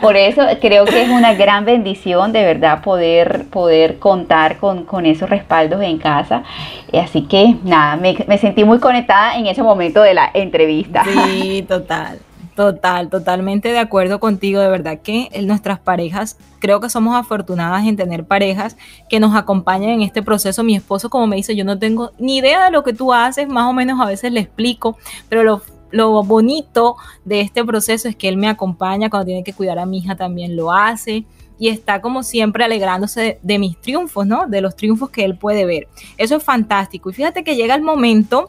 por, 0.00 0.16
eso. 0.16 0.42
Creo 0.60 0.84
que 0.84 1.02
es 1.02 1.08
una 1.08 1.34
gran 1.34 1.64
bendición 1.64 2.32
de 2.32 2.44
verdad 2.44 2.82
poder, 2.82 3.46
poder 3.50 3.98
contar 3.98 4.58
con, 4.58 5.06
esos 5.06 5.28
respaldos 5.28 5.82
en 5.82 5.98
casa. 5.98 6.44
Así 6.92 7.22
que 7.22 7.56
nada, 7.64 7.96
me, 7.96 8.16
me 8.26 8.38
sentí 8.38 8.64
muy 8.64 8.78
conectada 8.78 9.36
en 9.36 9.46
ese 9.46 9.62
momento 9.62 10.02
de 10.02 10.14
la 10.14 10.30
entrevista. 10.32 11.04
Sí, 11.04 11.64
total. 11.68 12.18
Total, 12.54 13.08
totalmente 13.08 13.70
de 13.70 13.78
acuerdo 13.78 14.20
contigo. 14.20 14.60
De 14.60 14.68
verdad 14.68 15.00
que 15.00 15.30
nuestras 15.42 15.78
parejas, 15.78 16.36
creo 16.58 16.80
que 16.80 16.90
somos 16.90 17.14
afortunadas 17.14 17.86
en 17.86 17.96
tener 17.96 18.24
parejas 18.24 18.76
que 19.08 19.20
nos 19.20 19.34
acompañan 19.34 19.90
en 19.90 20.02
este 20.02 20.22
proceso. 20.22 20.62
Mi 20.62 20.76
esposo, 20.76 21.10
como 21.10 21.26
me 21.26 21.36
dice, 21.36 21.56
yo 21.56 21.64
no 21.64 21.78
tengo 21.78 22.12
ni 22.18 22.38
idea 22.38 22.64
de 22.64 22.70
lo 22.70 22.82
que 22.82 22.92
tú 22.92 23.12
haces, 23.12 23.48
más 23.48 23.68
o 23.68 23.72
menos 23.72 24.00
a 24.00 24.06
veces 24.06 24.32
le 24.32 24.40
explico, 24.40 24.98
pero 25.28 25.42
lo, 25.44 25.62
lo 25.90 26.22
bonito 26.22 26.96
de 27.24 27.40
este 27.40 27.64
proceso 27.64 28.08
es 28.08 28.16
que 28.16 28.28
él 28.28 28.36
me 28.36 28.48
acompaña 28.48 29.10
cuando 29.10 29.26
tiene 29.26 29.44
que 29.44 29.52
cuidar 29.52 29.78
a 29.78 29.86
mi 29.86 29.98
hija, 29.98 30.16
también 30.16 30.56
lo 30.56 30.72
hace 30.72 31.24
y 31.58 31.68
está 31.68 32.00
como 32.00 32.22
siempre 32.22 32.64
alegrándose 32.64 33.20
de, 33.20 33.38
de, 33.42 33.58
mis 33.58 33.78
triunfos, 33.80 34.26
¿no? 34.26 34.46
De 34.46 34.62
los 34.62 34.76
triunfos 34.76 35.10
que 35.10 35.24
él 35.24 35.36
puede 35.36 35.66
ver. 35.66 35.88
Eso 36.16 36.36
es 36.36 36.42
fantástico. 36.42 37.10
Y 37.10 37.12
fíjate 37.12 37.44
que 37.44 37.54
llega 37.54 37.74
el 37.74 37.82
momento, 37.82 38.46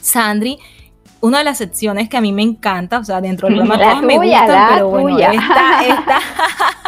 Sandri, 0.00 0.58
una 1.20 1.38
de 1.38 1.44
las 1.44 1.58
secciones 1.58 2.08
que 2.08 2.16
a 2.16 2.20
mí 2.20 2.32
me 2.32 2.42
encanta, 2.42 2.98
o 2.98 3.04
sea, 3.04 3.20
dentro 3.20 3.48
del 3.48 3.58
programa 3.58 3.78
todas 3.82 4.02
me 4.02 4.16
gustan, 4.18 4.68
pero 4.74 4.88
bueno, 4.88 5.18
esta, 5.18 6.20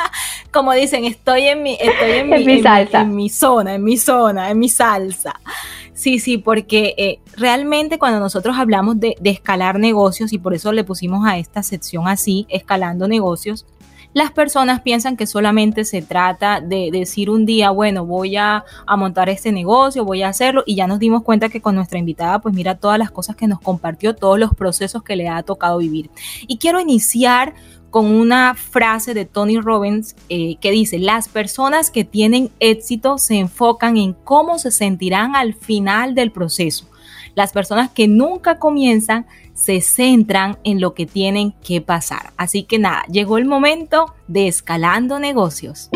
como 0.53 0.73
dicen, 0.73 1.05
estoy 1.05 1.45
en 1.45 1.63
mi, 1.63 1.75
estoy 1.75 2.11
en, 2.11 2.31
mi, 2.31 2.45
mi 2.45 2.63
salsa. 2.63 3.01
En, 3.01 3.15
mi, 3.15 3.29
zona, 3.29 3.75
en 3.75 3.85
mi 3.85 3.97
zona, 3.97 4.51
en 4.51 4.59
mi 4.59 4.69
salsa. 4.69 5.41
Sí, 5.95 6.21
sí, 6.21 6.39
porque 6.39 6.95
eh, 6.97 7.19
realmente 7.37 7.99
cuando 7.99 8.21
nosotros 8.21 8.57
hablamos 8.57 9.01
de, 9.01 9.17
de 9.21 9.31
escalar 9.31 9.79
negocios, 9.79 10.33
y 10.33 10.39
por 10.39 10.55
eso 10.55 10.73
le 10.73 10.85
pusimos 10.85 11.27
a 11.27 11.39
esta 11.39 11.63
sección 11.63 12.07
así, 12.07 12.47
escalando 12.49 13.09
negocios, 13.09 13.67
las 14.15 14.33
personas 14.33 14.81
piensan 14.81 15.17
que 15.17 15.27
solamente 15.27 15.85
se 15.85 16.03
trata 16.03 16.61
de 16.61 16.91
decir 16.91 17.31
un 17.31 17.47
día, 17.47 17.71
bueno, 17.71 18.07
voy 18.07 18.37
a, 18.37 18.65
montar 18.97 19.29
este 19.29 19.53
negocio, 19.53 20.05
voy 20.05 20.23
a 20.23 20.29
hacerlo 20.29 20.65
y 20.67 20.75
ya 20.75 20.87
nos 20.87 20.99
dimos 20.99 21.23
cuenta 21.23 21.49
que 21.49 21.61
con 21.61 21.75
nuestra 21.75 21.99
invitada, 21.99 22.41
pues 22.41 22.55
mira 22.55 22.77
todas 22.77 22.99
las 22.99 23.11
cosas 23.11 23.37
que 23.37 23.47
nos 23.47 23.61
compartió, 23.61 24.17
todos 24.17 24.39
los 24.39 24.55
procesos 24.55 25.03
que 25.03 25.17
le 25.17 25.29
ha 25.29 25.43
tocado 25.43 25.79
vivir. 25.79 26.11
Y 26.47 26.59
quiero 26.59 26.81
iniciar 26.81 27.55
con 27.91 28.07
una 28.07 28.55
frase 28.55 29.15
de 29.15 29.25
Tony 29.25 29.61
Robbins 29.61 30.15
eh, 30.29 30.57
que 30.57 30.71
dice, 30.71 30.99
las 30.99 31.29
personas 31.29 31.91
que 31.91 32.05
tienen 32.05 32.51
éxito 32.61 33.19
se 33.19 33.37
enfocan 33.39 33.97
en 33.97 34.13
cómo 34.13 34.59
se 34.59 34.71
sentirán 34.71 35.37
al 35.37 35.55
final 35.55 36.15
del 36.15 36.33
proceso. 36.33 36.87
Las 37.35 37.53
personas 37.53 37.91
que 37.91 38.09
nunca 38.09 38.59
comienzan 38.59 39.27
se 39.59 39.81
centran 39.81 40.57
en 40.63 40.81
lo 40.81 40.95
que 40.95 41.05
tienen 41.05 41.53
que 41.65 41.81
pasar. 41.81 42.33
Así 42.37 42.63
que 42.63 42.79
nada, 42.79 43.05
llegó 43.11 43.39
el 43.39 43.45
momento 43.45 44.15
de 44.29 44.47
escalando 44.47 45.19
negocios. 45.19 45.91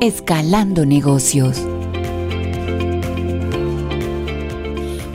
Escalando 0.00 0.86
negocios. 0.86 1.62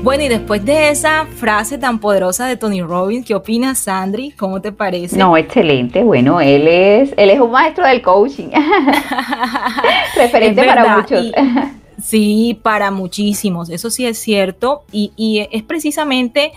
Bueno, 0.03 0.23
y 0.23 0.27
después 0.27 0.63
de 0.63 0.89
esa 0.89 1.25
frase 1.25 1.77
tan 1.77 1.97
poderosa 1.99 2.45
de 2.45 2.57
Tony 2.57 2.81
Robbins, 2.81 3.25
¿qué 3.25 3.33
opinas, 3.33 3.79
Sandri? 3.79 4.31
¿Cómo 4.31 4.61
te 4.61 4.71
parece? 4.71 5.17
No, 5.17 5.35
excelente. 5.35 6.03
Bueno, 6.03 6.41
él 6.41 6.67
es, 6.67 7.13
él 7.17 7.29
es 7.31 7.39
un 7.39 7.49
maestro 7.49 7.87
del 7.87 8.01
coaching. 8.01 8.49
Referente 10.15 10.63
para 10.63 10.97
muchos. 10.97 11.31
Sí, 12.03 12.59
para 12.61 12.91
muchísimos, 12.91 13.69
eso 13.69 13.89
sí 13.89 14.05
es 14.05 14.19
cierto 14.19 14.83
y, 14.91 15.47
es 15.51 15.63
precisamente 15.63 16.51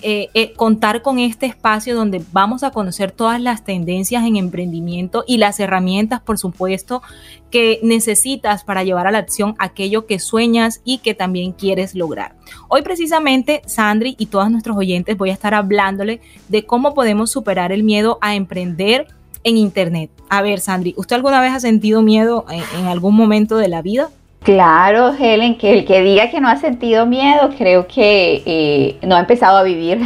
eh, 0.00 0.30
eh, 0.32 0.54
contar 0.54 1.02
con 1.02 1.18
este 1.18 1.44
espacio 1.44 1.94
donde 1.94 2.24
vamos 2.32 2.62
a 2.62 2.70
conocer 2.70 3.12
todas 3.12 3.38
las 3.38 3.62
tendencias 3.62 4.24
en 4.24 4.36
emprendimiento 4.36 5.22
y 5.26 5.36
las 5.36 5.60
herramientas, 5.60 6.22
por 6.22 6.38
supuesto, 6.38 7.02
que 7.50 7.78
necesitas 7.82 8.64
para 8.64 8.84
llevar 8.84 9.06
a 9.06 9.10
la 9.10 9.18
acción 9.18 9.54
aquello 9.58 10.06
que 10.06 10.18
sueñas 10.18 10.80
y 10.82 10.98
que 10.98 11.12
también 11.12 11.52
quieres 11.52 11.94
lograr. 11.94 12.34
Hoy 12.68 12.80
precisamente, 12.80 13.60
Sandri 13.66 14.16
y 14.18 14.26
todos 14.26 14.50
nuestros 14.50 14.78
oyentes 14.78 15.18
voy 15.18 15.28
a 15.28 15.34
estar 15.34 15.52
hablándole 15.52 16.22
de 16.48 16.64
cómo 16.64 16.94
podemos 16.94 17.30
superar 17.30 17.70
el 17.70 17.84
miedo 17.84 18.18
a 18.22 18.34
emprender 18.34 19.08
en 19.44 19.58
Internet. 19.58 20.10
A 20.30 20.40
ver, 20.40 20.58
Sandri, 20.58 20.94
¿usted 20.96 21.16
alguna 21.16 21.42
vez 21.42 21.52
ha 21.52 21.60
sentido 21.60 22.00
miedo 22.00 22.46
en 22.50 22.86
algún 22.86 23.14
momento 23.14 23.58
de 23.58 23.68
la 23.68 23.82
vida? 23.82 24.10
Claro, 24.46 25.12
Helen, 25.18 25.58
que 25.58 25.72
el 25.72 25.84
que 25.84 26.02
diga 26.02 26.30
que 26.30 26.40
no 26.40 26.48
ha 26.48 26.54
sentido 26.54 27.04
miedo, 27.04 27.50
creo 27.58 27.88
que 27.88 28.44
eh, 28.46 28.96
no 29.02 29.16
ha 29.16 29.18
empezado 29.18 29.58
a 29.58 29.64
vivir. 29.64 30.00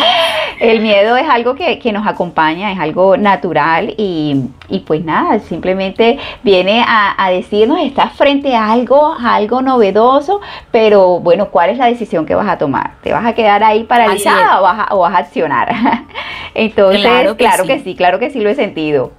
el 0.60 0.80
miedo 0.82 1.16
es 1.16 1.26
algo 1.26 1.54
que, 1.54 1.80
nos 1.90 2.06
acompaña, 2.06 2.70
es 2.70 2.78
algo 2.78 3.16
natural 3.16 3.94
y, 3.96 4.44
pues 4.86 5.02
nada, 5.02 5.38
simplemente 5.38 6.18
viene 6.42 6.84
a, 6.86 7.30
decirnos, 7.30 7.80
estás 7.80 8.12
frente 8.12 8.54
a 8.54 8.72
algo, 8.72 9.16
algo 9.18 9.62
novedoso, 9.62 10.42
pero 10.70 11.20
bueno, 11.20 11.48
¿cuál 11.48 11.70
es 11.70 11.78
la 11.78 11.86
decisión 11.86 12.26
que 12.26 12.34
vas 12.34 12.46
a 12.46 12.58
tomar? 12.58 12.96
¿Te 13.02 13.14
vas 13.14 13.24
a 13.24 13.32
quedar 13.32 13.64
ahí 13.64 13.84
paralizada 13.84 14.60
o 14.60 14.64
vas, 14.64 14.80
a, 14.80 14.94
o 14.94 14.98
vas 14.98 15.14
a 15.14 15.18
accionar? 15.20 15.74
Entonces, 16.54 17.00
claro, 17.00 17.38
que, 17.66 17.80
sí. 17.80 17.94
claro 17.94 18.18
que 18.18 18.28
sí 18.28 18.40
lo 18.40 18.50
he 18.50 18.54
sentido. 18.54 19.12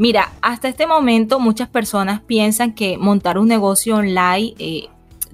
Mira, 0.00 0.32
hasta 0.40 0.66
este 0.66 0.86
momento 0.86 1.38
muchas 1.38 1.68
personas 1.68 2.22
piensan 2.22 2.72
que 2.72 2.96
montar 2.96 3.36
un 3.36 3.48
negocio 3.48 3.96
online 3.96 4.54
eh, 4.58 4.88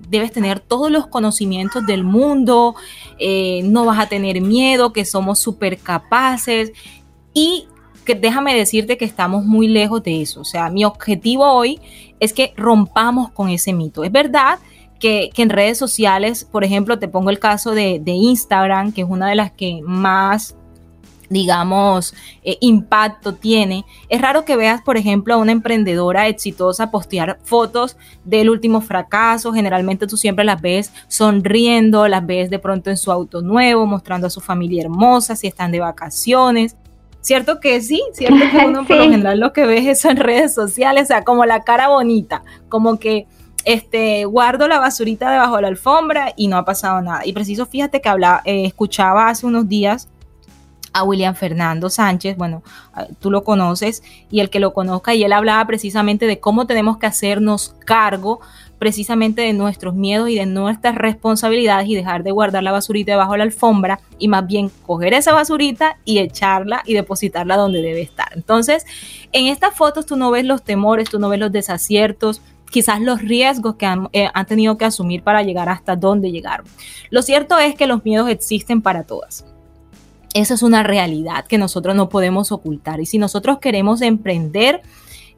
debes 0.09 0.33
tener 0.33 0.59
todos 0.59 0.91
los 0.91 1.07
conocimientos 1.07 1.87
del 1.87 2.03
mundo, 2.03 2.75
eh, 3.21 3.61
no 3.63 3.85
vas 3.85 4.01
a 4.01 4.09
tener 4.09 4.41
miedo, 4.41 4.93
que 4.93 5.05
somos 5.05 5.39
súper 5.39 5.79
capaces 5.79 6.73
y 7.33 7.69
que 8.05 8.17
déjame 8.17 8.57
decirte 8.57 8.99
que 8.99 9.05
estamos 9.05 9.45
muy 9.45 9.69
lejos 9.69 10.03
de 10.03 10.21
eso. 10.21 10.41
O 10.41 10.45
sea, 10.45 10.69
mi 10.69 10.85
objetivo 10.85 11.45
hoy 11.45 11.79
es 12.19 12.33
que 12.33 12.53
rompamos 12.57 13.31
con 13.31 13.51
ese 13.51 13.73
mito. 13.73 14.03
Es 14.03 14.11
verdad 14.11 14.59
que, 14.99 15.31
en 15.37 15.49
redes 15.49 15.79
sociales, 15.79 16.45
por 16.45 16.65
ejemplo, 16.65 16.99
te 16.99 17.07
pongo 17.07 17.31
el 17.31 17.39
caso 17.39 17.71
de, 17.71 18.01
de 18.01 18.13
Instagram, 18.15 18.91
que 18.91 19.03
es 19.03 19.09
una 19.09 19.29
de 19.29 19.37
las 19.37 19.53
que 19.53 19.81
más 19.85 20.57
digamos, 21.29 22.15
eh, 22.43 22.57
impacto 22.61 23.35
tiene. 23.35 23.85
Es 24.09 24.21
raro 24.21 24.45
que 24.45 24.57
veas, 24.57 24.83
por 24.83 24.97
ejemplo, 24.97 25.35
a 25.35 25.37
una 25.39 25.53
emprendedora 25.53 26.29
exitosa 26.29 26.91
postear 26.91 27.39
fotos 27.43 27.97
del 28.25 28.51
último 28.51 28.81
fracaso. 28.81 29.53
Generalmente 29.53 30.07
tú 30.07 30.17
siempre 30.17 30.45
las 30.45 30.61
ves 30.61 30.93
sonriendo, 31.09 32.09
las 32.09 32.27
ves 32.27 32.51
de 32.51 32.59
pronto 32.59 32.91
en 32.91 32.97
su 32.97 33.13
auto 33.13 33.43
nuevo, 33.43 33.87
mostrando 33.87 34.27
a 34.27 34.31
su 34.31 34.41
familia 34.41 34.83
hermosa, 34.83 35.37
si 35.37 35.47
están 35.47 35.73
de 35.73 35.81
vacaciones. 35.81 36.77
Cierto 37.21 37.59
que 37.59 37.81
sí, 37.81 38.03
cierto 38.13 38.39
que 38.53 38.67
uno 38.67 38.87
por 38.87 38.97
lo 38.99 39.11
general 39.11 39.41
lo 39.41 39.53
que 39.53 39.67
ves 39.67 39.87
eso 39.87 40.11
en 40.11 40.19
redes 40.19 40.55
sociales, 40.55 41.05
o 41.05 41.07
sea, 41.07 41.25
como 41.25 41.45
la 41.45 41.65
cara 41.65 41.89
bonita, 41.89 42.45
como 42.69 43.01
que 43.01 43.27
este, 43.65 44.25
guardo 44.27 44.69
la 44.69 44.79
basurita 44.79 45.29
debajo 45.33 45.57
de 45.57 45.63
la 45.63 45.69
alfombra 45.69 46.33
y 46.37 46.47
no 46.47 46.57
ha 46.57 46.65
pasado 46.65 47.03
nada. 47.03 47.27
Y 47.27 47.33
preciso, 47.33 47.67
fíjate 47.67 48.01
que 48.01 48.09
hablaba, 48.09 48.43
eh, 48.45 48.65
escuchaba 48.65 49.29
hace 49.29 49.45
unos 49.45 49.69
días 49.69 50.09
a 50.97 51.05
William 51.05 51.35
Fernando 51.35 51.91
Sánchez, 51.91 52.39
bueno, 52.39 52.63
tú 53.21 53.31
lo 53.31 53.45
conoces 53.45 54.03
y 54.31 54.41
el 54.41 54.49
que 54.49 54.61
lo 54.61 54.73
conozca, 54.73 55.15
y 55.15 55.25
él 55.25 55.33
hablaba 55.35 55.67
precisamente 55.67 56.27
de 56.27 56.41
cómo 56.41 56.67
tenemos 56.67 56.97
que 56.97 57.05
hacernos 57.05 57.75
cargo 57.85 58.41
precisamente 58.79 59.43
de 59.43 59.53
nuestros 59.53 59.95
miedos 59.95 60.31
y 60.31 60.37
de 60.37 60.47
nuestras 60.47 60.95
responsabilidades 60.95 61.87
y 61.89 61.95
dejar 61.95 62.23
de 62.23 62.31
guardar 62.31 62.63
la 62.63 62.73
basurita 62.73 63.13
debajo 63.13 63.33
de 63.33 63.39
la 63.39 63.45
alfombra 63.45 64.01
y 64.19 64.29
más 64.29 64.47
bien 64.47 64.71
coger 64.87 65.13
esa 65.13 65.35
basurita 65.35 65.99
y 66.07 66.19
echarla 66.19 66.83
y 66.87 66.95
depositarla 66.95 67.59
donde 67.59 67.83
debe 67.83 68.01
estar. 68.01 68.29
Entonces, 68.35 68.87
en 69.33 69.49
estas 69.49 69.75
fotos 69.75 70.07
tú 70.07 70.17
no 70.17 70.31
ves 70.31 70.47
los 70.47 70.63
temores, 70.63 71.11
tú 71.11 71.19
no 71.19 71.29
ves 71.29 71.41
los 71.41 71.53
desaciertos, 71.53 72.41
quizás 72.71 73.03
los 73.03 73.21
riesgos 73.21 73.77
que 73.77 73.85
han, 73.85 74.09
eh, 74.15 74.31
han, 74.33 74.47
tenido 74.47 74.79
que 74.79 74.87
asumir 74.87 75.23
para 75.23 75.43
llegar 75.43 75.69
hasta 75.69 75.95
donde 75.95 76.33
llegaron. 76.33 76.67
Lo 77.11 77.21
cierto 77.21 77.59
es 77.59 77.75
que 77.75 77.87
los 77.87 78.03
miedos 78.03 78.31
existen 78.31 78.81
para 78.81 79.05
todas. 79.05 79.45
Esa 80.37 80.53
es 80.53 80.63
una 80.63 80.83
realidad 80.83 81.47
que 81.47 81.57
nosotros 81.57 81.97
no 81.97 82.11
podemos 82.11 82.53
ocultar. 82.53 83.01
Y 83.01 83.07
si 83.07 83.17
nosotros 83.17 83.59
queremos 83.59 84.03
emprender, 84.03 84.83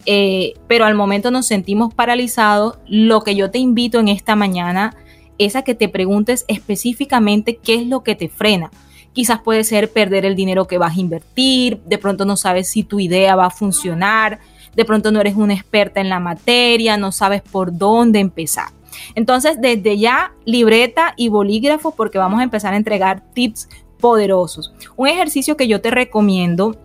eh, 0.06 0.54
pero 0.66 0.86
al 0.86 0.96
momento 0.96 1.30
nos 1.30 1.46
sentimos 1.46 1.94
paralizados, 1.94 2.78
lo 2.88 3.20
que 3.20 3.36
yo 3.36 3.48
te 3.52 3.60
invito 3.60 4.00
en 4.00 4.08
esta 4.08 4.34
mañana 4.34 4.96
es 5.38 5.54
a 5.54 5.62
que 5.62 5.76
te 5.76 5.88
preguntes 5.88 6.44
específicamente 6.48 7.60
qué 7.62 7.76
es 7.76 7.86
lo 7.86 8.02
que 8.02 8.16
te 8.16 8.28
frena. 8.28 8.72
Quizás 9.12 9.38
puede 9.40 9.62
ser 9.62 9.92
perder 9.92 10.24
el 10.24 10.34
dinero 10.34 10.66
que 10.66 10.78
vas 10.78 10.96
a 10.96 11.00
invertir, 11.00 11.80
de 11.86 11.98
pronto 11.98 12.24
no 12.24 12.36
sabes 12.36 12.68
si 12.68 12.82
tu 12.82 12.98
idea 12.98 13.36
va 13.36 13.46
a 13.46 13.50
funcionar, 13.50 14.40
de 14.74 14.84
pronto 14.84 15.12
no 15.12 15.20
eres 15.20 15.36
una 15.36 15.54
experta 15.54 16.00
en 16.00 16.08
la 16.08 16.18
materia, 16.18 16.96
no 16.96 17.12
sabes 17.12 17.42
por 17.42 17.78
dónde 17.78 18.18
empezar. 18.18 18.70
Entonces, 19.14 19.58
desde 19.60 19.96
ya, 19.96 20.32
libreta 20.44 21.14
y 21.16 21.28
bolígrafo, 21.28 21.94
porque 21.94 22.18
vamos 22.18 22.40
a 22.40 22.42
empezar 22.42 22.74
a 22.74 22.76
entregar 22.76 23.22
tips 23.32 23.68
poderosos. 24.00 24.72
Un 24.96 25.08
ejercicio 25.08 25.56
que 25.56 25.68
yo 25.68 25.80
te 25.80 25.90
recomiendo 25.90 26.76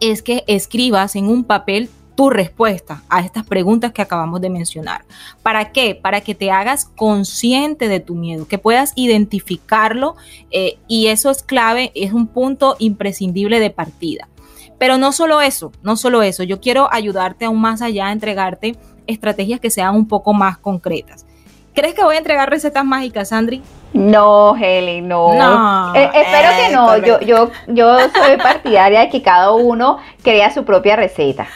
es 0.00 0.22
que 0.22 0.44
escribas 0.46 1.16
en 1.16 1.28
un 1.28 1.44
papel 1.44 1.90
tu 2.16 2.30
respuesta 2.30 3.02
a 3.08 3.20
estas 3.20 3.46
preguntas 3.46 3.92
que 3.92 4.02
acabamos 4.02 4.40
de 4.40 4.50
mencionar. 4.50 5.04
¿Para 5.42 5.70
qué? 5.70 5.94
Para 5.94 6.22
que 6.22 6.34
te 6.34 6.50
hagas 6.50 6.86
consciente 6.86 7.88
de 7.88 8.00
tu 8.00 8.14
miedo, 8.14 8.48
que 8.48 8.58
puedas 8.58 8.92
identificarlo 8.96 10.16
eh, 10.50 10.78
y 10.88 11.08
eso 11.08 11.30
es 11.30 11.42
clave, 11.42 11.92
es 11.94 12.12
un 12.12 12.26
punto 12.26 12.76
imprescindible 12.78 13.60
de 13.60 13.70
partida. 13.70 14.28
Pero 14.78 14.98
no 14.98 15.12
solo 15.12 15.40
eso, 15.40 15.72
no 15.82 15.96
solo 15.96 16.22
eso, 16.22 16.42
yo 16.42 16.60
quiero 16.60 16.92
ayudarte 16.92 17.44
aún 17.44 17.60
más 17.60 17.82
allá 17.82 18.06
a 18.06 18.12
entregarte 18.12 18.76
estrategias 19.06 19.60
que 19.60 19.70
sean 19.70 19.94
un 19.94 20.08
poco 20.08 20.32
más 20.32 20.58
concretas. 20.58 21.26
¿Crees 21.74 21.94
que 21.94 22.02
voy 22.02 22.14
a 22.14 22.18
entregar 22.18 22.48
recetas 22.48 22.84
mágicas, 22.84 23.28
Sandri? 23.28 23.62
No, 23.92 24.56
Heli, 24.56 25.00
no. 25.00 25.94
Eh, 25.94 26.10
espero 26.14 26.48
que 26.56 26.72
no. 26.72 26.96
Yo, 26.98 27.20
yo, 27.20 27.50
yo 27.68 27.98
soy 28.10 28.36
partidaria 28.42 29.00
de 29.00 29.08
que 29.08 29.22
cada 29.22 29.52
uno 29.52 29.98
crea 30.22 30.52
su 30.52 30.64
propia 30.64 30.96
receta. 30.96 31.46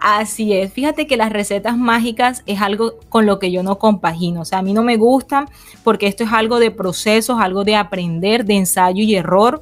Así 0.00 0.52
es, 0.52 0.72
fíjate 0.72 1.08
que 1.08 1.16
las 1.16 1.32
recetas 1.32 1.76
mágicas 1.76 2.44
es 2.46 2.60
algo 2.60 2.94
con 3.08 3.26
lo 3.26 3.40
que 3.40 3.50
yo 3.50 3.64
no 3.64 3.78
compagino, 3.78 4.42
o 4.42 4.44
sea, 4.44 4.58
a 4.58 4.62
mí 4.62 4.72
no 4.72 4.84
me 4.84 4.96
gustan 4.96 5.48
porque 5.82 6.06
esto 6.06 6.22
es 6.22 6.32
algo 6.32 6.60
de 6.60 6.70
procesos, 6.70 7.40
algo 7.40 7.64
de 7.64 7.74
aprender, 7.74 8.44
de 8.44 8.58
ensayo 8.58 9.02
y 9.02 9.16
error, 9.16 9.60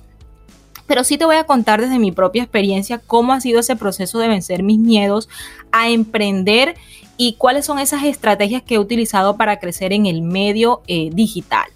pero 0.86 1.04
sí 1.04 1.16
te 1.16 1.24
voy 1.24 1.36
a 1.36 1.44
contar 1.44 1.80
desde 1.80 1.98
mi 1.98 2.12
propia 2.12 2.42
experiencia 2.42 2.98
cómo 2.98 3.32
ha 3.32 3.40
sido 3.40 3.60
ese 3.60 3.76
proceso 3.76 4.18
de 4.18 4.28
vencer 4.28 4.62
mis 4.62 4.78
miedos 4.78 5.30
a 5.72 5.88
emprender 5.88 6.76
y 7.16 7.36
cuáles 7.36 7.64
son 7.64 7.78
esas 7.78 8.04
estrategias 8.04 8.62
que 8.62 8.74
he 8.74 8.78
utilizado 8.78 9.38
para 9.38 9.58
crecer 9.58 9.94
en 9.94 10.04
el 10.04 10.20
medio 10.20 10.82
eh, 10.86 11.08
digital. 11.12 11.66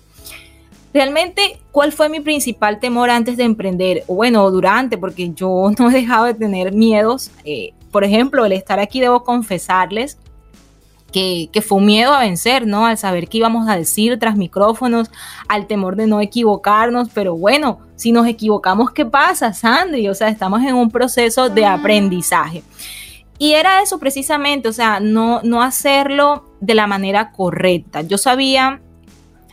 Realmente, 0.92 1.60
¿cuál 1.70 1.92
fue 1.92 2.08
mi 2.08 2.20
principal 2.20 2.80
temor 2.80 3.10
antes 3.10 3.36
de 3.36 3.44
emprender? 3.44 4.04
O 4.08 4.16
bueno, 4.16 4.50
durante, 4.50 4.98
porque 4.98 5.32
yo 5.32 5.70
no 5.78 5.90
he 5.90 5.92
dejado 5.92 6.26
de 6.26 6.34
tener 6.34 6.72
miedos. 6.72 7.30
Eh, 7.44 7.72
por 7.90 8.04
ejemplo, 8.04 8.44
el 8.44 8.52
estar 8.52 8.80
aquí, 8.80 9.00
debo 9.00 9.24
confesarles 9.24 10.18
que, 11.12 11.48
que, 11.52 11.60
fue 11.60 11.78
un 11.78 11.86
miedo 11.86 12.12
a 12.12 12.20
vencer, 12.20 12.66
¿no? 12.66 12.86
Al 12.86 12.96
saber 12.96 13.28
qué 13.28 13.38
íbamos 13.38 13.68
a 13.68 13.76
decir 13.76 14.18
tras 14.18 14.36
micrófonos, 14.36 15.10
al 15.48 15.66
temor 15.66 15.96
de 15.96 16.06
no 16.06 16.20
equivocarnos, 16.20 17.08
pero 17.12 17.36
bueno, 17.36 17.80
si 17.96 18.12
nos 18.12 18.26
equivocamos, 18.26 18.92
¿qué 18.92 19.04
pasa, 19.04 19.52
Sandy? 19.52 20.08
O 20.08 20.14
sea, 20.14 20.28
estamos 20.28 20.62
en 20.62 20.74
un 20.74 20.90
proceso 20.90 21.48
de 21.48 21.66
aprendizaje. 21.66 22.62
Y 23.38 23.54
era 23.54 23.82
eso 23.82 23.98
precisamente, 23.98 24.68
o 24.68 24.72
sea, 24.72 25.00
no, 25.00 25.40
no 25.42 25.62
hacerlo 25.62 26.44
de 26.60 26.74
la 26.74 26.86
manera 26.86 27.32
correcta. 27.32 28.02
Yo 28.02 28.18
sabía 28.18 28.80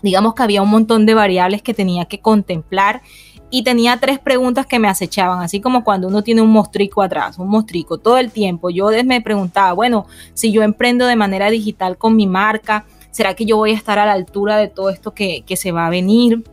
digamos 0.07 0.35
que 0.35 0.43
había 0.43 0.61
un 0.61 0.69
montón 0.69 1.05
de 1.05 1.13
variables 1.13 1.61
que 1.61 1.73
tenía 1.73 2.05
que 2.05 2.21
contemplar 2.21 3.01
y 3.49 3.63
tenía 3.63 3.97
tres 3.99 4.19
preguntas 4.19 4.65
que 4.65 4.79
me 4.79 4.87
acechaban, 4.87 5.41
así 5.41 5.59
como 5.59 5.83
cuando 5.83 6.07
uno 6.07 6.23
tiene 6.23 6.41
un 6.41 6.49
mostrico 6.49 7.01
atrás, 7.01 7.37
un 7.37 7.49
mostrico 7.49 7.97
todo 7.97 8.17
el 8.17 8.31
tiempo. 8.31 8.69
Yo 8.69 8.89
me 9.03 9.19
preguntaba, 9.19 9.73
bueno, 9.73 10.05
si 10.33 10.53
yo 10.53 10.63
emprendo 10.63 11.05
de 11.07 11.17
manera 11.17 11.49
digital 11.49 11.97
con 11.97 12.15
mi 12.15 12.25
marca, 12.25 12.85
¿será 13.11 13.33
que 13.33 13.45
yo 13.45 13.57
voy 13.57 13.71
a 13.71 13.75
estar 13.75 13.99
a 13.99 14.05
la 14.05 14.13
altura 14.13 14.55
de 14.55 14.69
todo 14.69 14.89
esto 14.89 15.13
que, 15.13 15.43
que 15.45 15.57
se 15.57 15.73
va 15.73 15.87
a 15.87 15.89
venir? 15.89 16.45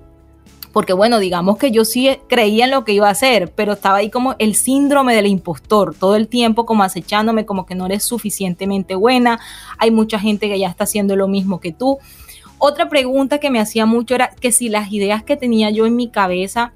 Porque 0.72 0.92
bueno, 0.92 1.20
digamos 1.20 1.56
que 1.56 1.70
yo 1.70 1.84
sí 1.84 2.10
creía 2.28 2.64
en 2.64 2.72
lo 2.72 2.84
que 2.84 2.90
iba 2.90 3.06
a 3.06 3.12
hacer, 3.12 3.52
pero 3.54 3.74
estaba 3.74 3.98
ahí 3.98 4.10
como 4.10 4.34
el 4.40 4.56
síndrome 4.56 5.14
del 5.14 5.28
impostor, 5.28 5.94
todo 5.94 6.16
el 6.16 6.26
tiempo 6.26 6.66
como 6.66 6.82
acechándome, 6.82 7.46
como 7.46 7.66
que 7.66 7.76
no 7.76 7.86
eres 7.86 8.02
suficientemente 8.02 8.96
buena, 8.96 9.38
hay 9.78 9.92
mucha 9.92 10.18
gente 10.18 10.48
que 10.48 10.58
ya 10.58 10.68
está 10.68 10.82
haciendo 10.82 11.14
lo 11.14 11.28
mismo 11.28 11.60
que 11.60 11.70
tú. 11.70 11.98
Otra 12.66 12.88
pregunta 12.88 13.36
que 13.40 13.50
me 13.50 13.60
hacía 13.60 13.84
mucho 13.84 14.14
era 14.14 14.30
que 14.40 14.50
si 14.50 14.70
las 14.70 14.90
ideas 14.90 15.22
que 15.22 15.36
tenía 15.36 15.68
yo 15.68 15.84
en 15.84 15.96
mi 15.96 16.08
cabeza, 16.08 16.72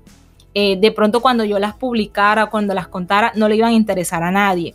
eh, 0.52 0.76
de 0.78 0.92
pronto 0.92 1.22
cuando 1.22 1.44
yo 1.44 1.58
las 1.58 1.72
publicara, 1.72 2.50
cuando 2.50 2.74
las 2.74 2.88
contara, 2.88 3.32
no 3.36 3.48
le 3.48 3.56
iban 3.56 3.70
a 3.70 3.72
interesar 3.72 4.22
a 4.22 4.30
nadie. 4.30 4.74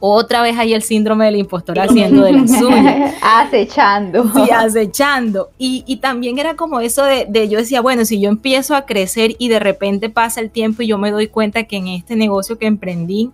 Otra 0.00 0.40
vez 0.40 0.56
ahí 0.56 0.72
el 0.72 0.80
síndrome 0.80 1.26
del 1.26 1.36
impostor 1.36 1.78
haciendo 1.78 2.22
de 2.22 2.32
la 2.32 2.48
suya. 2.58 3.12
acechando. 3.22 4.24
Sí, 4.32 4.50
acechando. 4.50 5.50
Y, 5.58 5.84
y 5.86 5.96
también 5.96 6.38
era 6.38 6.56
como 6.56 6.80
eso 6.80 7.04
de, 7.04 7.26
de, 7.28 7.50
yo 7.50 7.58
decía, 7.58 7.82
bueno, 7.82 8.06
si 8.06 8.18
yo 8.18 8.30
empiezo 8.30 8.74
a 8.74 8.86
crecer 8.86 9.36
y 9.38 9.50
de 9.50 9.58
repente 9.58 10.08
pasa 10.08 10.40
el 10.40 10.50
tiempo 10.50 10.80
y 10.80 10.86
yo 10.86 10.96
me 10.96 11.10
doy 11.10 11.28
cuenta 11.28 11.64
que 11.64 11.76
en 11.76 11.88
este 11.88 12.16
negocio 12.16 12.56
que 12.56 12.64
emprendí, 12.64 13.32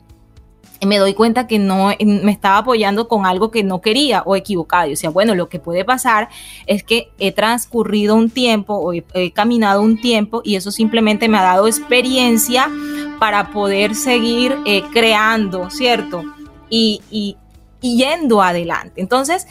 me 0.87 0.99
doy 0.99 1.15
cuenta 1.15 1.47
que 1.47 1.59
no 1.59 1.93
me 2.01 2.33
estaba 2.33 2.59
apoyando 2.59 3.09
con 3.09 3.27
algo 3.27 3.51
que 3.51 3.63
no 3.63 3.81
quería 3.81 4.23
o 4.25 4.37
equivocado. 4.37 4.93
O 4.93 4.97
sea, 4.97 5.11
bueno, 5.11 5.35
lo 5.35 5.49
que 5.49 5.59
puede 5.59 5.85
pasar 5.85 6.29
es 6.67 6.83
que 6.83 7.11
he 7.19 7.33
transcurrido 7.33 8.15
un 8.17 8.31
tiempo 8.31 8.75
o 8.75 8.93
he, 8.93 9.33
caminado 9.33 9.83
un 9.83 10.01
tiempo 10.01 10.43
y 10.45 10.57
eso 10.57 10.71
simplemente 10.71 11.29
me 11.29 11.39
ha 11.39 11.43
dado 11.43 11.67
experiencia 11.67 12.71
para 13.19 13.51
poder 13.51 13.95
seguir 13.95 14.57
eh, 14.67 14.83
creando, 14.93 15.71
¿cierto? 15.71 16.25
Y, 16.69 17.01
y, 17.11 17.37
yendo 17.81 18.43
adelante. 18.43 19.01
Entonces, 19.01 19.47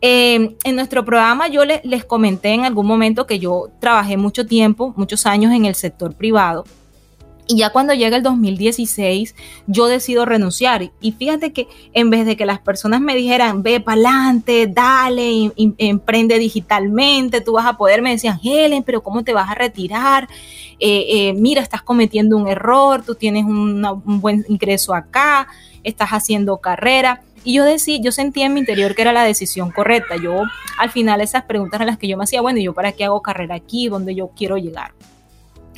eh, 0.00 0.56
en 0.62 0.76
nuestro 0.76 1.04
programa 1.04 1.48
yo 1.48 1.64
les 1.64 2.04
comenté 2.04 2.50
en 2.50 2.64
algún 2.64 2.86
momento 2.86 3.26
que 3.26 3.38
yo 3.38 3.70
trabajé 3.80 4.16
mucho 4.16 4.46
tiempo, 4.46 4.94
muchos 4.96 5.26
años 5.26 5.52
en 5.52 5.64
el 5.64 5.74
sector 5.74 6.14
privado 6.14 6.64
y 7.48 7.58
ya 7.58 7.70
cuando 7.70 7.94
llega 7.94 8.16
el 8.16 8.22
2016, 8.22 9.34
yo 9.66 9.86
decido 9.86 10.24
renunciar. 10.24 10.90
Y 11.00 11.12
fíjate 11.12 11.52
que 11.52 11.68
en 11.92 12.10
vez 12.10 12.26
de 12.26 12.36
que 12.36 12.44
las 12.44 12.58
personas 12.58 13.00
me 13.00 13.14
dijeran, 13.14 13.62
ve 13.62 13.80
para 13.80 13.94
adelante, 13.94 14.66
dale, 14.66 15.52
emprende 15.78 16.38
digitalmente, 16.38 17.40
tú 17.40 17.52
vas 17.52 17.66
a 17.66 17.76
poder, 17.76 18.02
me 18.02 18.10
decían, 18.10 18.40
Helen, 18.42 18.82
pero 18.82 19.02
¿cómo 19.02 19.22
te 19.22 19.32
vas 19.32 19.48
a 19.50 19.54
retirar? 19.54 20.28
Eh, 20.80 21.06
eh, 21.08 21.32
mira, 21.34 21.62
estás 21.62 21.82
cometiendo 21.82 22.36
un 22.36 22.48
error, 22.48 23.04
tú 23.04 23.14
tienes 23.14 23.44
un 23.44 24.20
buen 24.20 24.44
ingreso 24.48 24.94
acá, 24.94 25.46
estás 25.84 26.10
haciendo 26.10 26.58
carrera. 26.58 27.22
Y 27.44 27.52
yo 27.52 27.64
decía, 27.64 27.98
yo 28.00 28.10
sentía 28.10 28.46
en 28.46 28.54
mi 28.54 28.60
interior 28.60 28.96
que 28.96 29.02
era 29.02 29.12
la 29.12 29.22
decisión 29.22 29.70
correcta. 29.70 30.16
Yo, 30.16 30.42
al 30.78 30.90
final, 30.90 31.20
esas 31.20 31.44
preguntas 31.44 31.78
eran 31.78 31.86
las 31.86 31.96
que 31.96 32.08
yo 32.08 32.16
me 32.16 32.24
hacía, 32.24 32.40
bueno, 32.40 32.58
¿y 32.58 32.64
yo 32.64 32.74
para 32.74 32.90
qué 32.90 33.04
hago 33.04 33.22
carrera 33.22 33.54
aquí? 33.54 33.88
¿Dónde 33.88 34.16
yo 34.16 34.30
quiero 34.36 34.56
llegar? 34.56 34.90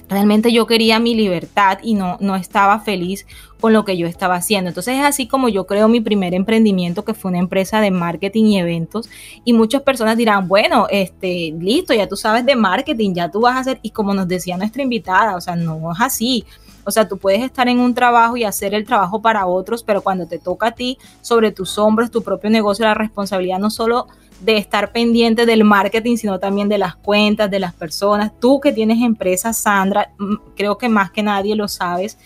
Realmente 0.09 0.53
yo 0.53 0.67
quería 0.67 0.99
mi 0.99 1.15
libertad 1.15 1.79
y 1.83 1.95
no, 1.95 2.17
no 2.21 2.37
estaba 2.37 2.81
feliz 2.81 3.27
con 3.61 3.73
lo 3.73 3.85
que 3.85 3.97
yo 3.97 4.07
estaba 4.07 4.37
haciendo. 4.37 4.69
Entonces 4.69 4.97
es 4.97 5.05
así 5.05 5.27
como 5.27 5.49
yo 5.49 5.67
creo 5.67 5.89
mi 5.89 6.01
primer 6.01 6.35
emprendimiento, 6.35 7.05
que 7.05 7.15
fue 7.15 7.31
una 7.31 7.39
empresa 7.39 7.81
de 7.81 7.91
marketing 7.91 8.45
y 8.45 8.59
eventos. 8.59 9.09
Y 9.45 9.53
muchas 9.53 9.83
personas 9.83 10.17
dirán, 10.17 10.49
bueno, 10.49 10.87
este, 10.91 11.55
listo, 11.59 11.93
ya 11.93 12.09
tú 12.09 12.17
sabes 12.17 12.47
de 12.47 12.57
marketing, 12.57 13.15
ya 13.15 13.31
tú 13.31 13.41
vas 13.41 13.57
a 13.57 13.61
hacer, 13.61 13.81
y 13.83 13.91
como 13.91 14.15
nos 14.15 14.29
decía 14.29 14.57
nuestra 14.57 14.83
invitada, 14.83 15.37
o 15.37 15.41
sea, 15.41 15.57
no 15.57 15.93
es 15.93 16.01
así. 16.01 16.45
O 16.89 16.91
sea, 16.91 17.07
tú 17.07 17.19
puedes 17.19 17.43
estar 17.43 17.69
en 17.69 17.81
un 17.81 17.93
trabajo 17.93 18.39
y 18.39 18.45
hacer 18.45 18.73
el 18.73 18.87
trabajo 18.87 19.21
para 19.21 19.47
otros, 19.47 19.83
pero 19.83 20.01
cuando 20.01 20.27
te 20.27 20.39
toca 20.39 20.69
a 20.69 20.71
ti, 20.71 20.97
sobre 21.21 21.53
tus 21.53 21.77
hombros, 21.77 22.11
tu 22.11 22.23
propio 22.23 22.49
negocio, 22.49 22.87
la 22.87 22.95
responsabilidad 22.95 23.59
no 23.59 23.69
solo 23.69 24.07
de 24.41 24.57
estar 24.57 24.91
pendiente 24.91 25.45
del 25.45 25.65
marketing, 25.65 26.17
sino 26.17 26.41
también 26.41 26.71
de 26.71 26.79
las 26.79 26.97
cuentas, 26.97 27.51
de 27.51 27.61
las 27.61 27.75
personas. 27.75 28.33
Tú 28.41 28.59
que 28.59 28.73
tienes 28.73 29.03
empresa, 29.03 29.53
Sandra, 29.53 30.13
mm, 30.17 30.37
creo 30.57 30.79
que 30.79 30.89
más 30.89 31.11
que 31.11 31.23
nadie 31.23 31.55
lo 31.57 31.69
sabes, 31.69 32.17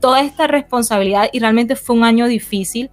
toda 0.00 0.22
esta 0.22 0.46
responsabilidad 0.46 1.28
y 1.30 1.40
realmente 1.40 1.76
fue 1.76 1.94
un 1.94 2.04
año 2.04 2.28
difícil. 2.28 2.90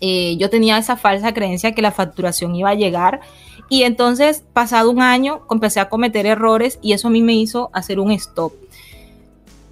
Eh, 0.00 0.36
yo 0.36 0.48
tenía 0.48 0.78
esa 0.78 0.96
falsa 0.96 1.34
creencia 1.34 1.72
que 1.72 1.82
la 1.82 1.90
facturación 1.90 2.54
iba 2.54 2.70
a 2.70 2.74
llegar 2.74 3.22
y 3.68 3.82
entonces 3.82 4.44
pasado 4.52 4.88
un 4.92 5.02
año 5.02 5.42
empecé 5.50 5.80
a 5.80 5.88
cometer 5.88 6.26
errores 6.26 6.78
y 6.80 6.92
eso 6.92 7.08
a 7.08 7.10
mí 7.10 7.22
me 7.22 7.34
hizo 7.34 7.70
hacer 7.72 7.98
un 7.98 8.12
stop. 8.12 8.61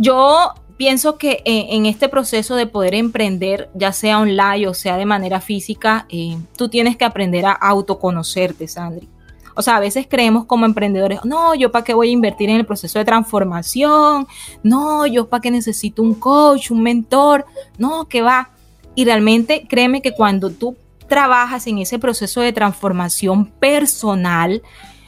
Yo 0.03 0.55
pienso 0.78 1.18
que 1.18 1.42
en 1.44 1.84
este 1.84 2.09
proceso 2.09 2.57
de 2.57 2.66
poder 2.66 2.94
emprender, 2.94 3.68
ya 3.74 3.92
sea 3.92 4.18
online 4.18 4.66
o 4.66 4.72
sea 4.72 4.96
de 4.96 5.05
manera 5.05 5.42
física, 5.42 6.07
eh, 6.09 6.38
tú 6.57 6.70
tienes 6.70 6.96
que 6.96 7.05
aprender 7.05 7.44
a 7.44 7.53
autoconocerte, 7.53 8.66
Sandri. 8.66 9.07
O 9.55 9.61
sea, 9.61 9.76
a 9.76 9.80
veces 9.80 10.07
creemos 10.09 10.46
como 10.46 10.64
emprendedores, 10.64 11.22
no, 11.26 11.55
yo 11.55 11.70
para 11.70 11.84
qué 11.84 11.92
voy 11.92 12.09
a 12.09 12.12
invertir 12.12 12.48
en 12.48 12.57
el 12.57 12.64
proceso 12.64 12.98
de 12.98 13.05
transformación, 13.05 14.26
no, 14.62 15.07
yo 15.07 15.28
para 15.28 15.42
qué 15.42 15.51
necesito 15.51 16.03
un 16.03 16.14
coach, 16.14 16.70
un 16.70 16.82
mentor, 16.82 17.44
no, 17.76 18.07
que 18.07 18.22
va. 18.22 18.48
Y 18.94 19.05
realmente 19.05 19.66
créeme 19.68 20.01
que 20.01 20.14
cuando 20.14 20.48
tú 20.48 20.78
trabajas 21.09 21.66
en 21.66 21.76
ese 21.76 21.98
proceso 21.98 22.40
de 22.40 22.55
transformación 22.55 23.44
personal, 23.44 24.62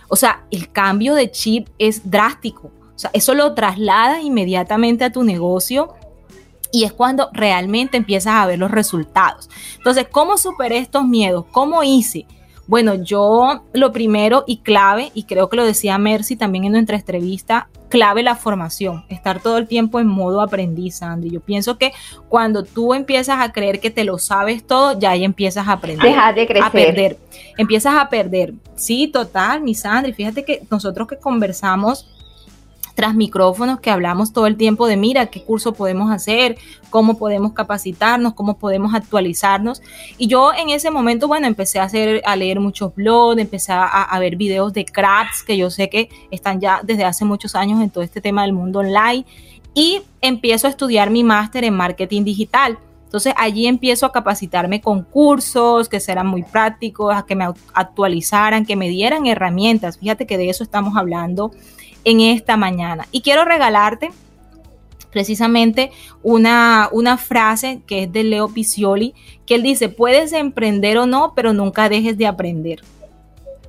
o 0.08 0.16
sea, 0.16 0.44
el 0.50 0.70
cambio 0.70 1.14
de 1.14 1.30
chip 1.30 1.68
es 1.78 2.10
drástico 2.10 2.70
sea, 2.98 3.10
eso 3.12 3.34
lo 3.34 3.54
trasladas 3.54 4.22
inmediatamente 4.22 5.04
a 5.04 5.12
tu 5.12 5.22
negocio 5.24 5.94
y 6.72 6.84
es 6.84 6.92
cuando 6.92 7.28
realmente 7.32 7.96
empiezas 7.96 8.34
a 8.34 8.46
ver 8.46 8.58
los 8.58 8.70
resultados. 8.70 9.50
Entonces, 9.76 10.06
¿cómo 10.10 10.38
superé 10.38 10.78
estos 10.78 11.04
miedos? 11.04 11.44
¿Cómo 11.52 11.82
hice? 11.82 12.26
Bueno, 12.66 12.94
yo 12.94 13.64
lo 13.72 13.92
primero 13.92 14.44
y 14.46 14.58
clave, 14.58 15.10
y 15.14 15.24
creo 15.24 15.48
que 15.48 15.56
lo 15.56 15.64
decía 15.64 15.98
Mercy 15.98 16.36
también 16.36 16.64
en 16.64 16.72
nuestra 16.72 16.96
entrevista, 16.96 17.68
clave 17.90 18.22
la 18.22 18.36
formación, 18.36 19.04
estar 19.10 19.42
todo 19.42 19.58
el 19.58 19.68
tiempo 19.68 20.00
en 20.00 20.06
modo 20.06 20.40
aprendiz, 20.40 21.02
Andy. 21.02 21.28
Yo 21.28 21.40
pienso 21.40 21.76
que 21.76 21.92
cuando 22.30 22.62
tú 22.62 22.94
empiezas 22.94 23.40
a 23.40 23.52
creer 23.52 23.80
que 23.80 23.90
te 23.90 24.04
lo 24.04 24.16
sabes 24.16 24.66
todo, 24.66 24.98
ya 24.98 25.10
ahí 25.10 25.24
empiezas 25.24 25.68
a 25.68 25.72
aprender. 25.72 26.06
Deja 26.06 26.32
de 26.32 26.46
crecer. 26.46 26.64
A 26.64 26.70
perder. 26.70 27.18
Empiezas 27.58 27.94
a 27.96 28.08
perder. 28.08 28.54
Sí, 28.76 29.08
total, 29.08 29.60
mi 29.60 29.74
Sandri. 29.74 30.14
Fíjate 30.14 30.44
que 30.44 30.62
nosotros 30.70 31.06
que 31.06 31.18
conversamos 31.18 32.08
tras 32.94 33.14
micrófonos 33.14 33.80
que 33.80 33.90
hablamos 33.90 34.32
todo 34.32 34.46
el 34.46 34.56
tiempo 34.56 34.86
de 34.86 34.96
mira 34.96 35.26
qué 35.26 35.42
curso 35.42 35.72
podemos 35.72 36.10
hacer, 36.10 36.56
cómo 36.90 37.16
podemos 37.18 37.52
capacitarnos, 37.52 38.34
cómo 38.34 38.58
podemos 38.58 38.94
actualizarnos. 38.94 39.82
Y 40.18 40.26
yo 40.26 40.52
en 40.52 40.70
ese 40.70 40.90
momento, 40.90 41.28
bueno, 41.28 41.46
empecé 41.46 41.78
a 41.78 41.84
hacer, 41.84 42.22
a 42.24 42.36
leer 42.36 42.60
muchos 42.60 42.94
blogs, 42.94 43.40
empecé 43.40 43.72
a, 43.72 44.18
ver 44.20 44.36
videos 44.36 44.72
de 44.72 44.84
crafts 44.84 45.42
que 45.42 45.56
yo 45.56 45.70
sé 45.70 45.88
que 45.88 46.08
están 46.30 46.60
ya 46.60 46.80
desde 46.84 47.04
hace 47.04 47.24
muchos 47.24 47.54
años 47.54 47.80
en 47.82 47.90
todo 47.90 48.04
este 48.04 48.20
tema 48.20 48.42
del 48.42 48.52
mundo 48.52 48.80
online 48.80 49.24
y 49.74 50.02
empiezo 50.20 50.66
a 50.66 50.70
estudiar 50.70 51.10
mi 51.10 51.24
máster 51.24 51.64
en 51.64 51.74
marketing 51.74 52.24
digital. 52.24 52.78
Entonces 53.04 53.34
allí 53.36 53.66
empiezo 53.66 54.06
a 54.06 54.12
capacitarme 54.12 54.80
con 54.80 55.02
cursos 55.02 55.88
que 55.88 56.00
serán 56.00 56.26
muy 56.26 56.42
prácticos, 56.44 57.14
a 57.14 57.26
que 57.26 57.36
me 57.36 57.46
actualizaran, 57.74 58.64
que 58.64 58.76
me 58.76 58.88
dieran 58.88 59.26
herramientas. 59.26 59.98
Fíjate 59.98 60.26
que 60.26 60.38
de 60.38 60.48
eso 60.48 60.64
estamos 60.64 60.96
hablando 60.96 61.52
en 62.04 62.20
esta 62.20 62.56
mañana. 62.56 63.06
Y 63.12 63.22
quiero 63.22 63.44
regalarte 63.44 64.10
precisamente 65.10 65.92
una, 66.22 66.88
una 66.90 67.18
frase 67.18 67.80
que 67.86 68.04
es 68.04 68.12
de 68.12 68.24
Leo 68.24 68.48
Picioli, 68.48 69.14
que 69.46 69.56
él 69.56 69.62
dice, 69.62 69.88
puedes 69.88 70.32
emprender 70.32 70.98
o 70.98 71.06
no, 71.06 71.34
pero 71.36 71.52
nunca 71.52 71.88
dejes 71.88 72.16
de 72.16 72.26
aprender. 72.26 72.80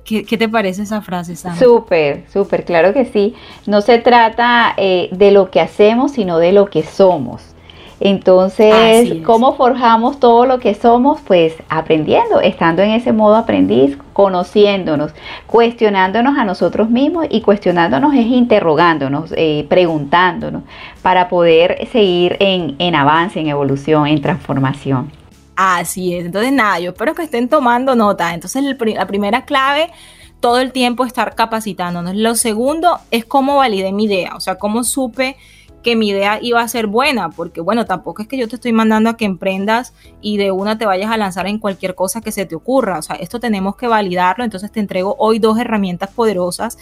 ¿Qué, 0.04 0.22
te 0.22 0.48
parece 0.50 0.82
esa 0.82 1.00
frase, 1.00 1.34
Sam? 1.34 1.58
Súper, 1.58 2.24
súper, 2.30 2.66
claro 2.66 2.92
que 2.92 3.06
sí. 3.06 3.34
No 3.66 3.80
se 3.80 3.98
trata 3.98 4.74
eh, 4.76 5.08
de 5.12 5.30
lo 5.30 5.50
que 5.50 5.60
hacemos, 5.60 6.12
sino 6.12 6.38
de 6.38 6.52
lo 6.52 6.66
que 6.66 6.82
somos. 6.82 7.53
Entonces, 8.06 9.22
¿cómo 9.24 9.56
forjamos 9.56 10.20
todo 10.20 10.44
lo 10.44 10.58
que 10.58 10.74
somos? 10.74 11.22
Pues 11.22 11.54
aprendiendo, 11.70 12.38
estando 12.42 12.82
en 12.82 12.90
ese 12.90 13.14
modo 13.14 13.34
aprendiz, 13.34 13.96
conociéndonos, 14.12 15.12
cuestionándonos 15.46 16.36
a 16.36 16.44
nosotros 16.44 16.90
mismos 16.90 17.26
y 17.30 17.40
cuestionándonos 17.40 18.12
es 18.12 18.26
interrogándonos, 18.26 19.32
eh, 19.38 19.64
preguntándonos 19.70 20.64
para 21.00 21.30
poder 21.30 21.88
seguir 21.90 22.36
en, 22.40 22.76
en 22.78 22.94
avance, 22.94 23.40
en 23.40 23.46
evolución, 23.46 24.06
en 24.06 24.20
transformación. 24.20 25.10
Así 25.56 26.14
es, 26.14 26.26
entonces 26.26 26.52
nada, 26.52 26.78
yo 26.80 26.90
espero 26.90 27.14
que 27.14 27.22
estén 27.22 27.48
tomando 27.48 27.96
nota. 27.96 28.34
Entonces 28.34 28.62
la 28.62 29.06
primera 29.06 29.46
clave 29.46 29.90
todo 30.40 30.58
el 30.58 30.72
tiempo 30.72 31.06
estar 31.06 31.34
capacitándonos. 31.34 32.14
Lo 32.16 32.34
segundo 32.34 32.98
es 33.10 33.24
cómo 33.24 33.56
validé 33.56 33.92
mi 33.92 34.04
idea, 34.04 34.36
o 34.36 34.40
sea, 34.40 34.56
cómo 34.56 34.84
supe 34.84 35.38
que 35.84 35.94
mi 35.94 36.08
idea 36.08 36.40
iba 36.42 36.60
a 36.60 36.66
ser 36.66 36.88
buena, 36.88 37.28
porque 37.30 37.60
bueno, 37.60 37.84
tampoco 37.84 38.22
es 38.22 38.26
que 38.26 38.38
yo 38.38 38.48
te 38.48 38.56
estoy 38.56 38.72
mandando 38.72 39.10
a 39.10 39.16
que 39.16 39.26
emprendas 39.26 39.92
y 40.20 40.38
de 40.38 40.50
una 40.50 40.78
te 40.78 40.86
vayas 40.86 41.12
a 41.12 41.16
lanzar 41.16 41.46
en 41.46 41.58
cualquier 41.58 41.94
cosa 41.94 42.20
que 42.20 42.32
se 42.32 42.46
te 42.46 42.56
ocurra, 42.56 42.98
o 42.98 43.02
sea, 43.02 43.16
esto 43.16 43.38
tenemos 43.38 43.76
que 43.76 43.86
validarlo, 43.86 44.42
entonces 44.42 44.72
te 44.72 44.80
entrego 44.80 45.14
hoy 45.18 45.38
dos 45.38 45.58
herramientas 45.58 46.10
poderosas 46.10 46.78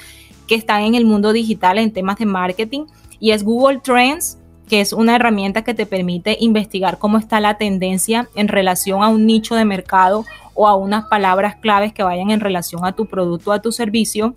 que 0.46 0.54
están 0.54 0.82
en 0.82 0.94
el 0.94 1.04
mundo 1.04 1.32
digital 1.32 1.78
en 1.78 1.92
temas 1.92 2.18
de 2.18 2.26
marketing 2.26 2.86
y 3.18 3.32
es 3.32 3.44
Google 3.44 3.80
Trends 3.82 4.38
que 4.68 4.80
es 4.80 4.94
una 4.94 5.16
herramienta 5.16 5.64
que 5.64 5.74
te 5.74 5.84
permite 5.84 6.38
investigar 6.40 6.98
cómo 6.98 7.18
está 7.18 7.40
la 7.40 7.58
tendencia 7.58 8.30
en 8.34 8.48
relación 8.48 9.02
a 9.02 9.08
un 9.08 9.26
nicho 9.26 9.54
de 9.54 9.66
mercado 9.66 10.24
o 10.54 10.66
a 10.66 10.76
unas 10.76 11.04
palabras 11.06 11.56
claves 11.56 11.92
que 11.92 12.02
vayan 12.02 12.30
en 12.30 12.40
relación 12.40 12.84
a 12.86 12.92
tu 12.92 13.04
producto 13.04 13.50
o 13.50 13.52
a 13.52 13.60
tu 13.60 13.70
servicio. 13.70 14.32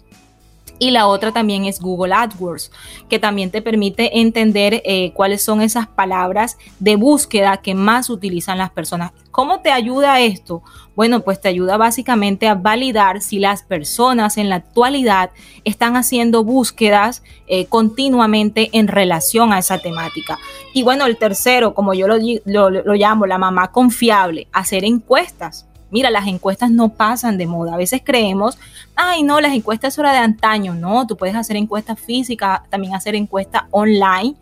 Y 0.77 0.91
la 0.91 1.07
otra 1.07 1.31
también 1.31 1.65
es 1.65 1.79
Google 1.79 2.13
AdWords, 2.13 2.71
que 3.07 3.17
también 3.17 3.49
te 3.49 3.61
permite 3.61 4.19
entender 4.19 4.81
eh, 4.85 5.11
cuáles 5.13 5.41
son 5.41 5.61
esas 5.61 5.87
palabras 5.87 6.57
de 6.79 6.97
búsqueda 6.97 7.57
que 7.57 7.75
más 7.75 8.09
utilizan 8.09 8.57
las 8.57 8.71
personas. 8.71 9.11
¿Cómo 9.31 9.61
te 9.61 9.71
ayuda 9.71 10.19
esto? 10.19 10.63
Bueno, 10.95 11.21
pues 11.21 11.39
te 11.39 11.49
ayuda 11.49 11.77
básicamente 11.77 12.47
a 12.47 12.55
validar 12.55 13.21
si 13.21 13.39
las 13.39 13.63
personas 13.63 14.37
en 14.37 14.49
la 14.49 14.55
actualidad 14.55 15.31
están 15.63 15.95
haciendo 15.95 16.43
búsquedas 16.43 17.23
eh, 17.47 17.65
continuamente 17.67 18.69
en 18.73 18.87
relación 18.87 19.53
a 19.53 19.59
esa 19.59 19.77
temática. 19.77 20.39
Y 20.73 20.83
bueno, 20.83 21.05
el 21.05 21.17
tercero, 21.17 21.73
como 21.73 21.93
yo 21.93 22.07
lo, 22.07 22.69
lo 22.69 22.93
llamo, 22.93 23.25
la 23.25 23.37
mamá 23.37 23.71
confiable, 23.71 24.47
hacer 24.51 24.83
encuestas 24.83 25.65
Mira, 25.95 26.09
las 26.09 26.27
encuestas 26.27 26.71
no 26.71 26.89
pasan 26.89 27.37
de 27.37 27.47
moda. 27.47 27.75
A 27.75 27.77
veces 27.77 28.01
creemos, 28.03 28.57
ay, 28.97 29.23
no, 29.23 29.39
las 29.39 29.53
encuestas 29.53 29.93
son 29.93 30.03
hora 30.03 30.11
de 30.11 30.19
antaño. 30.19 30.73
No, 30.73 31.07
tú 31.07 31.15
puedes 31.15 31.37
hacer 31.37 31.55
encuestas 31.55 31.97
físicas, 31.97 32.69
también 32.69 32.93
hacer 32.93 33.15
encuestas 33.15 33.63
online. 33.71 34.35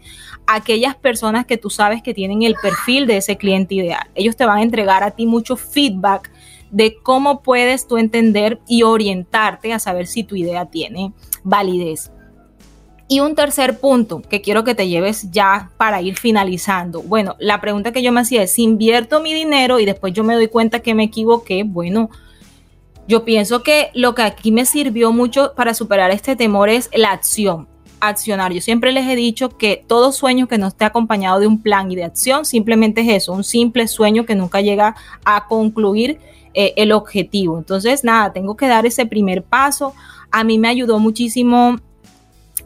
Aquellas 0.48 0.96
personas 0.96 1.46
que 1.46 1.58
tú 1.58 1.70
sabes 1.70 2.02
que 2.02 2.16
tienen 2.16 2.42
el 2.42 2.56
perfil 2.56 3.06
de 3.06 3.18
ese 3.18 3.38
cliente 3.38 3.76
ideal. 3.76 4.08
Ellos 4.16 4.36
te 4.36 4.48
van 4.48 4.58
a 4.58 4.64
entregar 4.64 5.04
a 5.04 5.12
ti 5.12 5.28
mucho 5.28 5.56
feedback 5.56 6.32
de 6.72 6.98
cómo 7.04 7.44
puedes 7.44 7.88
tú 7.88 8.00
entender 8.00 8.60
y 8.68 8.82
orientarte 8.82 9.74
a 9.74 9.78
saber 9.78 10.08
si 10.08 10.24
tu 10.24 10.36
idea 10.36 10.66
tiene 10.66 11.14
validez. 11.44 12.10
Y 13.14 13.20
un 13.20 13.36
tercer 13.36 13.80
punto 13.80 14.24
que 14.28 14.42
quiero 14.42 14.64
que 14.64 14.74
te 14.74 14.88
lleves 14.88 15.30
ya 15.30 15.70
para 15.78 16.02
ir 16.02 16.18
finalizando. 16.18 17.04
Bueno, 17.04 17.36
la 17.38 17.62
pregunta 17.62 17.92
que 17.92 18.02
yo 18.02 18.12
me 18.12 18.22
hacía 18.22 18.42
es, 18.42 18.54
si 18.54 18.64
invierto 18.64 19.22
mi 19.22 19.36
dinero 19.36 19.80
y 19.80 19.86
después 19.86 20.14
yo 20.14 20.24
me 20.24 20.34
doy 20.34 20.48
cuenta 20.48 20.80
que 20.80 20.96
me 20.96 21.04
equivoqué, 21.04 21.64
bueno, 21.64 22.10
Yo 23.08 23.24
pienso 23.24 23.62
que 23.62 23.92
lo 23.94 24.16
que 24.16 24.24
aquí 24.24 24.52
me 24.52 24.66
sirvió 24.66 25.12
mucho 25.12 25.54
para 25.56 25.74
superar 25.74 26.10
este 26.12 26.36
temor 26.36 26.70
es 26.70 26.90
la 26.94 27.12
acción, 27.12 27.68
accionar. 28.00 28.52
Yo 28.54 28.62
siempre 28.62 28.92
les 28.92 29.08
he 29.08 29.16
dicho 29.16 29.50
que 29.58 29.84
todo 29.88 30.12
sueño 30.12 30.48
que 30.48 30.58
no 30.58 30.68
esté 30.68 30.86
acompañado 30.86 31.40
de 31.40 31.48
un 31.48 31.62
plan 31.62 31.92
y 31.92 31.96
de 31.96 32.06
acción 32.06 32.46
simplemente 32.46 33.02
es 33.02 33.10
eso, 33.10 33.34
un 33.34 33.44
simple 33.44 33.88
sueño 33.88 34.26
que 34.26 34.36
nunca 34.36 34.62
llega 34.62 34.96
a 35.24 35.48
concluir 35.48 36.18
eh, 36.54 36.74
el 36.78 36.92
objetivo. 36.94 37.58
Entonces, 37.60 38.04
nada, 38.04 38.32
tengo 38.32 38.56
que 38.56 38.68
dar 38.68 38.86
ese 38.86 39.06
primer 39.06 39.44
paso. 39.44 39.94
A 40.32 40.44
mí 40.44 40.58
me 40.58 40.70
ayudó 40.70 40.98
muchísimo 40.98 41.78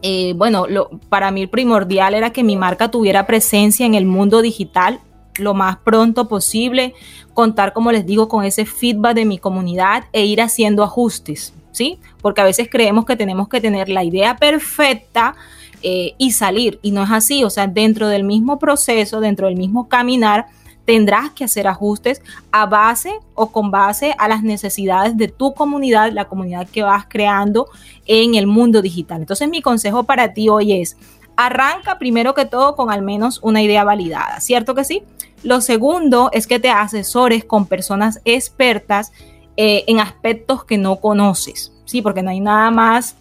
eh, 0.02 0.34
bueno, 0.36 0.68
lo, 0.68 0.90
para 1.10 1.32
mí 1.32 1.48
primordial 1.48 2.14
era 2.14 2.32
que 2.32 2.44
mi 2.44 2.56
marca 2.56 2.92
tuviera 2.92 3.26
presencia 3.26 3.86
en 3.86 3.96
el 3.96 4.06
mundo 4.06 4.42
digital 4.42 5.00
lo 5.40 5.54
más 5.54 5.78
pronto 5.78 6.28
posible, 6.28 6.94
contar, 7.34 7.74
como 7.74 7.92
les 7.92 8.06
digo, 8.06 8.28
con 8.28 8.44
ese 8.44 8.66
feedback 8.66 9.16
de 9.16 9.26
mi 9.26 9.38
comunidad 9.38 10.06
e 10.14 10.26
ir 10.26 10.42
haciendo 10.42 10.84
ajustes, 10.84 11.54
¿sí? 11.72 12.00
Porque 12.22 12.42
a 12.42 12.46
veces 12.46 12.70
creemos 12.72 13.06
que 13.06 13.16
tenemos 13.16 13.48
que 13.48 13.62
tener 13.62 13.90
la 13.90 14.04
idea 14.04 14.36
perfecta 14.38 15.36
eh, 15.84 16.16
y 16.18 16.32
salir, 16.32 16.80
y 16.82 16.92
no 16.92 17.04
es 17.04 17.12
así, 17.12 17.44
o 17.44 17.50
sea, 17.50 17.68
dentro 17.68 18.08
del 18.08 18.24
mismo 18.24 18.58
proceso, 18.58 19.20
dentro 19.20 19.48
del 19.48 19.58
mismo 19.58 19.88
caminar, 19.88 20.48
tendrás 20.88 21.32
que 21.32 21.44
hacer 21.44 21.68
ajustes 21.68 22.22
a 22.50 22.66
base 22.66 23.20
o 23.36 23.52
con 23.52 23.72
base 23.72 24.16
a 24.18 24.30
las 24.30 24.42
necesidades 24.42 25.18
de 25.18 25.28
tu 25.28 25.54
comunidad, 25.54 26.14
la 26.14 26.30
comunidad 26.30 26.66
que 26.70 26.82
vas 26.82 27.06
creando 27.10 27.68
en 28.06 28.36
el 28.36 28.48
mundo 28.48 28.82
digital. 28.82 29.20
Entonces 29.20 29.50
mi 29.50 29.62
consejo 29.62 30.04
para 30.04 30.34
ti 30.34 30.48
hoy 30.48 30.72
es, 30.82 30.96
arranca 31.36 32.00
primero 32.00 32.34
que 32.34 32.46
todo 32.46 32.78
con 32.78 32.90
al 32.90 33.02
menos 33.02 33.42
una 33.44 33.62
idea 33.62 33.84
validada, 33.84 34.40
¿cierto 34.40 34.76
que 34.76 34.86
sí? 34.86 35.04
Lo 35.44 35.60
segundo 35.60 36.30
es 36.32 36.48
que 36.48 36.58
te 36.58 36.70
asesores 36.70 37.44
con 37.44 37.66
personas 37.66 38.22
expertas 38.24 39.12
eh, 39.58 39.84
en 39.88 40.00
aspectos 40.00 40.64
que 40.64 40.78
no 40.78 41.02
conoces, 41.02 41.74
¿sí? 41.84 42.02
Porque 42.02 42.24
no 42.24 42.30
hay 42.30 42.40
nada 42.40 42.72
más 42.72 43.18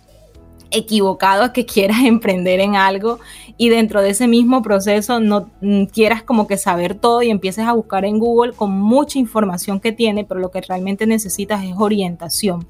equivocado 0.70 1.52
que 1.52 1.66
quieras 1.66 1.98
emprender 2.04 2.60
en 2.60 2.76
algo 2.76 3.18
y 3.56 3.68
dentro 3.68 4.02
de 4.02 4.10
ese 4.10 4.28
mismo 4.28 4.62
proceso 4.62 5.20
no 5.20 5.50
mm, 5.60 5.84
quieras 5.84 6.22
como 6.22 6.46
que 6.46 6.56
saber 6.56 6.94
todo 6.94 7.22
y 7.22 7.30
empieces 7.30 7.66
a 7.66 7.72
buscar 7.72 8.04
en 8.04 8.18
Google 8.18 8.52
con 8.52 8.70
mucha 8.70 9.18
información 9.18 9.80
que 9.80 9.92
tiene, 9.92 10.24
pero 10.24 10.40
lo 10.40 10.50
que 10.50 10.60
realmente 10.60 11.06
necesitas 11.06 11.64
es 11.64 11.74
orientación. 11.76 12.66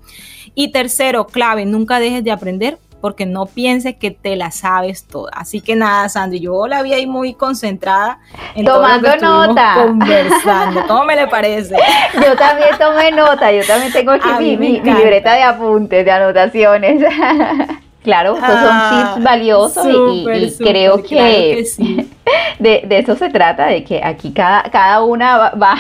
Y 0.55 0.71
tercero, 0.71 1.27
clave, 1.27 1.67
nunca 1.67 1.99
dejes 1.99 2.23
de 2.23 2.31
aprender 2.31 2.79
porque 3.01 3.27
no 3.27 3.47
pienses 3.47 3.97
que 3.97 4.11
te 4.11 4.37
la 4.37 4.51
sabes 4.51 5.07
toda. 5.07 5.31
Así 5.35 5.61
que 5.61 5.77
nada, 5.77 6.09
Sandy, 6.09 6.41
yo 6.41 6.67
la 6.67 6.83
vi 6.83 6.93
ahí 6.93 7.07
muy 7.07 7.35
concentrada 7.35 8.19
en 8.55 8.65
tomando 8.65 9.17
nota, 9.17 9.75
conversando. 9.87 10.83
¿Cómo 10.87 11.05
me 11.05 11.15
le 11.15 11.27
parece? 11.29 11.77
Yo 12.15 12.35
también 12.37 12.71
tomé 12.79 13.13
nota, 13.13 13.53
yo 13.53 13.65
también 13.67 13.93
tengo 13.93 14.13
aquí 14.13 14.29
mi, 14.39 14.81
mi 14.81 14.81
libreta 14.81 15.35
de 15.35 15.43
apuntes, 15.43 16.05
de 16.05 16.11
anotaciones. 16.11 17.03
Claro, 18.07 18.37
estos 18.37 18.49
son 18.49 18.61
tips 18.61 18.71
ah, 18.71 19.17
valiosos 19.19 19.85
y, 19.85 20.25
creo 20.59 21.03
que, 21.03 21.67
de, 22.61 22.87
eso 22.89 23.17
se 23.17 23.31
trata, 23.31 23.67
de 23.67 23.83
que 23.83 24.01
aquí 24.01 24.31
cada, 24.31 24.63
cada 24.71 25.03
una 25.03 25.37
va, 25.37 25.53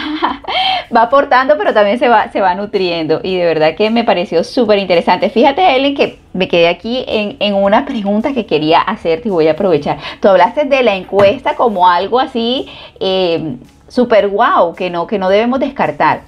va, 0.97 1.03
aportando, 1.03 1.57
pero 1.57 1.73
también 1.73 2.01
se 2.01 2.09
va, 2.09 2.29
se 2.33 2.41
va 2.41 2.57
nutriendo. 2.57 3.21
Y 3.23 3.37
de 3.37 3.45
verdad 3.45 3.77
que 3.77 3.91
me 3.91 4.03
pareció 4.03 4.43
súper 4.43 4.81
interesante. 4.81 5.31
Fíjate, 5.31 5.77
Ellen, 5.77 5.95
que 5.95 6.19
me 6.33 6.49
quedé 6.49 6.67
aquí 6.67 7.05
en, 7.07 7.37
en, 7.39 7.55
una 7.55 7.87
pregunta 7.87 8.33
que 8.33 8.45
quería 8.45 8.81
hacerte 8.81 9.29
y 9.29 9.31
voy 9.31 9.47
a 9.47 9.53
aprovechar. 9.53 9.99
Tú 10.21 10.27
hablaste 10.27 10.65
de 10.65 10.83
la 10.83 10.97
encuesta 10.97 11.55
como 11.55 11.89
algo 11.89 12.19
así 12.19 12.67
eh, 12.99 13.55
súper 13.87 14.27
guau, 14.27 14.75
que 14.75 14.91
no, 14.91 15.07
que 15.07 15.21
no 15.21 15.29
debemos 15.29 15.61
descartar. 15.61 16.23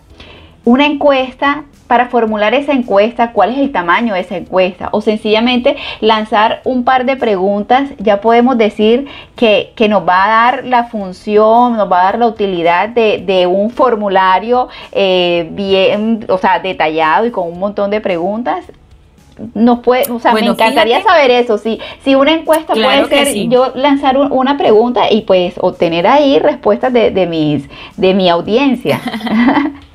Una 0.69 0.85
encuesta 0.85 1.65
para 1.87 2.11
formular 2.11 2.53
esa 2.53 2.73
encuesta, 2.73 3.33
cuál 3.33 3.53
es 3.53 3.59
el 3.59 3.73
tamaño 3.73 4.13
de 4.13 4.21
esa 4.21 4.37
encuesta 4.37 4.91
o 4.93 5.01
sencillamente 5.01 5.79
lanzar 6.03 6.61
un 6.65 6.85
par 6.85 7.07
de 7.07 7.17
preguntas, 7.17 7.89
ya 7.97 8.21
podemos 8.21 8.59
decir 8.59 9.07
que, 9.35 9.73
nos 9.89 10.07
va 10.07 10.27
a 10.27 10.29
dar 10.29 10.67
la 10.67 10.85
función, 10.85 11.79
nos 11.79 11.91
va 11.91 12.03
a 12.03 12.05
dar 12.05 12.19
la 12.19 12.27
utilidad 12.27 12.91
de, 12.91 13.47
un 13.51 13.71
formulario 13.71 14.69
eh, 14.93 15.49
bien, 15.53 16.27
o 16.29 16.37
sea, 16.37 16.59
detallado 16.59 17.25
y 17.25 17.31
con 17.31 17.49
un 17.49 17.59
montón 17.59 17.91
de 17.91 18.03
preguntas 18.03 18.67
nos 19.55 19.79
puede, 19.79 20.13
o 20.13 20.19
sea, 20.19 20.35
me 20.35 20.41
encantaría 20.41 21.03
saber 21.03 21.31
eso. 21.31 21.57
Si, 21.57 21.81
si 22.05 22.15
una 22.15 22.33
encuesta 22.33 22.75
puede 22.75 23.07
ser 23.07 23.49
yo 23.49 23.73
lanzar 23.75 24.19
una 24.19 24.59
pregunta 24.59 25.11
y 25.11 25.23
pues 25.23 25.55
obtener 25.59 26.07
ahí 26.07 26.39
respuestas 26.39 26.93
de, 26.93 27.11
de 27.11 27.27
mis, 27.27 27.67
de 27.97 28.13
mi 28.13 28.29
audiencia. 28.29 29.01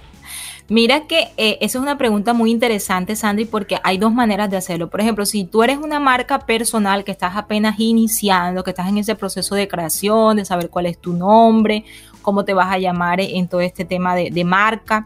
Mira 0.69 1.07
que 1.07 1.27
eh, 1.35 1.57
esa 1.59 1.77
es 1.77 1.81
una 1.81 1.97
pregunta 1.97 2.33
muy 2.33 2.49
interesante, 2.49 3.15
Sandri, 3.15 3.45
porque 3.45 3.79
hay 3.83 3.97
dos 3.97 4.13
maneras 4.13 4.49
de 4.49 4.57
hacerlo. 4.57 4.89
Por 4.89 5.01
ejemplo, 5.01 5.25
si 5.25 5.43
tú 5.43 5.61
eres 5.61 5.77
una 5.77 5.99
marca 5.99 6.39
personal 6.39 7.03
que 7.03 7.11
estás 7.11 7.35
apenas 7.35 7.79
iniciando, 7.79 8.63
que 8.63 8.69
estás 8.69 8.87
en 8.87 8.97
ese 8.97 9.15
proceso 9.15 9.55
de 9.55 9.67
creación, 9.67 10.37
de 10.37 10.45
saber 10.45 10.69
cuál 10.69 10.85
es 10.85 10.97
tu 10.97 11.13
nombre, 11.13 11.83
cómo 12.21 12.45
te 12.45 12.53
vas 12.53 12.71
a 12.71 12.77
llamar 12.77 13.19
en 13.19 13.47
todo 13.49 13.59
este 13.59 13.83
tema 13.83 14.15
de, 14.15 14.31
de 14.31 14.43
marca, 14.45 15.05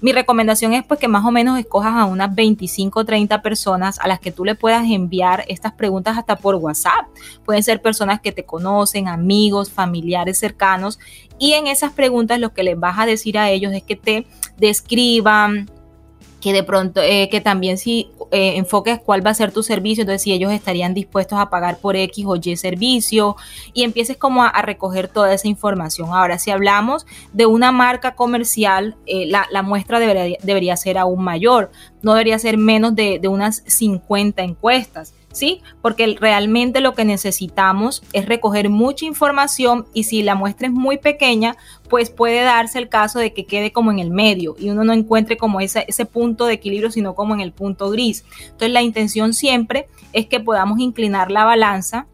mi 0.00 0.12
recomendación 0.12 0.72
es 0.74 0.84
pues 0.84 1.00
que 1.00 1.08
más 1.08 1.24
o 1.24 1.30
menos 1.30 1.58
escojas 1.58 1.94
a 1.94 2.04
unas 2.04 2.34
25 2.34 3.00
o 3.00 3.04
30 3.04 3.42
personas 3.42 3.98
a 3.98 4.06
las 4.06 4.20
que 4.20 4.30
tú 4.30 4.44
le 4.44 4.54
puedas 4.54 4.84
enviar 4.88 5.44
estas 5.48 5.72
preguntas 5.72 6.16
hasta 6.16 6.36
por 6.36 6.54
WhatsApp. 6.54 7.06
Pueden 7.44 7.62
ser 7.62 7.82
personas 7.82 8.20
que 8.20 8.30
te 8.32 8.44
conocen, 8.44 9.08
amigos, 9.08 9.70
familiares 9.70 10.38
cercanos 10.38 10.98
y 11.38 11.52
en 11.52 11.66
esas 11.66 11.92
preguntas 11.92 12.38
lo 12.38 12.52
que 12.54 12.62
les 12.62 12.78
vas 12.78 12.98
a 12.98 13.06
decir 13.06 13.38
a 13.38 13.50
ellos 13.50 13.72
es 13.72 13.82
que 13.82 13.96
te 13.96 14.26
describan, 14.56 15.68
que 16.40 16.52
de 16.52 16.62
pronto, 16.62 17.00
eh, 17.02 17.28
que 17.30 17.40
también 17.40 17.78
si 17.78 18.10
eh, 18.30 18.56
enfoques 18.56 19.00
cuál 19.00 19.24
va 19.24 19.30
a 19.30 19.34
ser 19.34 19.52
tu 19.52 19.62
servicio, 19.62 20.02
entonces 20.02 20.22
si 20.22 20.32
ellos 20.32 20.52
estarían 20.52 20.94
dispuestos 20.94 21.38
a 21.38 21.50
pagar 21.50 21.78
por 21.78 21.96
X 21.96 22.24
o 22.26 22.36
Y 22.36 22.56
servicio 22.56 23.36
y 23.72 23.84
empieces 23.84 24.16
como 24.16 24.44
a, 24.44 24.62
recoger 24.62 25.08
toda 25.08 25.32
esa 25.32 25.48
información. 25.48 26.10
Ahora, 26.12 26.38
si 26.38 26.50
hablamos 26.50 27.06
de 27.32 27.46
una 27.46 27.72
marca 27.72 28.14
comercial, 28.14 28.96
eh, 29.06 29.26
la, 29.26 29.62
muestra 29.62 30.00
debería, 30.00 30.36
debería, 30.42 30.76
ser 30.76 30.98
aún 30.98 31.22
mayor, 31.22 31.70
no 32.02 32.12
debería 32.12 32.38
ser 32.38 32.58
menos 32.58 32.94
de, 32.94 33.18
de 33.18 33.28
unas 33.28 33.62
50 33.66 34.42
encuestas. 34.42 35.14
¿Sí? 35.32 35.62
Porque 35.82 36.16
realmente 36.20 36.80
lo 36.80 36.94
que 36.94 37.04
necesitamos 37.04 38.02
es 38.12 38.26
recoger 38.26 38.70
mucha 38.70 39.04
información 39.04 39.86
y 39.94 40.04
si 40.04 40.22
la 40.22 40.34
muestra 40.34 40.68
es 40.68 40.72
muy 40.72 40.98
pequeña, 40.98 41.56
pues 41.88 42.10
puede 42.10 42.42
darse 42.42 42.78
el 42.78 42.88
caso 42.88 43.18
de 43.18 43.32
que 43.32 43.46
quede 43.46 43.72
como 43.72 43.90
en 43.90 43.98
el 43.98 44.10
medio 44.10 44.56
y 44.58 44.70
uno 44.70 44.84
no 44.84 44.92
encuentre 44.92 45.36
como 45.36 45.60
ese, 45.60 45.84
ese 45.88 46.06
punto 46.06 46.46
de 46.46 46.54
equilibrio, 46.54 46.90
sino 46.90 47.14
como 47.14 47.34
en 47.34 47.40
el 47.40 47.52
punto 47.52 47.90
gris. 47.90 48.24
Entonces 48.42 48.70
la 48.70 48.82
intención 48.82 49.34
siempre 49.34 49.86
es 50.12 50.26
que 50.26 50.40
podamos 50.40 50.80
inclinar 50.80 51.30
la 51.30 51.44
balanza 51.44 52.06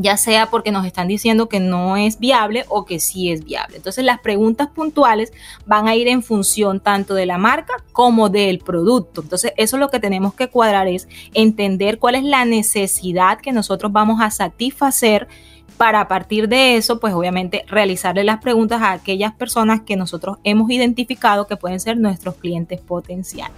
ya 0.00 0.16
sea 0.16 0.46
porque 0.46 0.72
nos 0.72 0.86
están 0.86 1.08
diciendo 1.08 1.48
que 1.48 1.60
no 1.60 1.96
es 1.96 2.18
viable 2.18 2.64
o 2.68 2.84
que 2.84 3.00
sí 3.00 3.30
es 3.30 3.44
viable. 3.44 3.76
Entonces 3.76 4.04
las 4.04 4.20
preguntas 4.20 4.68
puntuales 4.68 5.32
van 5.66 5.88
a 5.88 5.94
ir 5.94 6.08
en 6.08 6.22
función 6.22 6.80
tanto 6.80 7.14
de 7.14 7.26
la 7.26 7.38
marca 7.38 7.74
como 7.92 8.30
del 8.30 8.60
producto. 8.60 9.20
Entonces 9.20 9.52
eso 9.56 9.76
lo 9.76 9.90
que 9.90 10.00
tenemos 10.00 10.34
que 10.34 10.48
cuadrar 10.48 10.88
es 10.88 11.06
entender 11.34 11.98
cuál 11.98 12.14
es 12.14 12.24
la 12.24 12.44
necesidad 12.44 13.38
que 13.38 13.52
nosotros 13.52 13.92
vamos 13.92 14.22
a 14.22 14.30
satisfacer 14.30 15.28
para 15.76 16.00
a 16.00 16.08
partir 16.08 16.48
de 16.48 16.76
eso, 16.76 17.00
pues 17.00 17.14
obviamente 17.14 17.64
realizarle 17.66 18.22
las 18.22 18.42
preguntas 18.42 18.82
a 18.82 18.92
aquellas 18.92 19.32
personas 19.32 19.80
que 19.80 19.96
nosotros 19.96 20.36
hemos 20.44 20.70
identificado 20.70 21.46
que 21.46 21.56
pueden 21.56 21.80
ser 21.80 21.96
nuestros 21.96 22.34
clientes 22.34 22.80
potenciales. 22.80 23.56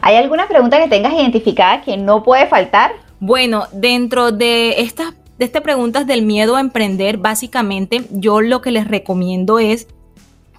¿Hay 0.00 0.14
alguna 0.14 0.46
pregunta 0.46 0.78
que 0.78 0.88
tengas 0.88 1.14
identificada 1.14 1.82
que 1.82 1.96
no 1.96 2.22
puede 2.22 2.46
faltar? 2.46 2.92
Bueno, 3.18 3.64
dentro 3.72 4.30
de 4.30 4.82
estas 4.82 5.14
de 5.38 5.44
estas 5.44 5.62
preguntas 5.62 6.06
del 6.06 6.22
miedo 6.22 6.56
a 6.56 6.60
emprender, 6.60 7.18
básicamente 7.18 8.04
yo 8.10 8.40
lo 8.40 8.60
que 8.60 8.70
les 8.70 8.86
recomiendo 8.86 9.58
es 9.58 9.88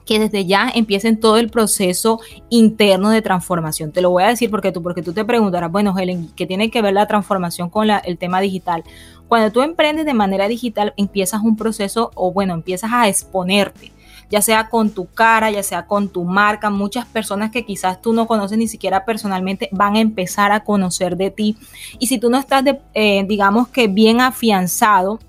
que 0.05 0.19
desde 0.19 0.45
ya 0.45 0.71
empiecen 0.73 1.19
todo 1.19 1.37
el 1.37 1.49
proceso 1.49 2.19
interno 2.49 3.09
de 3.09 3.21
transformación. 3.21 3.91
Te 3.91 4.01
lo 4.01 4.11
voy 4.11 4.23
a 4.23 4.27
decir 4.27 4.51
porque 4.51 4.71
tú, 4.71 4.83
porque 4.83 5.01
tú 5.01 5.13
te 5.13 5.25
preguntarás, 5.25 5.71
bueno, 5.71 5.97
Helen, 5.97 6.29
¿qué 6.35 6.45
tiene 6.45 6.69
que 6.69 6.81
ver 6.81 6.93
la 6.93 7.07
transformación 7.07 7.69
con 7.69 7.89
el 7.89 8.17
tema 8.17 8.39
digital? 8.39 8.83
Cuando 9.27 9.51
tú 9.51 9.61
emprendes 9.61 10.05
de 10.05 10.13
manera 10.13 10.47
digital, 10.47 10.93
empiezas 10.97 11.41
un 11.41 11.57
proceso 11.57 12.11
o 12.13 12.31
bueno, 12.31 12.53
empiezas 12.53 12.91
a 12.93 13.07
exponerte 13.07 13.91
ya 14.29 14.41
sea 14.41 14.69
con 14.69 14.89
tu 14.91 15.07
cara, 15.07 15.51
ya 15.51 15.63
sea 15.63 15.85
con 15.85 16.09
tu 16.09 16.23
marca. 16.23 16.69
Muchas 16.69 17.05
personas 17.05 17.51
que 17.51 17.65
quizás 17.65 18.01
tú 18.01 18.13
no 18.13 18.27
conoces 18.27 18.57
ni 18.57 18.67
siquiera 18.67 19.05
personalmente 19.05 19.69
van 19.71 19.95
a 19.95 19.99
empezar 19.99 20.51
a 20.51 20.63
conocer 20.63 21.17
de 21.17 21.31
ti. 21.31 21.57
Y 21.99 22.07
si 22.07 22.19
tú 22.19 22.29
no 22.29 22.37
estás, 22.37 22.63
eh, 22.93 23.25
digamos 23.27 23.67
que 23.67 23.87
bien 23.87 24.21
afianzado, 24.21 25.19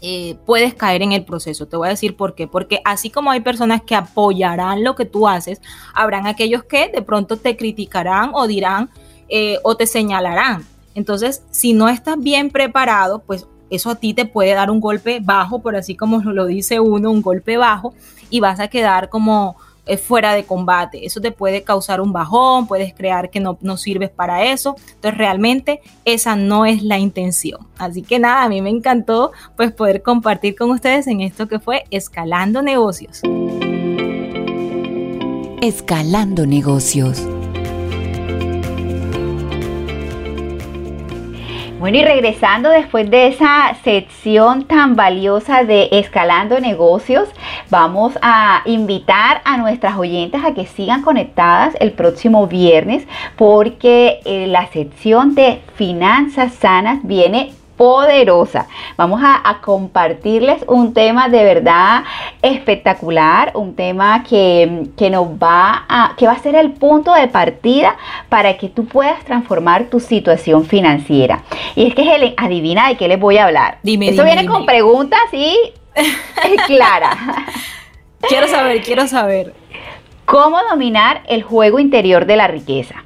eh, 0.00 0.36
puedes 0.46 0.74
caer 0.74 1.02
en 1.02 1.12
el 1.12 1.24
proceso. 1.24 1.66
Te 1.66 1.76
voy 1.76 1.88
a 1.88 1.90
decir 1.90 2.16
por 2.16 2.34
qué. 2.34 2.46
Porque 2.46 2.80
así 2.84 3.10
como 3.10 3.30
hay 3.30 3.40
personas 3.40 3.82
que 3.82 3.94
apoyarán 3.94 4.84
lo 4.84 4.94
que 4.94 5.04
tú 5.04 5.26
haces, 5.26 5.60
habrán 5.94 6.26
aquellos 6.26 6.64
que 6.64 6.88
de 6.88 7.02
pronto 7.02 7.36
te 7.36 7.56
criticarán 7.56 8.30
o 8.32 8.46
dirán 8.46 8.90
eh, 9.28 9.58
o 9.64 9.76
te 9.76 9.86
señalarán. 9.86 10.64
Entonces, 10.94 11.42
si 11.50 11.72
no 11.72 11.88
estás 11.88 12.18
bien 12.18 12.50
preparado, 12.50 13.20
pues 13.20 13.46
eso 13.70 13.90
a 13.90 13.94
ti 13.96 14.14
te 14.14 14.24
puede 14.24 14.54
dar 14.54 14.70
un 14.70 14.80
golpe 14.80 15.20
bajo, 15.22 15.60
por 15.60 15.76
así 15.76 15.94
como 15.94 16.20
lo 16.24 16.46
dice 16.46 16.80
uno, 16.80 17.10
un 17.10 17.22
golpe 17.22 17.56
bajo, 17.56 17.94
y 18.30 18.40
vas 18.40 18.60
a 18.60 18.68
quedar 18.68 19.08
como 19.08 19.56
eh, 19.88 19.96
fuera 19.96 20.34
de 20.34 20.44
combate. 20.44 21.06
Eso 21.06 21.20
te 21.20 21.32
puede 21.32 21.62
causar 21.62 22.02
un 22.02 22.12
bajón, 22.12 22.66
puedes 22.66 22.92
crear 22.92 23.30
que 23.30 23.40
no, 23.40 23.56
no 23.62 23.78
sirves 23.78 24.10
para 24.10 24.44
eso. 24.44 24.76
Entonces 24.94 25.16
realmente 25.16 25.80
esa 26.04 26.36
no 26.36 26.66
es 26.66 26.82
la 26.82 26.98
intención. 26.98 27.66
Así 27.78 28.02
que 28.02 28.18
nada, 28.18 28.42
a 28.42 28.48
mí 28.50 28.60
me 28.60 28.68
encantó 28.68 29.32
pues 29.56 29.72
poder 29.72 30.02
compartir 30.02 30.56
con 30.56 30.70
ustedes 30.70 31.06
en 31.06 31.22
esto 31.22 31.48
que 31.48 31.58
fue 31.58 31.84
Escalando 31.90 32.60
Negocios. 32.60 33.22
Escalando 35.62 36.46
Negocios. 36.46 37.26
Bueno, 41.78 41.98
y 41.98 42.02
regresando 42.02 42.70
después 42.70 43.08
de 43.08 43.28
esa 43.28 43.72
sección 43.84 44.64
tan 44.64 44.96
valiosa 44.96 45.62
de 45.62 45.88
Escalando 45.92 46.58
Negocios, 46.58 47.28
vamos 47.70 48.18
a 48.20 48.62
invitar 48.64 49.42
a 49.44 49.56
nuestras 49.58 49.96
oyentes 49.96 50.44
a 50.44 50.54
que 50.54 50.66
sigan 50.66 51.02
conectadas 51.02 51.76
el 51.78 51.92
próximo 51.92 52.48
viernes 52.48 53.06
porque 53.36 54.18
eh, 54.24 54.48
la 54.48 54.66
sección 54.72 55.36
de 55.36 55.60
finanzas 55.76 56.52
sanas 56.54 56.98
viene 57.04 57.52
poderosa. 57.78 58.66
Vamos 58.98 59.22
a, 59.24 59.60
compartirles 59.62 60.64
un 60.66 60.92
tema 60.92 61.28
de 61.28 61.44
verdad 61.44 62.02
espectacular, 62.42 63.52
un 63.54 63.74
tema 63.74 64.24
que, 64.24 64.88
nos 65.10 65.28
va 65.28 65.86
a, 65.88 66.14
que 66.16 66.26
va 66.26 66.32
a 66.32 66.38
ser 66.38 66.56
el 66.56 66.72
punto 66.72 67.14
de 67.14 67.28
partida 67.28 67.96
para 68.28 68.58
que 68.58 68.68
tú 68.68 68.84
puedas 68.84 69.24
transformar 69.24 69.84
tu 69.84 70.00
situación 70.00 70.64
financiera. 70.66 71.44
Y 71.76 71.86
es 71.86 71.94
que 71.94 72.02
Helen, 72.02 72.34
adivina 72.36 72.88
de 72.88 72.96
qué 72.96 73.08
les 73.08 73.18
voy 73.18 73.38
a 73.38 73.46
hablar. 73.46 73.78
Dime, 73.82 74.10
Esto 74.10 74.24
viene 74.24 74.44
con 74.46 74.66
preguntas 74.66 75.20
y 75.32 75.56
clara. 76.66 77.16
quiero 78.28 78.48
saber, 78.48 78.82
quiero 78.82 79.06
saber. 79.06 79.54
¿Cómo 80.24 80.58
dominar 80.68 81.22
el 81.28 81.42
juego 81.42 81.78
interior 81.78 82.26
de 82.26 82.36
la 82.36 82.48
riqueza? 82.48 83.04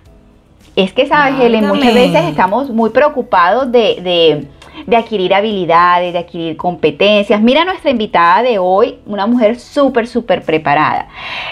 Es 0.74 0.94
que, 0.94 1.06
sabes, 1.06 1.38
Helen, 1.38 1.68
muchas 1.68 1.92
veces 1.92 2.24
estamos 2.24 2.70
muy 2.70 2.90
preocupados 2.90 3.70
de 3.70 4.00
de 4.02 4.48
adquirir 4.96 5.34
habilidades, 5.34 6.12
de 6.12 6.18
adquirir 6.18 6.56
competencias. 6.56 7.40
Mira 7.40 7.64
nuestra 7.64 7.90
invitada 7.90 8.42
de 8.42 8.58
hoy, 8.58 8.98
una 9.06 9.26
mujer 9.26 9.58
súper, 9.58 10.06
súper 10.06 10.42
preparada. 10.42 11.08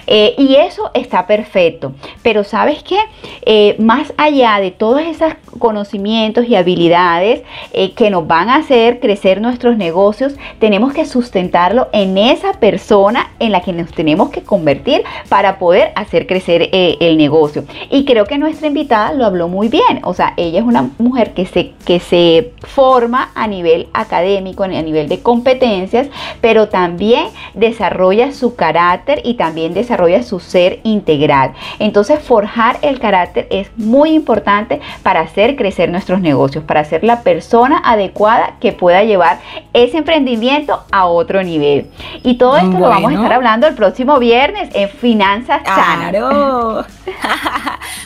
Eh, 0.07 0.35
y 0.39 0.57
eso 0.57 0.91
está 0.95 1.27
perfecto. 1.27 1.93
Pero 2.23 2.45
sabes 2.45 2.83
qué? 2.83 2.99
Eh, 3.43 3.77
más 3.79 4.13
allá 4.17 4.61
de 4.61 4.71
todos 4.71 5.01
esos 5.03 5.33
conocimientos 5.59 6.47
y 6.47 6.57
habilidades 6.57 7.43
eh, 7.73 7.93
que 7.93 8.11
nos 8.11 8.27
van 8.27 8.49
a 8.49 8.57
hacer 8.57 9.01
crecer 9.01 9.41
nuestros 9.41 9.77
negocios, 9.77 10.35
tenemos 10.59 10.93
que 10.93 11.05
sustentarlo 11.07 11.89
en 11.93 12.19
esa 12.19 12.55
persona 12.55 13.31
en 13.39 13.53
la 13.53 13.61
que 13.61 13.73
nos 13.73 13.91
tenemos 13.93 14.31
que 14.31 14.43
convertir 14.43 15.03
para 15.29 15.59
poder 15.59 15.93
hacer 15.95 16.27
crecer 16.27 16.69
el 16.73 17.17
negocio. 17.17 17.65
Y 17.91 18.05
creo 18.05 18.25
que 18.25 18.39
nuestra 18.39 18.69
invitada 18.69 19.13
lo 19.13 19.25
habló 19.25 19.49
muy 19.49 19.69
bien. 19.69 20.01
O 20.03 20.15
sea, 20.15 20.35
ella 20.37 20.61
es 20.61 20.65
una 20.65 20.91
mujer 20.99 21.35
que 21.35 21.47
se, 21.47 21.73
que 21.85 22.01
se 22.01 22.53
forma 22.63 23.10
a 23.15 23.47
nivel 23.47 23.89
académico, 23.93 24.65
a 24.65 24.69
nivel 24.69 25.09
de 25.09 25.21
competencias, 25.21 26.09
pero 26.41 26.69
también 26.69 27.29
desarrolla 27.55 28.33
su 28.33 28.55
carácter 28.55 29.21
y 29.25 29.35
también 29.35 29.75
desarrolla 29.75 30.23
su 30.23 30.41
ser 30.41 30.81
integral. 30.83 31.53
Entonces, 31.79 32.21
forjar 32.21 32.79
el 32.83 33.01
carácter 33.01 33.47
es 33.51 33.71
muy 33.77 34.11
importante 34.11 34.81
para 35.03 35.21
hacer 35.21 35.57
crecer 35.57 35.91
nuestros 35.91 36.21
negocios, 36.21 36.65
para 36.65 36.85
ser 36.85 37.05
la 37.05 37.23
persona 37.23 37.81
adecuada 37.85 38.55
que 38.61 38.73
pueda 38.73 39.05
llevar 39.05 39.41
ese 39.73 39.99
emprendimiento 39.99 40.83
a 40.91 41.07
otro 41.07 41.43
nivel. 41.43 41.91
Y 42.23 42.37
todo 42.37 42.57
esto 42.57 42.79
lo 42.79 42.89
vamos 42.89 43.13
a 43.13 43.15
estar 43.15 43.33
hablando 43.33 43.67
el 43.67 43.75
próximo 43.75 44.19
viernes 44.19 44.71
en 44.75 44.89
Finanzas 44.89 45.63
Sanas. 45.65 46.13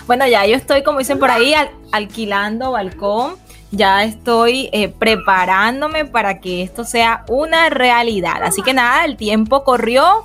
bueno, 0.07 0.27
ya 0.27 0.47
yo 0.47 0.57
estoy, 0.57 0.83
como 0.83 0.99
dicen 0.99 1.19
por 1.19 1.31
ahí, 1.31 1.55
alquilando 1.93 2.73
balcón 2.73 3.44
ya 3.77 4.05
estoy 4.05 4.69
eh, 4.73 4.89
preparándome 4.89 6.05
para 6.05 6.41
que 6.41 6.63
esto 6.63 6.85
sea 6.85 7.25
una 7.29 7.69
realidad. 7.71 8.43
Así 8.43 8.63
que 8.63 8.73
nada, 8.73 9.05
el 9.05 9.17
tiempo 9.17 9.65
corrió, 9.65 10.25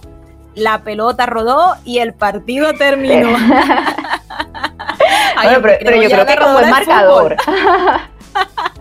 la 0.55 0.83
pelota 0.83 1.25
rodó 1.25 1.75
y 1.85 1.99
el 1.99 2.13
partido 2.13 2.73
terminó. 2.73 3.29
pero, 5.61 6.01
yo 6.01 6.09
creo 6.09 6.25
que 6.25 6.35
como 6.37 6.59
el 6.59 6.69
marcador. 6.69 7.37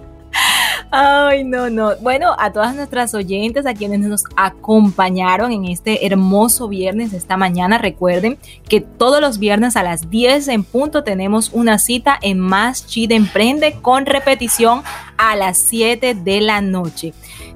Ay, 0.91 1.45
no, 1.45 1.69
no. 1.69 1.97
Bueno, 1.97 2.35
a 2.39 2.51
todas 2.51 2.75
nuestras 2.75 3.13
oyentes, 3.15 3.67
a 3.67 3.75
quienes 3.75 4.01
nos 4.01 4.25
acompañaron 4.37 5.53
en 5.53 5.67
este 5.67 6.07
hermoso 6.07 6.67
viernes 6.67 7.13
esta 7.13 7.37
mañana, 7.37 7.77
recuerden 7.77 8.39
que 8.69 8.81
todos 8.81 9.21
los 9.21 9.39
viernes 9.39 9.77
a 9.77 9.83
las 9.83 10.09
10 10.09 10.49
en 10.49 10.65
punto 10.65 11.05
tenemos 11.05 11.51
una 11.53 11.79
cita 11.79 12.19
en 12.23 12.39
Más 12.39 12.87
Chida 12.87 13.17
Emprende 13.17 13.77
con 13.83 14.07
repetición 14.07 14.83
a 15.19 15.37
las 15.37 15.59
7 15.59 16.15
de 16.15 16.41
la 16.41 16.63
noche. 16.63 17.13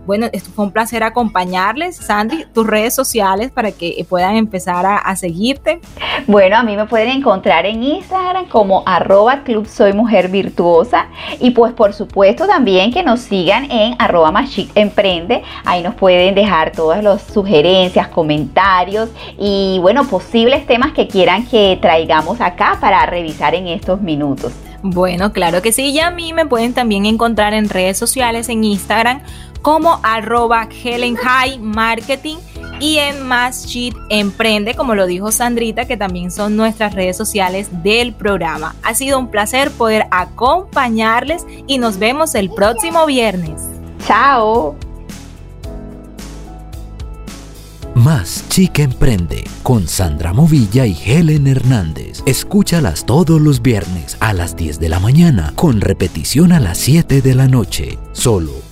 Bueno, 0.07 0.26
esto 0.32 0.50
fue 0.50 0.64
un 0.64 0.72
placer 0.72 1.05
acompañarles. 1.05 1.96
Sandy, 1.96 2.44
tus 2.53 2.66
redes 2.66 2.94
sociales 2.94 3.53
para 3.53 3.70
que 3.70 4.05
puedan 4.09 4.36
empezar 4.36 4.84
a, 4.84 5.14
seguirte. 5.16 5.80
Bueno, 6.26 6.57
a 6.57 6.62
mí 6.62 6.76
me 6.76 6.86
pueden 6.86 7.09
encontrar 7.11 7.66
en 7.66 7.82
Instagram 7.82 8.48
como 8.48 8.82
arroba 8.86 9.44
club 9.44 9.66
soy 9.66 9.92
mujer 9.92 10.28
virtuosa 10.28 11.07
y 11.38 11.50
pues 11.50 11.72
por 11.74 11.92
supuesto 11.92 12.46
también 12.46 12.92
que 12.92 13.03
nos 13.03 13.20
sigan 13.20 13.70
en 13.70 13.94
arroba 13.98 14.32
emprende. 14.74 15.42
Ahí 15.64 15.82
nos 15.82 15.94
pueden 15.94 16.34
dejar 16.34 16.72
todas 16.72 17.05
las 17.05 17.22
sugerencias, 17.22 18.09
comentarios 18.09 19.11
y 19.38 19.78
bueno, 19.80 20.05
posibles 20.09 20.66
temas 20.66 20.92
que 20.92 21.07
quieran 21.07 21.46
que 21.46 21.78
traigamos 21.80 22.40
acá 22.40 22.78
para 22.80 23.05
revisar 23.07 23.55
en 23.55 23.68
estos 23.68 24.00
minutos. 24.00 24.53
Bueno, 24.82 25.32
claro 25.32 25.62
que 25.62 25.70
sí. 25.70 25.90
Y 25.90 26.00
a 26.00 26.11
mí 26.11 26.32
me 26.32 26.46
pueden 26.46 26.74
también 26.74 27.07
encontrar 27.07 27.55
en 27.55 27.68
redes 27.68 27.96
sociales, 27.96 28.48
en 28.48 28.64
Instagram 28.64 29.22
como 29.62 30.00
arroba 30.02 30.68
Helen 30.84 31.16
High 31.16 31.58
Marketing 31.60 32.36
y 32.80 32.98
en 32.98 33.26
Más 33.26 33.66
Emprende, 34.10 34.74
como 34.74 34.94
lo 34.96 35.06
dijo 35.06 35.30
Sandrita, 35.30 35.86
que 35.86 35.96
también 35.96 36.32
son 36.32 36.56
nuestras 36.56 36.94
redes 36.94 37.16
sociales 37.16 37.68
del 37.82 38.12
programa. 38.12 38.74
Ha 38.82 38.94
sido 38.94 39.18
un 39.18 39.28
placer 39.28 39.70
poder 39.70 40.06
acompañarles 40.10 41.46
y 41.68 41.78
nos 41.78 41.98
vemos 41.98 42.34
el 42.34 42.50
próximo 42.50 43.06
viernes. 43.06 43.62
Chao. 44.06 44.76
Más 47.94 48.48
Chica 48.48 48.82
Emprende 48.82 49.44
con 49.62 49.86
Sandra 49.86 50.32
Movilla 50.32 50.86
y 50.86 50.96
Helen 51.04 51.46
Hernández. 51.46 52.22
Escúchalas 52.26 53.04
todos 53.06 53.40
los 53.40 53.62
viernes 53.62 54.16
a 54.18 54.32
las 54.32 54.56
10 54.56 54.80
de 54.80 54.88
la 54.88 54.98
mañana 54.98 55.52
con 55.54 55.80
repetición 55.80 56.52
a 56.52 56.58
las 56.58 56.78
7 56.78 57.20
de 57.20 57.34
la 57.34 57.46
noche. 57.46 57.98
Solo 58.12 58.72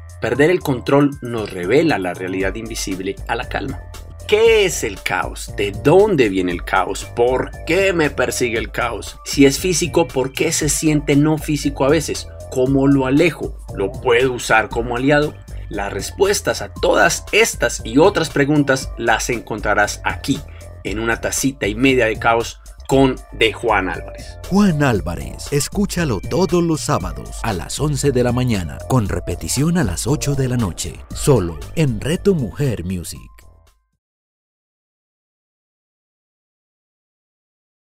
Perder 0.21 0.51
el 0.51 0.59
control 0.59 1.17
nos 1.21 1.51
revela 1.51 1.97
la 1.97 2.13
realidad 2.13 2.53
invisible 2.53 3.15
a 3.27 3.35
la 3.35 3.49
calma. 3.49 3.81
¿Qué 4.27 4.65
es 4.65 4.83
el 4.83 5.01
caos? 5.01 5.51
¿De 5.57 5.71
dónde 5.71 6.29
viene 6.29 6.51
el 6.51 6.63
caos? 6.63 7.05
¿Por 7.15 7.49
qué 7.65 7.91
me 7.91 8.11
persigue 8.11 8.59
el 8.59 8.71
caos? 8.71 9.19
Si 9.25 9.47
es 9.47 9.59
físico, 9.59 10.07
¿por 10.07 10.31
qué 10.31 10.51
se 10.51 10.69
siente 10.69 11.15
no 11.15 11.39
físico 11.39 11.85
a 11.85 11.89
veces? 11.89 12.27
¿Cómo 12.51 12.87
lo 12.87 13.07
alejo? 13.07 13.57
¿Lo 13.75 13.91
puedo 13.91 14.33
usar 14.33 14.69
como 14.69 14.95
aliado? 14.95 15.33
Las 15.69 15.91
respuestas 15.91 16.61
a 16.61 16.71
todas 16.71 17.25
estas 17.31 17.81
y 17.83 17.97
otras 17.97 18.29
preguntas 18.29 18.91
las 18.99 19.29
encontrarás 19.31 20.01
aquí, 20.03 20.39
en 20.83 20.99
una 20.99 21.19
tacita 21.19 21.65
y 21.65 21.73
media 21.73 22.05
de 22.05 22.19
caos 22.19 22.60
con 22.91 23.15
De 23.31 23.53
Juan 23.53 23.87
Álvarez. 23.87 24.37
Juan 24.49 24.83
Álvarez, 24.83 25.47
escúchalo 25.53 26.19
todos 26.19 26.61
los 26.61 26.81
sábados 26.81 27.39
a 27.41 27.53
las 27.53 27.79
11 27.79 28.11
de 28.11 28.21
la 28.21 28.33
mañana, 28.33 28.79
con 28.89 29.07
repetición 29.07 29.77
a 29.77 29.85
las 29.85 30.07
8 30.07 30.35
de 30.35 30.49
la 30.49 30.57
noche, 30.57 30.95
solo 31.15 31.57
en 31.75 32.01
Reto 32.01 32.35
Mujer 32.35 32.83
Music. 32.83 33.40